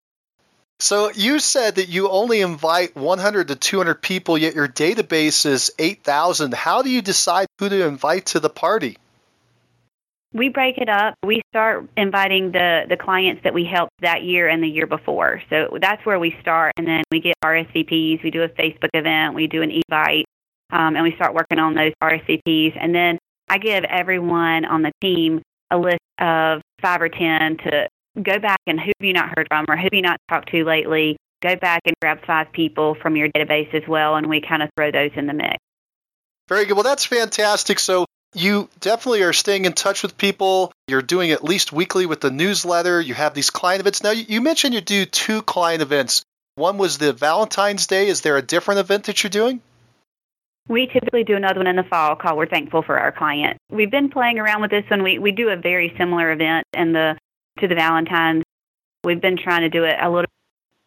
So 0.80 1.12
you 1.12 1.40
said 1.40 1.76
that 1.76 1.90
you 1.90 2.10
only 2.10 2.40
invite 2.42 2.96
100 2.96 3.50
to 3.50 3.56
200 3.56 4.02
people, 4.02 4.36
yet 4.38 4.56
your 4.56 4.68
database 4.68 5.46
is 5.46 5.72
8,000. 5.78 6.56
How 6.56 6.82
do 6.82 6.90
you 6.90 7.04
decide 7.04 7.46
who 7.60 7.70
to 7.70 7.86
invite 7.86 8.26
to 8.28 8.40
the 8.40 8.50
party? 8.50 8.98
We 10.34 10.50
break 10.50 10.78
it 10.78 10.88
up. 10.88 11.16
We 11.24 11.42
start 11.52 11.90
inviting 11.98 12.52
the, 12.52 12.84
the 12.88 12.96
clients 12.96 13.44
that 13.44 13.54
we 13.54 13.66
helped 13.66 13.92
that 14.00 14.24
year 14.24 14.48
and 14.48 14.64
the 14.64 14.68
year 14.68 14.88
before. 14.88 15.42
So 15.50 15.78
that's 15.82 16.06
where 16.06 16.20
we 16.20 16.36
start. 16.40 16.74
And 16.78 16.88
then 16.88 17.04
we 17.12 17.20
get 17.20 17.36
RSVPs. 17.44 18.24
We 18.24 18.32
do 18.32 18.44
a 18.44 18.50
Facebook 18.50 18.90
event. 18.94 19.36
We 19.36 19.48
do 19.48 19.62
an 19.62 19.72
Evite. 19.72 20.24
Um, 20.72 20.96
and 20.96 21.04
we 21.04 21.14
start 21.16 21.34
working 21.34 21.60
on 21.60 21.74
those 21.74 21.92
RSVPs. 22.02 22.78
And 22.80 22.96
then 22.96 23.18
I 23.50 23.58
give 23.58 23.84
everyone 23.84 24.64
on 24.64 24.84
the 24.84 24.92
team 25.02 25.42
a 25.70 25.78
list 25.78 26.00
of 26.20 26.62
five 26.82 27.02
or 27.02 27.10
10 27.10 27.58
to 27.58 27.90
go 28.24 28.40
back 28.40 28.60
and 28.68 28.80
who 28.80 28.88
have 28.88 29.06
you 29.08 29.14
not 29.14 29.38
heard 29.38 29.48
from 29.50 29.66
or 29.68 29.76
who 29.76 29.84
have 29.84 29.94
you 29.94 30.02
not 30.02 30.18
talked 30.30 30.50
to 30.52 30.64
lately. 30.64 31.18
Go 31.42 31.56
back 31.58 31.82
and 31.86 31.96
grab 32.02 32.20
five 32.26 32.52
people 32.54 32.96
from 33.02 33.18
your 33.18 33.28
database 33.30 33.74
as 33.74 33.84
well. 33.88 34.16
And 34.16 34.28
we 34.28 34.40
kind 34.40 34.64
of 34.64 34.70
throw 34.78 34.92
those 34.92 35.12
in 35.16 35.28
the 35.28 35.34
mix. 35.34 35.58
Very 36.48 36.66
good. 36.66 36.76
Well, 36.76 36.84
that's 36.84 37.06
fantastic. 37.06 37.80
So 37.80 38.06
you 38.34 38.70
definitely 38.80 39.24
are 39.24 39.34
staying 39.34 39.66
in 39.66 39.74
touch 39.74 40.04
with 40.04 40.18
people. 40.18 40.72
You're 40.88 41.02
doing 41.02 41.32
at 41.32 41.44
least 41.44 41.74
weekly 41.74 42.06
with 42.06 42.22
the 42.22 42.32
newsletter. 42.32 43.02
You 43.02 43.14
have 43.14 43.34
these 43.34 43.50
client 43.50 43.82
events. 43.82 44.04
Now, 44.04 44.12
you 44.12 44.42
mentioned 44.42 44.74
you 44.74 44.82
do 44.82 45.06
two 45.06 45.42
client 45.42 45.82
events. 45.82 46.24
One 46.56 46.78
was 46.78 46.98
the 46.98 47.14
Valentine's 47.14 47.88
Day. 47.88 48.08
Is 48.08 48.22
there 48.22 48.38
a 48.38 48.42
different 48.42 48.80
event 48.80 49.06
that 49.06 49.24
you're 49.24 49.30
doing? 49.30 49.62
We 50.68 50.88
typically 50.88 51.24
do 51.24 51.36
another 51.36 51.60
one 51.60 51.68
in 51.68 51.76
the 51.76 51.84
fall 51.84 52.16
called 52.16 52.38
We're 52.38 52.46
Thankful 52.46 52.84
for 52.84 53.00
Our 53.00 53.12
Client. 53.12 53.58
We've 53.70 53.92
been 53.92 54.10
playing 54.10 54.40
around 54.40 54.62
with 54.62 54.72
this 54.72 54.86
one. 54.90 55.04
We, 55.04 55.20
we 55.20 55.32
do 55.32 55.50
a 55.50 55.56
very 55.56 55.94
similar 55.98 56.32
event 56.32 56.66
in 56.74 56.94
the 56.94 57.18
to 57.60 57.68
the 57.68 57.76
Valentine's. 57.76 58.44
We've 59.04 59.22
been 59.22 59.38
trying 59.38 59.62
to 59.62 59.70
do 59.70 59.84
it 59.84 59.96
a 60.00 60.10
little 60.10 60.30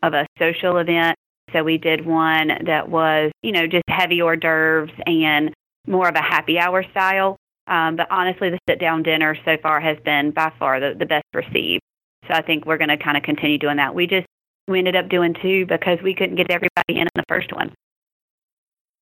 of 0.02 0.14
a 0.14 0.26
social 0.38 0.78
event. 0.78 1.16
So 1.52 1.62
we 1.62 1.78
did 1.78 2.04
one 2.04 2.48
that 2.66 2.88
was, 2.88 3.32
you 3.42 3.52
know, 3.52 3.66
just 3.66 3.84
heavy 3.88 4.20
hors 4.20 4.36
d'oeuvres 4.36 4.90
and 5.06 5.53
more 5.86 6.08
of 6.08 6.14
a 6.14 6.22
happy 6.22 6.58
hour 6.58 6.82
style. 6.90 7.36
Um, 7.66 7.96
but 7.96 8.08
honestly, 8.10 8.50
the 8.50 8.58
sit 8.68 8.78
down 8.78 9.02
dinner 9.02 9.36
so 9.44 9.56
far 9.62 9.80
has 9.80 9.98
been 10.04 10.30
by 10.30 10.52
far 10.58 10.80
the, 10.80 10.94
the 10.98 11.06
best 11.06 11.24
received. 11.32 11.82
So 12.28 12.34
I 12.34 12.42
think 12.42 12.66
we're 12.66 12.78
going 12.78 12.88
to 12.88 12.96
kind 12.96 13.16
of 13.16 13.22
continue 13.22 13.58
doing 13.58 13.76
that. 13.76 13.94
We 13.94 14.06
just 14.06 14.26
we 14.68 14.78
ended 14.78 14.96
up 14.96 15.08
doing 15.08 15.34
two 15.34 15.66
because 15.66 16.00
we 16.02 16.14
couldn't 16.14 16.36
get 16.36 16.50
everybody 16.50 16.88
in 16.88 17.02
in 17.02 17.08
the 17.14 17.24
first 17.28 17.52
one. 17.52 17.72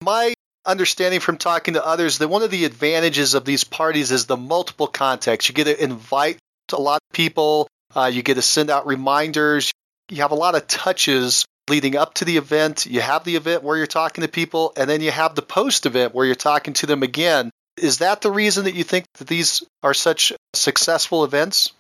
My 0.02 0.34
understanding 0.64 1.20
from 1.20 1.38
talking 1.38 1.74
to 1.74 1.84
others 1.84 2.18
that 2.18 2.28
one 2.28 2.42
of 2.42 2.50
the 2.50 2.64
advantages 2.64 3.34
of 3.34 3.44
these 3.44 3.64
parties 3.64 4.10
is 4.10 4.26
the 4.26 4.36
multiple 4.36 4.86
contacts. 4.86 5.48
You 5.48 5.54
get 5.54 5.64
to 5.64 5.82
invite 5.82 6.38
a 6.72 6.80
lot 6.80 6.96
of 6.96 7.14
people. 7.14 7.68
Uh, 7.94 8.10
you 8.12 8.22
get 8.22 8.34
to 8.34 8.42
send 8.42 8.70
out 8.70 8.86
reminders. 8.86 9.72
You 10.08 10.22
have 10.22 10.30
a 10.30 10.36
lot 10.36 10.54
of 10.54 10.66
touches 10.66 11.44
leading 11.72 11.96
up 11.96 12.12
to 12.12 12.26
the 12.26 12.36
event. 12.36 12.84
You 12.84 13.00
have 13.00 13.24
the 13.24 13.34
event 13.34 13.62
where 13.62 13.78
you're 13.78 13.86
talking 13.86 14.20
to 14.20 14.28
people, 14.28 14.74
and 14.76 14.90
then 14.90 15.00
you 15.00 15.10
have 15.10 15.34
the 15.34 15.40
post 15.40 15.86
event 15.86 16.14
where 16.14 16.26
you're 16.26 16.34
talking 16.34 16.74
to 16.74 16.86
them 16.86 17.02
again. 17.02 17.50
Is 17.78 17.98
that 17.98 18.20
the 18.20 18.30
reason 18.30 18.64
that 18.64 18.74
you 18.74 18.84
think 18.84 19.06
that 19.16 19.26
these 19.26 19.64
are 19.82 19.94
such 19.94 20.34
successful 20.52 21.24
events? 21.24 21.72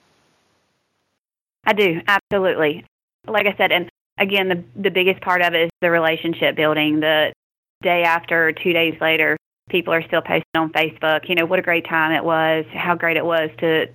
I 1.66 1.74
do, 1.74 2.00
absolutely. 2.08 2.86
Like 3.26 3.46
I 3.46 3.54
said, 3.58 3.70
and 3.70 3.90
again, 4.16 4.48
the 4.48 4.64
the 4.80 4.90
biggest 4.90 5.20
part 5.20 5.42
of 5.42 5.52
it 5.52 5.64
is 5.64 5.70
the 5.82 5.90
relationship 5.90 6.56
building. 6.56 7.00
The 7.00 7.34
day 7.82 8.04
after, 8.04 8.50
two 8.52 8.72
days 8.72 8.98
later, 8.98 9.36
people 9.68 9.92
are 9.92 10.02
still 10.02 10.22
posting 10.22 10.56
on 10.56 10.72
Facebook. 10.72 11.28
You 11.28 11.34
know 11.34 11.44
what 11.44 11.58
a 11.58 11.62
great 11.62 11.86
time 11.86 12.12
it 12.12 12.24
was, 12.24 12.64
how 12.72 12.94
great 12.94 13.18
it 13.18 13.26
was 13.26 13.50
to 13.58 13.88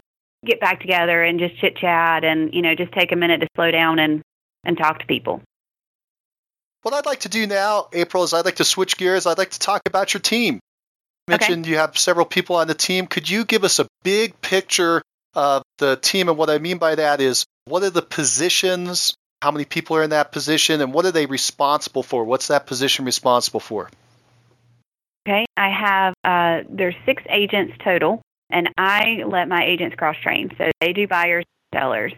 get 0.45 0.59
back 0.59 0.79
together 0.79 1.23
and 1.23 1.39
just 1.39 1.57
chit 1.57 1.75
chat, 1.75 2.23
and 2.23 2.53
you 2.53 2.61
know 2.61 2.75
just 2.75 2.91
take 2.91 3.11
a 3.11 3.15
minute 3.15 3.41
to 3.41 3.47
slow 3.55 3.71
down 3.71 3.97
and 3.97 4.21
and 4.63 4.77
talk 4.77 4.99
to 4.99 5.07
people. 5.07 5.41
What 6.87 6.93
I'd 6.93 7.05
like 7.05 7.19
to 7.19 7.29
do 7.29 7.45
now, 7.47 7.89
April, 7.91 8.23
is 8.23 8.33
I'd 8.33 8.45
like 8.45 8.55
to 8.55 8.63
switch 8.63 8.95
gears. 8.95 9.25
I'd 9.25 9.37
like 9.37 9.49
to 9.49 9.59
talk 9.59 9.81
about 9.87 10.13
your 10.13 10.21
team. 10.21 10.53
You 10.53 11.31
mentioned 11.31 11.65
okay. 11.65 11.71
you 11.71 11.77
have 11.79 11.97
several 11.97 12.25
people 12.25 12.55
on 12.55 12.67
the 12.67 12.75
team. 12.75 13.07
Could 13.07 13.29
you 13.29 13.43
give 13.43 13.65
us 13.65 13.79
a 13.79 13.87
big 14.03 14.39
picture 14.39 15.01
of 15.35 15.63
the 15.79 15.97
team? 15.97 16.29
And 16.29 16.37
what 16.37 16.49
I 16.49 16.59
mean 16.59 16.77
by 16.77 16.95
that 16.95 17.19
is 17.19 17.43
what 17.65 17.83
are 17.83 17.89
the 17.89 18.01
positions? 18.01 19.13
How 19.41 19.51
many 19.51 19.65
people 19.65 19.97
are 19.97 20.03
in 20.03 20.11
that 20.11 20.31
position? 20.31 20.79
And 20.79 20.93
what 20.93 21.05
are 21.05 21.11
they 21.11 21.25
responsible 21.25 22.03
for? 22.03 22.23
What's 22.23 22.47
that 22.47 22.67
position 22.67 23.03
responsible 23.03 23.59
for? 23.59 23.89
Okay, 25.27 25.45
I 25.57 25.69
have, 25.69 26.13
uh, 26.23 26.65
there's 26.69 26.95
six 27.05 27.21
agents 27.29 27.73
total, 27.83 28.21
and 28.49 28.69
I 28.77 29.25
let 29.27 29.49
my 29.49 29.65
agents 29.65 29.97
cross 29.97 30.15
train. 30.23 30.55
So 30.57 30.71
they 30.79 30.93
do 30.93 31.05
buyers, 31.05 31.43
sellers. 31.73 32.13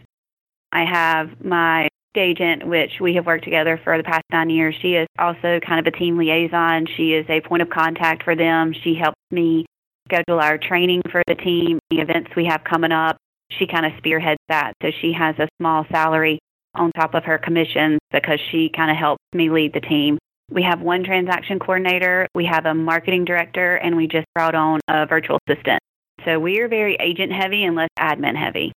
I 0.72 0.86
have 0.86 1.44
my 1.44 1.89
agent, 2.18 2.66
which 2.68 3.00
we 3.00 3.14
have 3.16 3.26
worked 3.26 3.44
together 3.44 3.80
for 3.84 3.98
the 3.98 4.04
past 4.04 4.24
nine 4.32 4.50
years. 4.50 4.76
She 4.82 4.96
is 4.96 5.08
also 5.18 5.60
kind 5.60 5.86
of 5.86 5.94
a 5.94 5.98
team 5.98 6.18
liaison. 6.18 6.88
She 6.98 7.14
is 7.14 7.26
a 7.30 7.42
point 7.42 7.62
of 7.62 7.70
contact 7.70 8.24
for 8.24 8.36
them. 8.36 8.74
She 8.84 8.96
helps 8.96 9.20
me 9.32 9.66
schedule 10.08 10.40
our 10.40 10.58
training 10.58 11.02
for 11.12 11.22
the 11.28 11.36
team, 11.36 11.80
the 11.90 12.00
events 12.00 12.32
we 12.36 12.46
have 12.46 12.64
coming 12.64 12.92
up. 12.92 13.18
She 13.52 13.68
kind 13.68 13.86
of 13.86 13.94
spearheads 13.98 14.40
that. 14.48 14.74
So 14.82 14.92
she 15.02 15.14
has 15.14 15.36
a 15.40 15.48
small 15.60 15.86
salary 15.92 16.40
on 16.76 16.92
top 16.92 17.14
of 17.14 17.24
her 17.24 17.38
commissions 17.38 18.00
because 18.12 18.40
she 18.52 18.70
kind 18.70 18.92
of 18.92 18.98
helps 18.98 19.24
me 19.34 19.50
lead 19.50 19.74
the 19.74 19.82
team. 19.82 20.18
We 20.52 20.64
have 20.64 20.82
one 20.82 21.04
transaction 21.04 21.60
coordinator, 21.60 22.28
we 22.34 22.46
have 22.46 22.66
a 22.66 22.74
marketing 22.74 23.26
director, 23.26 23.76
and 23.76 23.96
we 23.96 24.08
just 24.08 24.26
brought 24.34 24.56
on 24.56 24.80
a 24.88 25.06
virtual 25.06 25.38
assistant. 25.48 25.80
So 26.26 26.40
we 26.40 26.60
are 26.60 26.68
very 26.68 26.96
agent 26.96 27.32
heavy 27.32 27.64
and 27.64 27.76
less 27.76 27.90
admin 28.00 28.36
heavy. 28.36 28.72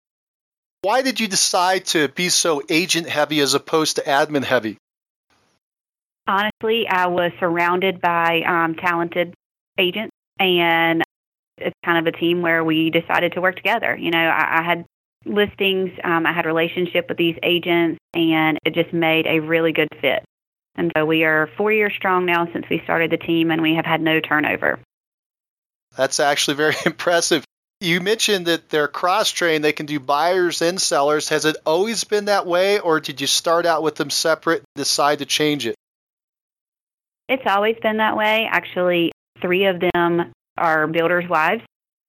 Why 0.84 1.04
did 1.04 1.20
you 1.20 1.28
decide 1.28 1.86
to 1.88 2.08
be 2.08 2.30
so 2.30 2.64
agent 2.68 3.08
heavy 3.08 3.40
as 3.40 3.54
opposed 3.54 3.98
to 3.98 4.02
admin 4.02 4.44
heavy? 4.44 4.78
Honestly, 6.28 6.88
I 6.88 7.06
was 7.08 7.32
surrounded 7.40 8.02
by 8.02 8.42
um, 8.42 8.76
talented 8.76 9.36
agents, 9.78 10.12
and 10.40 11.04
it's 11.58 11.76
kind 11.86 12.00
of 12.00 12.12
a 12.12 12.18
team 12.18 12.42
where 12.42 12.64
we 12.64 12.90
decided 12.90 13.34
to 13.34 13.42
work 13.42 13.58
together. 13.58 13.96
You 13.96 14.10
know, 14.10 14.18
I, 14.18 14.60
I 14.60 14.64
had 14.64 14.86
listings, 15.24 15.92
um, 16.04 16.26
I 16.26 16.34
had 16.34 16.48
relationship 16.48 17.10
with 17.10 17.18
these 17.18 17.38
agents, 17.44 18.00
and 18.16 18.58
it 18.66 18.74
just 18.74 18.92
made 18.92 19.28
a 19.28 19.40
really 19.40 19.74
good 19.74 19.90
fit. 20.00 20.24
And 20.76 20.92
so 20.98 21.06
we 21.06 21.24
are 21.26 21.50
four 21.58 21.72
years 21.72 21.94
strong 21.96 22.26
now 22.26 22.52
since 22.52 22.66
we 22.72 22.82
started 22.84 23.12
the 23.12 23.18
team, 23.18 23.52
and 23.52 23.62
we 23.62 23.76
have 23.76 23.86
had 23.86 24.02
no 24.02 24.20
turnover. 24.20 24.80
That's 25.96 26.20
actually 26.20 26.56
very 26.56 26.76
impressive. 26.88 27.44
You 27.82 28.00
mentioned 28.00 28.46
that 28.46 28.70
they're 28.70 28.88
cross 28.88 29.32
trained, 29.32 29.64
they 29.64 29.74
can 29.74 29.88
do 29.88 30.00
buyers 30.00 30.62
and 30.62 30.80
sellers. 30.80 31.30
Has 31.30 31.46
it 31.46 31.58
always 31.66 32.04
been 32.04 32.26
that 32.26 32.46
way, 32.46 32.80
or 32.80 33.00
did 33.00 33.20
you 33.20 33.26
start 33.26 33.66
out 33.66 33.82
with 33.82 33.96
them 33.96 34.12
separate 34.12 34.60
and 34.60 34.68
decide 34.76 35.20
to 35.20 35.26
change 35.26 35.66
it? 35.66 35.76
It's 37.28 37.42
always 37.48 37.76
been 37.82 37.98
that 37.98 38.16
way. 38.16 38.48
Actually, 38.50 39.12
three 39.42 39.66
of 39.66 39.82
them 39.94 40.32
are 40.58 40.86
builders' 40.86 41.28
wives. 41.28 41.64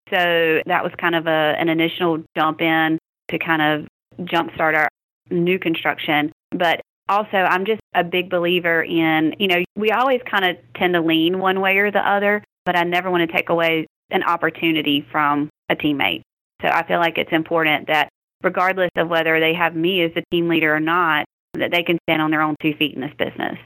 So 0.09 0.61
that 0.65 0.83
was 0.83 0.91
kind 0.97 1.15
of 1.15 1.25
a, 1.27 1.55
an 1.57 1.69
initial 1.69 2.21
jump 2.35 2.61
in. 2.61 2.99
to 3.31 3.39
kind 3.39 3.61
of 3.61 3.87
jumpstart 4.25 4.75
our 4.75 4.89
new 5.29 5.57
construction. 5.57 6.31
But 6.51 6.81
also, 7.09 7.37
I'm 7.37 7.65
just 7.65 7.81
a 7.95 8.03
big 8.03 8.29
believer 8.29 8.83
in, 8.83 9.35
you 9.39 9.47
know, 9.47 9.63
we 9.75 9.91
always 9.91 10.21
kind 10.29 10.45
of 10.45 10.57
tend 10.75 10.93
to 10.93 11.01
lean 11.01 11.39
one 11.39 11.59
way 11.61 11.77
or 11.77 11.91
the 11.91 12.07
other, 12.07 12.43
but 12.65 12.75
I 12.75 12.83
never 12.83 13.09
want 13.09 13.27
to 13.29 13.33
take 13.35 13.49
away 13.49 13.87
an 14.11 14.23
opportunity 14.23 15.05
from 15.11 15.49
a 15.71 15.75
teammate. 15.75 16.21
So 16.61 16.67
I 16.67 16.85
feel 16.85 16.99
like 16.99 17.17
it's 17.17 17.31
important 17.31 17.87
that 17.87 18.09
regardless 18.43 18.91
of 18.95 19.07
whether 19.07 19.39
they 19.39 19.53
have 19.53 19.75
me 19.75 20.03
as 20.03 20.13
the 20.13 20.23
team 20.31 20.47
leader 20.47 20.75
or 20.75 20.79
not, 20.79 21.25
that 21.53 21.71
they 21.71 21.83
can 21.83 21.97
stand 22.07 22.21
on 22.21 22.31
their 22.31 22.41
own 22.41 22.55
two 22.61 22.73
feet 22.73 22.95
in 22.95 23.01
this 23.01 23.13
business. 23.17 23.57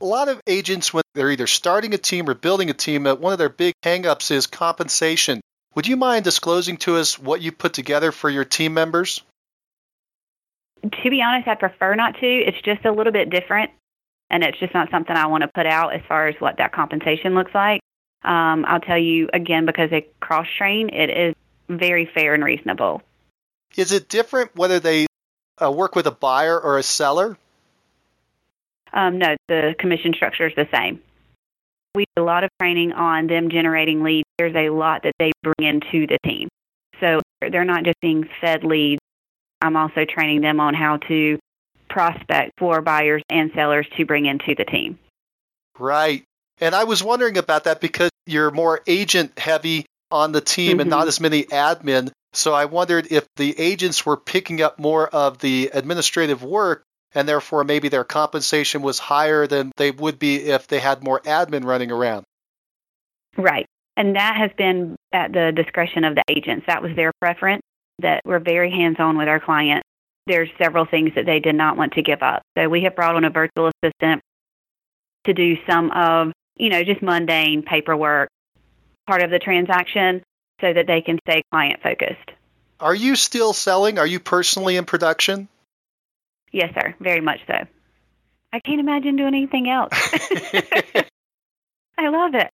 A 0.00 0.04
lot 0.04 0.28
of 0.28 0.40
agents, 0.46 0.94
when 0.94 1.02
they're 1.14 1.30
either 1.30 1.48
starting 1.48 1.92
a 1.92 1.98
team 1.98 2.28
or 2.28 2.34
building 2.34 2.70
a 2.70 2.74
team, 2.74 3.06
uh, 3.06 3.16
one 3.16 3.32
of 3.32 3.38
their 3.38 3.48
big 3.48 3.74
hangups 3.82 4.30
is 4.30 4.46
compensation. 4.46 5.40
Would 5.74 5.88
you 5.88 5.96
mind 5.96 6.24
disclosing 6.24 6.76
to 6.78 6.96
us 6.96 7.18
what 7.18 7.40
you 7.40 7.50
put 7.52 7.72
together 7.72 8.12
for 8.12 8.30
your 8.30 8.44
team 8.44 8.74
members? 8.74 9.22
To 10.82 11.10
be 11.10 11.20
honest, 11.20 11.48
I 11.48 11.56
prefer 11.56 11.96
not 11.96 12.14
to. 12.20 12.26
It's 12.26 12.60
just 12.62 12.84
a 12.84 12.92
little 12.92 13.12
bit 13.12 13.30
different, 13.30 13.72
and 14.30 14.44
it's 14.44 14.58
just 14.58 14.72
not 14.72 14.90
something 14.90 15.16
I 15.16 15.26
want 15.26 15.42
to 15.42 15.48
put 15.48 15.66
out 15.66 15.92
as 15.92 16.02
far 16.06 16.28
as 16.28 16.36
what 16.38 16.58
that 16.58 16.72
compensation 16.72 17.34
looks 17.34 17.54
like. 17.54 17.80
Um, 18.24 18.64
I'll 18.66 18.80
tell 18.80 18.98
you 18.98 19.28
again 19.32 19.66
because 19.66 19.90
they 19.90 20.06
cross 20.20 20.46
train, 20.56 20.88
it 20.90 21.10
is 21.10 21.34
very 21.68 22.06
fair 22.06 22.34
and 22.34 22.42
reasonable. 22.42 23.02
Is 23.76 23.92
it 23.92 24.08
different 24.08 24.56
whether 24.56 24.80
they 24.80 25.06
uh, 25.62 25.70
work 25.70 25.94
with 25.94 26.06
a 26.06 26.10
buyer 26.10 26.58
or 26.58 26.78
a 26.78 26.82
seller? 26.82 27.36
Um, 28.92 29.18
no, 29.18 29.36
the 29.48 29.74
commission 29.78 30.14
structure 30.14 30.46
is 30.46 30.54
the 30.56 30.68
same. 30.72 31.00
We 31.94 32.04
do 32.16 32.22
a 32.22 32.24
lot 32.24 32.44
of 32.44 32.50
training 32.60 32.92
on 32.92 33.26
them 33.26 33.50
generating 33.50 34.02
leads. 34.02 34.26
There's 34.38 34.54
a 34.54 34.70
lot 34.70 35.02
that 35.02 35.14
they 35.18 35.32
bring 35.42 35.68
into 35.68 36.06
the 36.06 36.18
team. 36.24 36.48
So 37.00 37.20
they're 37.40 37.64
not 37.64 37.84
just 37.84 38.00
being 38.00 38.28
fed 38.40 38.64
leads. 38.64 39.00
I'm 39.60 39.76
also 39.76 40.04
training 40.04 40.40
them 40.40 40.60
on 40.60 40.74
how 40.74 40.98
to 41.08 41.38
prospect 41.88 42.52
for 42.58 42.80
buyers 42.80 43.22
and 43.30 43.50
sellers 43.54 43.86
to 43.96 44.04
bring 44.04 44.26
into 44.26 44.54
the 44.56 44.64
team. 44.64 44.98
Right. 45.78 46.24
And 46.60 46.74
I 46.74 46.84
was 46.84 47.02
wondering 47.02 47.38
about 47.38 47.64
that 47.64 47.80
because 47.80 48.10
you're 48.26 48.50
more 48.50 48.80
agent 48.86 49.38
heavy 49.38 49.86
on 50.10 50.32
the 50.32 50.40
team 50.40 50.72
mm-hmm. 50.72 50.80
and 50.80 50.90
not 50.90 51.00
mm-hmm. 51.00 51.08
as 51.08 51.20
many 51.20 51.44
admin. 51.44 52.10
So 52.32 52.52
I 52.52 52.66
wondered 52.66 53.10
if 53.10 53.26
the 53.36 53.58
agents 53.58 54.04
were 54.04 54.16
picking 54.16 54.60
up 54.60 54.78
more 54.78 55.08
of 55.08 55.38
the 55.38 55.70
administrative 55.72 56.42
work 56.42 56.82
and 57.14 57.28
therefore 57.28 57.64
maybe 57.64 57.88
their 57.88 58.04
compensation 58.04 58.82
was 58.82 58.98
higher 58.98 59.46
than 59.46 59.72
they 59.76 59.90
would 59.90 60.18
be 60.18 60.36
if 60.36 60.66
they 60.66 60.78
had 60.78 61.02
more 61.02 61.20
admin 61.20 61.64
running 61.64 61.90
around. 61.90 62.24
Right. 63.36 63.66
And 63.96 64.16
that 64.16 64.36
has 64.36 64.50
been 64.56 64.96
at 65.12 65.32
the 65.32 65.52
discretion 65.54 66.04
of 66.04 66.14
the 66.14 66.22
agents. 66.28 66.66
That 66.66 66.82
was 66.82 66.94
their 66.94 67.12
preference, 67.20 67.62
that 68.00 68.22
we're 68.24 68.38
very 68.38 68.70
hands 68.70 68.96
on 68.98 69.16
with 69.16 69.28
our 69.28 69.40
clients. 69.40 69.84
There's 70.26 70.50
several 70.58 70.84
things 70.84 71.14
that 71.14 71.24
they 71.24 71.40
did 71.40 71.54
not 71.54 71.76
want 71.76 71.94
to 71.94 72.02
give 72.02 72.22
up. 72.22 72.42
So 72.56 72.68
we 72.68 72.82
have 72.82 72.94
brought 72.94 73.16
on 73.16 73.24
a 73.24 73.30
virtual 73.30 73.70
assistant 73.82 74.22
to 75.24 75.34
do 75.34 75.56
some 75.68 75.90
of, 75.90 76.32
you 76.58 76.68
know, 76.68 76.84
just 76.84 77.02
mundane 77.02 77.62
paperwork, 77.62 78.28
part 79.06 79.22
of 79.22 79.30
the 79.30 79.38
transaction 79.38 80.22
so 80.60 80.72
that 80.72 80.86
they 80.86 81.00
can 81.00 81.18
stay 81.28 81.42
client 81.50 81.80
focused. 81.82 82.30
Are 82.80 82.94
you 82.94 83.16
still 83.16 83.52
selling? 83.52 83.98
Are 83.98 84.06
you 84.06 84.20
personally 84.20 84.76
in 84.76 84.84
production? 84.84 85.48
Yes, 86.52 86.72
sir. 86.74 86.94
Very 87.00 87.20
much 87.20 87.40
so. 87.46 87.66
I 88.52 88.60
can't 88.60 88.80
imagine 88.80 89.16
doing 89.16 89.34
anything 89.34 89.68
else. 89.68 89.90
I 91.98 92.08
love 92.08 92.34
it. 92.34 92.50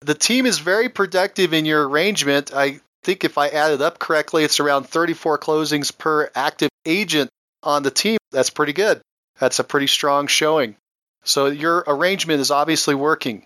The 0.00 0.14
team 0.14 0.46
is 0.46 0.58
very 0.58 0.88
productive 0.88 1.52
in 1.52 1.64
your 1.64 1.88
arrangement. 1.88 2.52
I 2.54 2.80
think 3.02 3.24
if 3.24 3.38
I 3.38 3.48
added 3.48 3.80
up 3.80 3.98
correctly, 3.98 4.44
it's 4.44 4.60
around 4.60 4.84
34 4.84 5.38
closings 5.38 5.96
per 5.96 6.30
active 6.34 6.70
agent 6.84 7.30
on 7.62 7.82
the 7.82 7.90
team. 7.90 8.18
That's 8.30 8.50
pretty 8.50 8.72
good. 8.72 9.00
That's 9.38 9.58
a 9.58 9.64
pretty 9.64 9.86
strong 9.86 10.26
showing. 10.26 10.76
So 11.24 11.46
your 11.46 11.84
arrangement 11.86 12.40
is 12.40 12.50
obviously 12.50 12.94
working. 12.94 13.44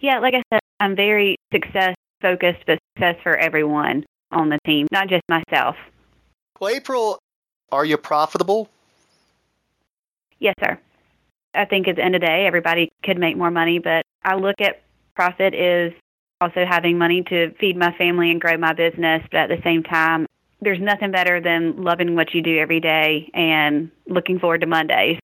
Yeah, 0.00 0.20
like 0.20 0.34
I 0.34 0.42
said, 0.52 0.60
I'm 0.78 0.94
very 0.94 1.36
success 1.52 1.94
focused, 2.20 2.64
but 2.66 2.78
success 2.96 3.16
for 3.22 3.36
everyone 3.36 4.04
on 4.30 4.48
the 4.48 4.58
team, 4.64 4.86
not 4.92 5.08
just 5.08 5.22
myself. 5.28 5.76
Well, 6.60 6.74
April, 6.74 7.18
are 7.72 7.84
you 7.84 7.96
profitable? 7.96 8.68
Yes, 10.38 10.54
sir. 10.60 10.78
I 11.54 11.64
think 11.64 11.88
at 11.88 11.96
the 11.96 12.04
end 12.04 12.14
of 12.14 12.20
the 12.20 12.26
day, 12.26 12.46
everybody 12.46 12.90
could 13.04 13.18
make 13.18 13.36
more 13.36 13.50
money, 13.50 13.78
but 13.78 14.02
I 14.22 14.36
look 14.36 14.60
at 14.60 14.82
profit 15.16 15.54
is 15.54 15.92
also 16.40 16.64
having 16.64 16.98
money 16.98 17.24
to 17.24 17.52
feed 17.54 17.76
my 17.76 17.92
family 17.96 18.30
and 18.30 18.40
grow 18.40 18.56
my 18.56 18.72
business, 18.72 19.22
but 19.32 19.38
at 19.38 19.48
the 19.48 19.60
same 19.64 19.82
time, 19.82 20.26
there's 20.60 20.80
nothing 20.80 21.10
better 21.10 21.40
than 21.40 21.82
loving 21.82 22.14
what 22.14 22.34
you 22.34 22.42
do 22.42 22.58
every 22.58 22.80
day 22.80 23.30
and 23.34 23.90
looking 24.06 24.38
forward 24.38 24.60
to 24.60 24.66
Mondays. 24.66 25.18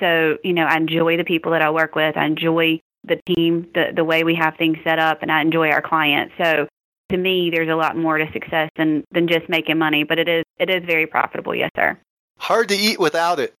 So, 0.00 0.38
you 0.42 0.52
know, 0.52 0.64
I 0.64 0.76
enjoy 0.76 1.16
the 1.16 1.24
people 1.24 1.52
that 1.52 1.62
I 1.62 1.70
work 1.70 1.94
with. 1.94 2.16
I 2.16 2.26
enjoy 2.26 2.80
the 3.04 3.20
team, 3.26 3.68
the 3.74 3.92
the 3.94 4.04
way 4.04 4.24
we 4.24 4.34
have 4.34 4.56
things 4.56 4.78
set 4.84 4.98
up, 4.98 5.22
and 5.22 5.30
I 5.30 5.40
enjoy 5.40 5.70
our 5.70 5.82
clients. 5.82 6.34
So 6.38 6.68
to 7.10 7.16
me, 7.16 7.50
there's 7.50 7.68
a 7.68 7.74
lot 7.74 7.96
more 7.96 8.18
to 8.18 8.30
success 8.32 8.70
than 8.76 9.04
than 9.10 9.28
just 9.28 9.48
making 9.48 9.78
money, 9.78 10.04
but 10.04 10.18
it 10.18 10.28
is 10.28 10.44
it 10.58 10.70
is 10.70 10.84
very 10.84 11.06
profitable. 11.06 11.54
Yes, 11.54 11.70
sir. 11.76 11.98
Hard 12.38 12.68
to 12.68 12.76
eat 12.76 12.98
without 12.98 13.38
it. 13.38 13.54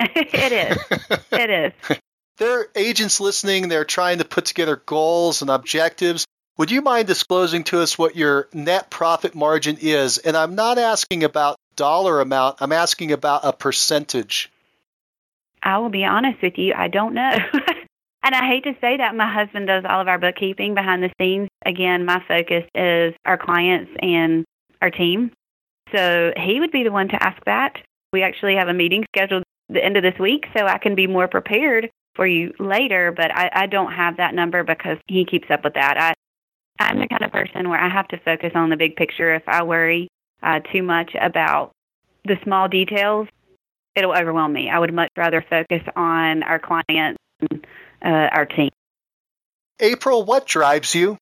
it 0.00 0.52
is. 0.52 1.18
it 1.32 1.50
is. 1.50 1.98
There 2.38 2.60
are 2.60 2.70
agents 2.74 3.20
listening. 3.20 3.68
They're 3.68 3.84
trying 3.84 4.18
to 4.18 4.24
put 4.24 4.46
together 4.46 4.76
goals 4.76 5.42
and 5.42 5.50
objectives. 5.50 6.26
Would 6.56 6.70
you 6.70 6.82
mind 6.82 7.06
disclosing 7.06 7.64
to 7.64 7.80
us 7.80 7.98
what 7.98 8.16
your 8.16 8.48
net 8.52 8.90
profit 8.90 9.34
margin 9.34 9.78
is? 9.80 10.18
And 10.18 10.36
I'm 10.36 10.54
not 10.54 10.78
asking 10.78 11.24
about 11.24 11.56
dollar 11.76 12.20
amount. 12.20 12.58
I'm 12.60 12.72
asking 12.72 13.12
about 13.12 13.44
a 13.44 13.52
percentage. 13.52 14.50
I 15.62 15.78
will 15.78 15.90
be 15.90 16.04
honest 16.04 16.42
with 16.42 16.56
you. 16.56 16.74
I 16.74 16.88
don't 16.88 17.14
know. 17.14 17.36
And 18.22 18.34
I 18.34 18.46
hate 18.46 18.64
to 18.64 18.74
say 18.80 18.96
that 18.98 19.16
my 19.16 19.32
husband 19.32 19.66
does 19.66 19.84
all 19.88 20.00
of 20.00 20.08
our 20.08 20.18
bookkeeping 20.18 20.74
behind 20.74 21.02
the 21.02 21.10
scenes. 21.18 21.48
Again, 21.64 22.04
my 22.04 22.22
focus 22.28 22.64
is 22.74 23.14
our 23.24 23.38
clients 23.38 23.90
and 24.00 24.44
our 24.82 24.90
team. 24.90 25.32
So 25.94 26.32
he 26.36 26.60
would 26.60 26.70
be 26.70 26.84
the 26.84 26.92
one 26.92 27.08
to 27.08 27.22
ask 27.22 27.42
that. 27.46 27.78
We 28.12 28.22
actually 28.22 28.56
have 28.56 28.68
a 28.68 28.74
meeting 28.74 29.04
scheduled 29.14 29.42
the 29.68 29.84
end 29.84 29.96
of 29.96 30.02
this 30.02 30.18
week 30.18 30.46
so 30.56 30.66
I 30.66 30.78
can 30.78 30.94
be 30.94 31.06
more 31.06 31.28
prepared 31.28 31.90
for 32.14 32.26
you 32.26 32.52
later, 32.58 33.12
but 33.12 33.34
I, 33.34 33.50
I 33.52 33.66
don't 33.66 33.92
have 33.92 34.16
that 34.18 34.34
number 34.34 34.64
because 34.64 34.98
he 35.06 35.24
keeps 35.24 35.50
up 35.50 35.64
with 35.64 35.74
that. 35.74 35.96
I 35.98 36.14
I'm 36.78 36.98
the 36.98 37.08
kind 37.08 37.22
of 37.22 37.30
person 37.30 37.68
where 37.68 37.78
I 37.78 37.88
have 37.88 38.08
to 38.08 38.18
focus 38.18 38.52
on 38.54 38.70
the 38.70 38.76
big 38.76 38.96
picture. 38.96 39.34
If 39.34 39.42
I 39.46 39.62
worry 39.62 40.08
uh, 40.42 40.60
too 40.72 40.82
much 40.82 41.14
about 41.20 41.72
the 42.24 42.38
small 42.42 42.68
details, 42.68 43.28
it'll 43.94 44.12
overwhelm 44.12 44.52
me. 44.52 44.70
I 44.70 44.78
would 44.78 44.92
much 44.92 45.10
rather 45.16 45.44
focus 45.48 45.82
on 45.96 46.42
our 46.42 46.58
clients 46.58 47.18
and 47.40 47.66
uh, 48.04 48.28
our 48.32 48.46
team. 48.46 48.70
April, 49.80 50.24
what 50.24 50.46
drives 50.46 50.94
you? 50.94 51.16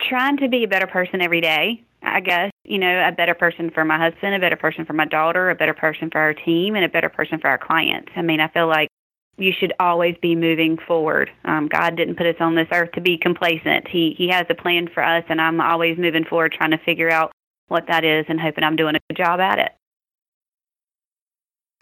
Trying 0.00 0.38
to 0.38 0.48
be 0.48 0.64
a 0.64 0.68
better 0.68 0.86
person 0.86 1.20
every 1.20 1.40
day. 1.40 1.84
I 2.02 2.20
guess, 2.20 2.52
you 2.64 2.78
know, 2.78 3.08
a 3.08 3.12
better 3.12 3.34
person 3.34 3.70
for 3.70 3.84
my 3.84 3.98
husband, 3.98 4.34
a 4.34 4.38
better 4.38 4.56
person 4.56 4.84
for 4.84 4.92
my 4.92 5.04
daughter, 5.04 5.50
a 5.50 5.54
better 5.56 5.74
person 5.74 6.10
for 6.10 6.20
our 6.20 6.32
team, 6.32 6.76
and 6.76 6.84
a 6.84 6.88
better 6.88 7.08
person 7.08 7.40
for 7.40 7.48
our 7.48 7.58
clients. 7.58 8.12
I 8.14 8.22
mean, 8.22 8.40
I 8.40 8.48
feel 8.48 8.68
like 8.68 8.88
you 9.36 9.52
should 9.52 9.72
always 9.80 10.16
be 10.20 10.36
moving 10.36 10.78
forward. 10.78 11.30
Um, 11.44 11.68
God 11.68 11.96
didn't 11.96 12.16
put 12.16 12.26
us 12.26 12.36
on 12.40 12.54
this 12.54 12.68
earth 12.72 12.92
to 12.92 13.00
be 13.00 13.18
complacent. 13.18 13.88
He 13.88 14.14
He 14.16 14.28
has 14.28 14.46
a 14.48 14.54
plan 14.54 14.88
for 14.88 15.02
us, 15.02 15.24
and 15.28 15.40
I'm 15.40 15.60
always 15.60 15.98
moving 15.98 16.24
forward, 16.24 16.52
trying 16.52 16.70
to 16.70 16.78
figure 16.78 17.10
out 17.10 17.32
what 17.66 17.86
that 17.88 18.04
is, 18.04 18.26
and 18.28 18.40
hoping 18.40 18.64
I'm 18.64 18.76
doing 18.76 18.94
a 18.94 19.00
good 19.08 19.16
job 19.16 19.40
at 19.40 19.58
it. 19.58 19.72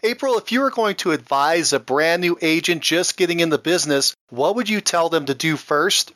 April, 0.03 0.37
if 0.37 0.51
you 0.51 0.61
were 0.61 0.69
going 0.69 0.95
to 0.97 1.11
advise 1.11 1.73
a 1.73 1.79
brand 1.79 2.21
new 2.21 2.37
agent 2.41 2.83
just 2.83 3.17
getting 3.17 3.39
in 3.39 3.49
the 3.49 3.57
business, 3.57 4.15
what 4.29 4.55
would 4.55 4.69
you 4.69 4.79
tell 4.79 5.09
them 5.09 5.25
to 5.25 5.33
do 5.33 5.57
first? 5.57 6.13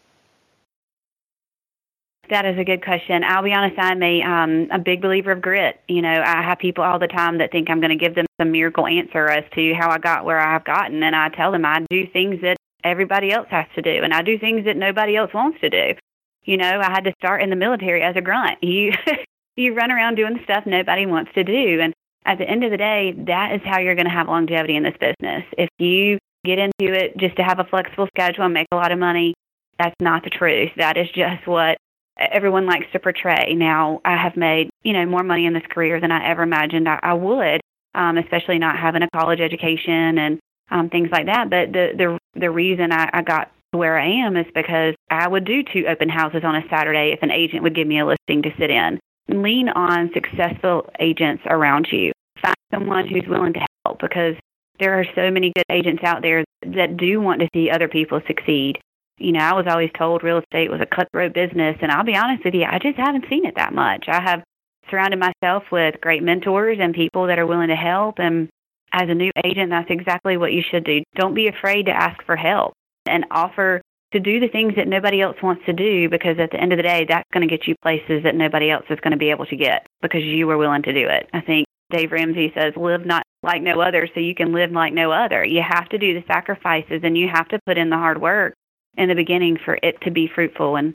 That 2.29 2.45
is 2.45 2.57
a 2.57 2.63
good 2.63 2.83
question. 2.83 3.23
I'll 3.23 3.43
be 3.43 3.53
honest, 3.53 3.77
I'm 3.77 4.01
a 4.01 4.21
um, 4.21 4.67
a 4.71 4.79
big 4.79 5.01
believer 5.01 5.31
of 5.31 5.41
grit. 5.41 5.81
You 5.87 6.01
know, 6.01 6.21
I 6.25 6.41
have 6.41 6.59
people 6.59 6.83
all 6.83 6.99
the 6.99 7.07
time 7.07 7.39
that 7.39 7.51
think 7.51 7.69
I'm 7.69 7.81
going 7.81 7.89
to 7.89 7.95
give 7.95 8.15
them 8.15 8.27
some 8.39 8.51
miracle 8.51 8.87
answer 8.87 9.27
as 9.27 9.43
to 9.55 9.73
how 9.73 9.89
I 9.89 9.97
got 9.97 10.23
where 10.23 10.39
I've 10.39 10.63
gotten, 10.63 11.03
and 11.03 11.15
I 11.15 11.29
tell 11.29 11.51
them 11.51 11.65
I 11.65 11.83
do 11.89 12.07
things 12.07 12.39
that 12.41 12.57
everybody 12.83 13.31
else 13.33 13.47
has 13.49 13.65
to 13.75 13.81
do, 13.81 14.03
and 14.03 14.13
I 14.13 14.21
do 14.21 14.37
things 14.37 14.63
that 14.65 14.77
nobody 14.77 15.17
else 15.17 15.33
wants 15.33 15.59
to 15.61 15.69
do. 15.69 15.95
You 16.43 16.57
know, 16.57 16.79
I 16.79 16.89
had 16.89 17.03
to 17.03 17.13
start 17.19 17.41
in 17.41 17.49
the 17.49 17.55
military 17.55 18.01
as 18.01 18.15
a 18.15 18.21
grunt. 18.21 18.63
You 18.63 18.93
you 19.57 19.73
run 19.73 19.91
around 19.91 20.15
doing 20.15 20.39
stuff 20.43 20.65
nobody 20.65 21.05
wants 21.07 21.33
to 21.33 21.43
do, 21.43 21.81
and 21.81 21.93
at 22.25 22.37
the 22.37 22.47
end 22.47 22.63
of 22.63 22.71
the 22.71 22.77
day, 22.77 23.13
that 23.25 23.53
is 23.53 23.61
how 23.63 23.79
you're 23.79 23.95
going 23.95 24.05
to 24.05 24.11
have 24.11 24.27
longevity 24.27 24.75
in 24.75 24.83
this 24.83 24.95
business. 24.99 25.43
If 25.57 25.69
you 25.79 26.19
get 26.45 26.59
into 26.59 26.93
it 26.93 27.17
just 27.17 27.35
to 27.37 27.43
have 27.43 27.59
a 27.59 27.63
flexible 27.63 28.07
schedule 28.07 28.45
and 28.45 28.53
make 28.53 28.67
a 28.71 28.75
lot 28.75 28.91
of 28.91 28.99
money, 28.99 29.33
that's 29.79 29.95
not 29.99 30.23
the 30.23 30.29
truth. 30.29 30.71
That 30.77 30.97
is 30.97 31.09
just 31.11 31.47
what 31.47 31.77
everyone 32.17 32.65
likes 32.65 32.85
to 32.93 32.99
portray. 32.99 33.55
Now, 33.55 34.01
I 34.05 34.15
have 34.15 34.37
made, 34.37 34.69
you 34.83 34.93
know, 34.93 35.05
more 35.05 35.23
money 35.23 35.45
in 35.45 35.53
this 35.53 35.63
career 35.69 35.99
than 35.99 36.11
I 36.11 36.29
ever 36.29 36.43
imagined 36.43 36.87
I, 36.87 36.99
I 37.01 37.13
would, 37.13 37.61
um, 37.95 38.17
especially 38.17 38.59
not 38.59 38.77
having 38.77 39.01
a 39.01 39.09
college 39.09 39.39
education 39.39 40.17
and 40.17 40.39
um, 40.69 40.89
things 40.89 41.09
like 41.11 41.25
that. 41.25 41.49
But 41.49 41.73
the 41.73 41.91
the 41.97 42.39
the 42.39 42.51
reason 42.51 42.91
I, 42.91 43.09
I 43.11 43.21
got 43.23 43.51
to 43.71 43.77
where 43.77 43.97
I 43.97 44.25
am 44.25 44.37
is 44.37 44.45
because 44.53 44.93
I 45.09 45.27
would 45.27 45.45
do 45.45 45.63
two 45.63 45.85
open 45.87 46.09
houses 46.09 46.43
on 46.43 46.55
a 46.55 46.63
Saturday 46.69 47.13
if 47.13 47.23
an 47.23 47.31
agent 47.31 47.63
would 47.63 47.75
give 47.75 47.87
me 47.87 47.99
a 47.99 48.05
listing 48.05 48.43
to 48.43 48.51
sit 48.59 48.69
in 48.69 48.99
lean 49.33 49.69
on 49.69 50.11
successful 50.13 50.89
agents 50.99 51.43
around 51.45 51.87
you. 51.91 52.11
Find 52.41 52.55
someone 52.73 53.07
who's 53.07 53.27
willing 53.27 53.53
to 53.53 53.65
help 53.85 53.99
because 53.99 54.35
there 54.79 54.99
are 54.99 55.05
so 55.15 55.29
many 55.29 55.51
good 55.55 55.65
agents 55.69 56.03
out 56.03 56.21
there 56.21 56.43
that 56.65 56.97
do 56.97 57.21
want 57.21 57.41
to 57.41 57.49
see 57.53 57.69
other 57.69 57.87
people 57.87 58.21
succeed. 58.27 58.79
You 59.17 59.33
know, 59.33 59.39
I 59.39 59.53
was 59.53 59.67
always 59.67 59.91
told 59.95 60.23
real 60.23 60.39
estate 60.39 60.71
was 60.71 60.81
a 60.81 60.85
cutthroat 60.85 61.33
business, 61.33 61.77
and 61.81 61.91
I'll 61.91 62.03
be 62.03 62.15
honest 62.15 62.43
with 62.43 62.55
you, 62.55 62.65
I 62.65 62.79
just 62.79 62.97
haven't 62.97 63.25
seen 63.29 63.45
it 63.45 63.55
that 63.55 63.73
much. 63.73 64.05
I 64.07 64.19
have 64.19 64.43
surrounded 64.89 65.19
myself 65.19 65.63
with 65.71 66.01
great 66.01 66.23
mentors 66.23 66.79
and 66.81 66.93
people 66.93 67.27
that 67.27 67.37
are 67.37 67.45
willing 67.45 67.67
to 67.67 67.75
help. 67.75 68.19
And 68.19 68.49
as 68.91 69.09
a 69.09 69.13
new 69.13 69.31
agent, 69.45 69.69
that's 69.69 69.91
exactly 69.91 70.37
what 70.37 70.53
you 70.53 70.63
should 70.63 70.83
do. 70.83 71.03
Don't 71.15 71.35
be 71.35 71.47
afraid 71.47 71.85
to 71.85 71.91
ask 71.91 72.23
for 72.25 72.35
help 72.35 72.73
and 73.05 73.25
offer 73.29 73.81
to 74.11 74.19
do 74.19 74.39
the 74.39 74.47
things 74.47 74.75
that 74.75 74.87
nobody 74.87 75.21
else 75.21 75.37
wants 75.41 75.65
to 75.65 75.73
do 75.73 76.09
because 76.09 76.37
at 76.39 76.51
the 76.51 76.59
end 76.59 76.73
of 76.73 76.77
the 76.77 76.83
day, 76.83 77.05
that's 77.07 77.29
going 77.31 77.47
to 77.47 77.57
get 77.57 77.67
you 77.67 77.75
places 77.81 78.23
that 78.23 78.35
nobody 78.35 78.69
else 78.69 78.85
is 78.89 78.99
going 78.99 79.11
to 79.11 79.17
be 79.17 79.29
able 79.29 79.45
to 79.45 79.55
get 79.55 79.87
because 80.01 80.23
you 80.23 80.47
were 80.47 80.57
willing 80.57 80.83
to 80.83 80.93
do 80.93 81.07
it. 81.07 81.29
I 81.33 81.41
think 81.41 81.67
Dave 81.89 82.11
Ramsey 82.11 82.51
says, 82.53 82.73
live 82.75 83.05
not 83.05 83.23
like 83.43 83.61
no 83.61 83.79
other 83.81 84.07
so 84.13 84.19
you 84.19 84.35
can 84.35 84.53
live 84.53 84.71
like 84.71 84.93
no 84.93 85.11
other. 85.11 85.43
You 85.43 85.61
have 85.61 85.89
to 85.89 85.97
do 85.97 86.13
the 86.13 86.25
sacrifices 86.27 87.01
and 87.03 87.17
you 87.17 87.27
have 87.27 87.47
to 87.49 87.59
put 87.65 87.77
in 87.77 87.89
the 87.89 87.97
hard 87.97 88.21
work 88.21 88.53
in 88.97 89.09
the 89.09 89.15
beginning 89.15 89.57
for 89.63 89.77
it 89.81 89.99
to 90.01 90.11
be 90.11 90.27
fruitful 90.27 90.75
and 90.75 90.93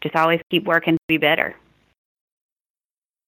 just 0.00 0.14
always 0.14 0.40
keep 0.50 0.64
working 0.64 0.94
to 0.94 1.04
be 1.08 1.16
better. 1.16 1.56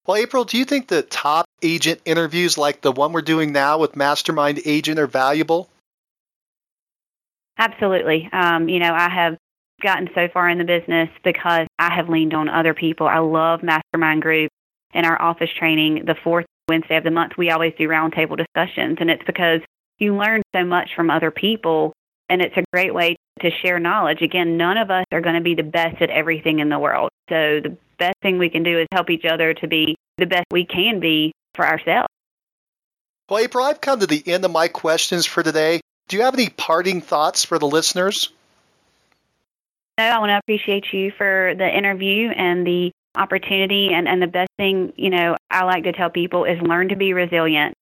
Well, 0.07 0.17
April, 0.17 0.45
do 0.45 0.59
you 0.59 0.65
think 0.65 0.89
the 0.89 1.03
top 1.03 1.47
agent 1.63 2.01
interviews 2.05 2.57
like 2.57 2.81
the 2.81 2.93
one 2.93 3.13
we're 3.13 3.23
doing 3.23 3.53
now 3.53 3.79
with 3.79 3.97
Mastermind 3.97 4.61
Agent 4.65 4.99
are 4.99 5.07
valuable? 5.07 5.69
Absolutely. 7.61 8.27
Um, 8.33 8.71
you 8.71 8.79
know, 8.79 8.95
I 8.95 9.11
have 9.11 9.37
gotten 9.83 10.09
so 10.15 10.29
far 10.33 10.49
in 10.49 10.57
the 10.57 10.65
business 10.65 11.11
because 11.23 11.67
I 11.79 11.95
have 11.95 12.09
leaned 12.09 12.33
on 12.33 12.49
other 12.49 12.73
people. 12.73 13.07
I 13.07 13.19
love 13.19 13.63
Mastermind 13.63 14.23
Group 14.23 14.51
and 14.95 15.05
our 15.05 15.21
office 15.21 15.51
training. 15.59 16.05
The 16.07 16.17
fourth 16.25 16.47
Wednesday 16.69 16.97
of 16.97 17.05
the 17.05 17.11
month, 17.11 17.33
we 17.37 17.51
always 17.51 17.75
do 17.79 17.87
roundtable 17.87 18.39
discussions, 18.39 18.97
and 19.01 19.11
it's 19.11 19.23
because 19.27 19.61
you 19.99 20.17
learn 20.17 20.41
so 20.55 20.65
much 20.65 20.91
from 20.97 21.11
other 21.11 21.31
people, 21.31 21.93
and 22.31 22.41
it's 22.41 22.57
a 22.57 22.65
great 22.73 22.95
way 22.95 23.17
to 23.41 23.51
share 23.63 23.79
knowledge. 23.79 24.23
Again, 24.23 24.57
none 24.57 24.79
of 24.79 24.91
us 24.91 25.05
are 25.13 25.21
going 25.21 25.35
to 25.35 25.43
be 25.43 25.55
the 25.55 25.63
best 25.63 26.01
at 26.01 26.09
everything 26.09 26.61
in 26.61 26.71
the 26.71 26.79
world. 26.79 27.11
So 27.29 27.61
the 27.63 27.77
best 27.99 28.17
thing 28.23 28.39
we 28.39 28.49
can 28.49 28.63
do 28.63 28.79
is 28.79 28.87
help 28.91 29.11
each 29.11 29.27
other 29.27 29.53
to 29.53 29.69
be 29.69 29.97
the 30.17 30.27
best 30.27 30.47
we 30.51 30.65
can 30.65 30.99
be 30.99 31.33
for 31.55 31.67
ourselves. 31.67 32.09
Well, 33.29 33.41
April, 33.41 33.65
I've 33.65 33.83
come 33.83 34.01
to 34.01 34.07
the 34.07 34.23
end 34.27 34.47
of 34.47 34.51
my 34.51 34.69
questions 34.69 35.27
for 35.27 35.43
today. 35.43 35.81
Do 36.11 36.17
you 36.17 36.25
have 36.25 36.35
any 36.35 36.49
parting 36.49 37.03
thoughts 37.03 37.45
for 37.45 37.61
the 37.61 37.69
listeners? 37.69 38.31
No, 39.97 40.05
I 40.05 40.19
want 40.19 40.31
to 40.31 40.39
appreciate 40.39 40.93
you 40.93 41.13
for 41.17 41.55
the 41.57 41.69
interview 41.73 42.31
and 42.31 42.67
the 42.67 42.91
opportunity. 43.15 43.91
And, 43.95 44.09
and 44.09 44.21
the 44.21 44.27
best 44.27 44.51
thing, 44.57 44.93
you 44.97 45.11
know, 45.11 45.37
I 45.53 45.63
like 45.63 45.85
to 45.85 45.93
tell 45.93 46.11
people 46.11 46.47
is 46.47 46.61
learn 46.61 46.89
to 46.89 46.97
be 46.97 47.13
resilient. 47.13 47.75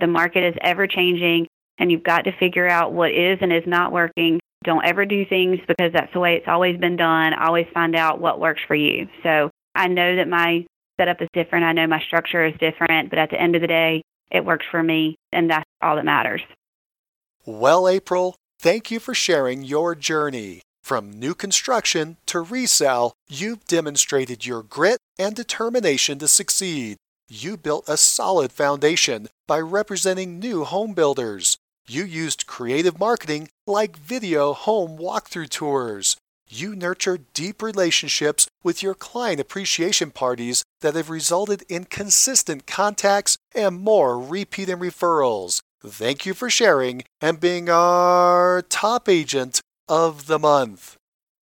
The 0.00 0.08
market 0.08 0.42
is 0.42 0.56
ever 0.62 0.88
changing, 0.88 1.46
and 1.78 1.92
you've 1.92 2.02
got 2.02 2.24
to 2.24 2.32
figure 2.32 2.68
out 2.68 2.92
what 2.92 3.12
is 3.12 3.38
and 3.40 3.52
is 3.52 3.68
not 3.68 3.92
working. 3.92 4.40
Don't 4.64 4.84
ever 4.84 5.06
do 5.06 5.24
things 5.24 5.60
because 5.68 5.92
that's 5.92 6.12
the 6.12 6.18
way 6.18 6.34
it's 6.34 6.48
always 6.48 6.76
been 6.80 6.96
done. 6.96 7.34
Always 7.34 7.68
find 7.72 7.94
out 7.94 8.20
what 8.20 8.40
works 8.40 8.62
for 8.66 8.74
you. 8.74 9.06
So 9.22 9.48
I 9.76 9.86
know 9.86 10.16
that 10.16 10.26
my 10.26 10.66
setup 10.98 11.22
is 11.22 11.28
different. 11.32 11.64
I 11.64 11.72
know 11.72 11.86
my 11.86 12.00
structure 12.00 12.44
is 12.44 12.54
different, 12.58 13.10
but 13.10 13.20
at 13.20 13.30
the 13.30 13.40
end 13.40 13.54
of 13.54 13.60
the 13.60 13.68
day, 13.68 14.02
it 14.32 14.44
works 14.44 14.66
for 14.72 14.82
me, 14.82 15.14
and 15.30 15.48
that's 15.50 15.70
all 15.80 15.94
that 15.94 16.04
matters. 16.04 16.42
Well, 17.48 17.88
April, 17.88 18.34
thank 18.58 18.90
you 18.90 18.98
for 18.98 19.14
sharing 19.14 19.62
your 19.62 19.94
journey. 19.94 20.62
From 20.82 21.12
new 21.12 21.32
construction 21.32 22.16
to 22.26 22.40
resale, 22.40 23.14
you've 23.28 23.64
demonstrated 23.66 24.44
your 24.44 24.64
grit 24.64 24.98
and 25.16 25.36
determination 25.36 26.18
to 26.18 26.26
succeed. 26.26 26.96
You 27.28 27.56
built 27.56 27.88
a 27.88 27.96
solid 27.96 28.50
foundation 28.50 29.28
by 29.46 29.60
representing 29.60 30.40
new 30.40 30.64
home 30.64 30.92
builders. 30.92 31.56
You 31.86 32.02
used 32.04 32.48
creative 32.48 32.98
marketing 32.98 33.48
like 33.64 33.96
video 33.96 34.52
home 34.52 34.98
walkthrough 34.98 35.50
tours. 35.50 36.16
You 36.48 36.74
nurtured 36.74 37.32
deep 37.32 37.62
relationships 37.62 38.48
with 38.64 38.82
your 38.82 38.94
client 38.94 39.38
appreciation 39.38 40.10
parties 40.10 40.64
that 40.80 40.96
have 40.96 41.10
resulted 41.10 41.62
in 41.68 41.84
consistent 41.84 42.66
contacts 42.66 43.38
and 43.54 43.78
more 43.78 44.18
repeat 44.18 44.68
and 44.68 44.82
referrals. 44.82 45.60
Thank 45.84 46.24
you 46.26 46.34
for 46.34 46.48
sharing 46.48 47.04
and 47.20 47.38
being 47.38 47.68
our 47.68 48.62
top 48.62 49.08
agent 49.08 49.60
of 49.88 50.26
the 50.26 50.38
month. 50.38 50.96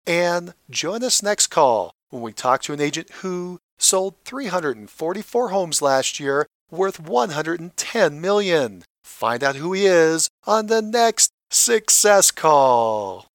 And 0.07 0.55
join 0.69 1.03
us 1.03 1.23
next 1.23 1.47
call 1.47 1.93
when 2.11 2.23
we 2.23 2.33
talk 2.33 2.63
to 2.63 2.73
an 2.73 2.81
agent 2.81 3.11
who 3.23 3.59
sold 3.79 4.15
344 4.25 5.49
homes 5.49 5.81
last 5.81 6.21
year 6.21 6.47
worth 6.71 7.01
110 7.01 8.21
million. 8.21 8.83
Find 9.05 9.45
out 9.45 9.57
who 9.57 9.73
he 9.73 9.87
is 9.87 10.29
on 10.47 10.67
the 10.67 10.83
next 10.83 11.31
Success 11.51 12.31
Call. 12.31 13.27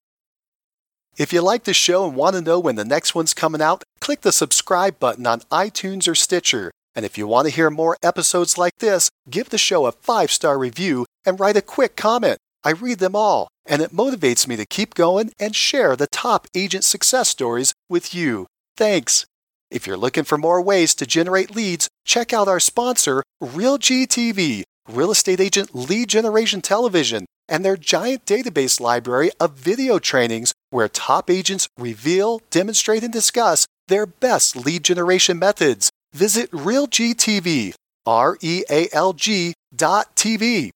If 1.16 1.32
you 1.32 1.42
like 1.42 1.64
the 1.64 1.74
show 1.74 2.06
and 2.06 2.16
want 2.16 2.36
to 2.36 2.42
know 2.42 2.60
when 2.60 2.76
the 2.76 2.84
next 2.84 3.14
one's 3.14 3.34
coming 3.34 3.60
out, 3.60 3.82
click 4.00 4.20
the 4.20 4.32
subscribe 4.32 4.98
button 4.98 5.26
on 5.26 5.40
iTunes 5.50 6.08
or 6.08 6.14
Stitcher. 6.14 6.70
And 6.94 7.04
if 7.04 7.16
you 7.16 7.26
want 7.26 7.46
to 7.46 7.54
hear 7.54 7.70
more 7.70 7.96
episodes 8.02 8.58
like 8.58 8.78
this, 8.78 9.10
give 9.28 9.50
the 9.50 9.58
show 9.58 9.86
a 9.86 9.92
five 9.92 10.30
star 10.30 10.58
review 10.58 11.06
and 11.24 11.38
write 11.38 11.56
a 11.56 11.62
quick 11.62 11.96
comment. 11.96 12.38
I 12.62 12.70
read 12.70 12.98
them 12.98 13.16
all, 13.16 13.48
and 13.64 13.80
it 13.80 13.92
motivates 13.92 14.46
me 14.46 14.56
to 14.56 14.66
keep 14.66 14.94
going 14.94 15.32
and 15.38 15.56
share 15.56 15.96
the 15.96 16.06
top 16.08 16.46
agent 16.54 16.84
success 16.84 17.28
stories 17.28 17.72
with 17.88 18.14
you. 18.14 18.46
Thanks. 18.76 19.24
If 19.70 19.86
you're 19.86 19.96
looking 19.96 20.24
for 20.24 20.36
more 20.36 20.60
ways 20.60 20.94
to 20.96 21.06
generate 21.06 21.54
leads, 21.54 21.88
check 22.04 22.32
out 22.32 22.48
our 22.48 22.60
sponsor, 22.60 23.22
RealGTV, 23.42 24.64
Real 24.88 25.12
Estate 25.12 25.40
Agent 25.40 25.74
Lead 25.74 26.08
Generation 26.08 26.60
Television, 26.60 27.24
and 27.48 27.64
their 27.64 27.76
giant 27.76 28.26
database 28.26 28.80
library 28.80 29.30
of 29.38 29.52
video 29.52 29.98
trainings 29.98 30.52
where 30.70 30.88
top 30.88 31.30
agents 31.30 31.68
reveal, 31.78 32.40
demonstrate, 32.50 33.04
and 33.04 33.12
discuss 33.12 33.66
their 33.88 34.06
best 34.06 34.56
lead 34.56 34.84
generation 34.84 35.38
methods. 35.38 35.90
Visit 36.12 36.50
RealGTV, 36.50 37.74
R 38.04 38.36
E 38.40 38.64
A 38.68 38.88
L 38.92 39.12
G 39.12 39.54
dot 39.74 40.16
TV. 40.16 40.70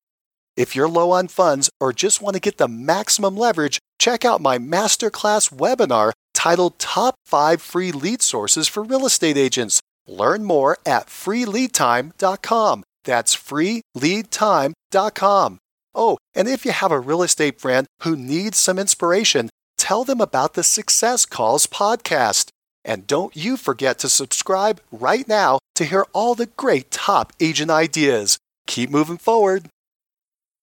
If 0.57 0.76
you're 0.76 0.89
low 0.89 1.11
on 1.11 1.26
funds 1.28 1.68
or 1.80 1.93
just 1.93 2.22
want 2.22 2.35
to 2.35 2.41
get 2.41 2.59
the 2.59 2.68
maximum 2.68 3.37
leverage, 3.37 3.80
check 3.99 4.24
out 4.24 4.41
my 4.41 4.59
masterclass 4.59 5.53
webinar 5.53 6.12
titled 6.32 6.78
Top 6.78 7.16
5 7.24 7.61
Free 7.61 7.91
Lead 7.91 8.22
Sources 8.22 8.68
for 8.68 8.85
Real 8.85 9.07
Estate 9.07 9.37
Agents. 9.37 9.80
Learn 10.07 10.45
more 10.45 10.78
at 10.87 11.09
freeleadtime.com. 11.09 12.85
That's 13.03 13.35
freeleadtime.com. 13.35 15.59
Oh, 15.97 16.18
and 16.35 16.49
if 16.49 16.64
you 16.64 16.72
have 16.72 16.91
a 16.93 17.01
real 17.01 17.22
estate 17.22 17.61
friend 17.61 17.87
who 18.03 18.16
needs 18.16 18.59
some 18.59 18.78
inspiration, 18.78 19.51
tell 19.78 20.05
them 20.05 20.20
about 20.20 20.55
the 20.55 20.62
Success 20.62 21.26
Calls 21.26 21.66
podcast. 21.66 22.51
And 22.85 23.07
don't 23.07 23.37
you 23.37 23.57
forget 23.57 23.99
to 24.01 24.09
subscribe 24.09 24.80
right 24.93 25.26
now 25.26 25.59
to 25.74 25.85
hear 25.85 26.05
all 26.12 26.35
the 26.35 26.47
great 26.47 26.91
top 26.91 27.32
agent 27.41 27.70
ideas. 27.70 28.39
Keep 28.66 28.91
moving 28.91 29.18
forward. 29.18 29.68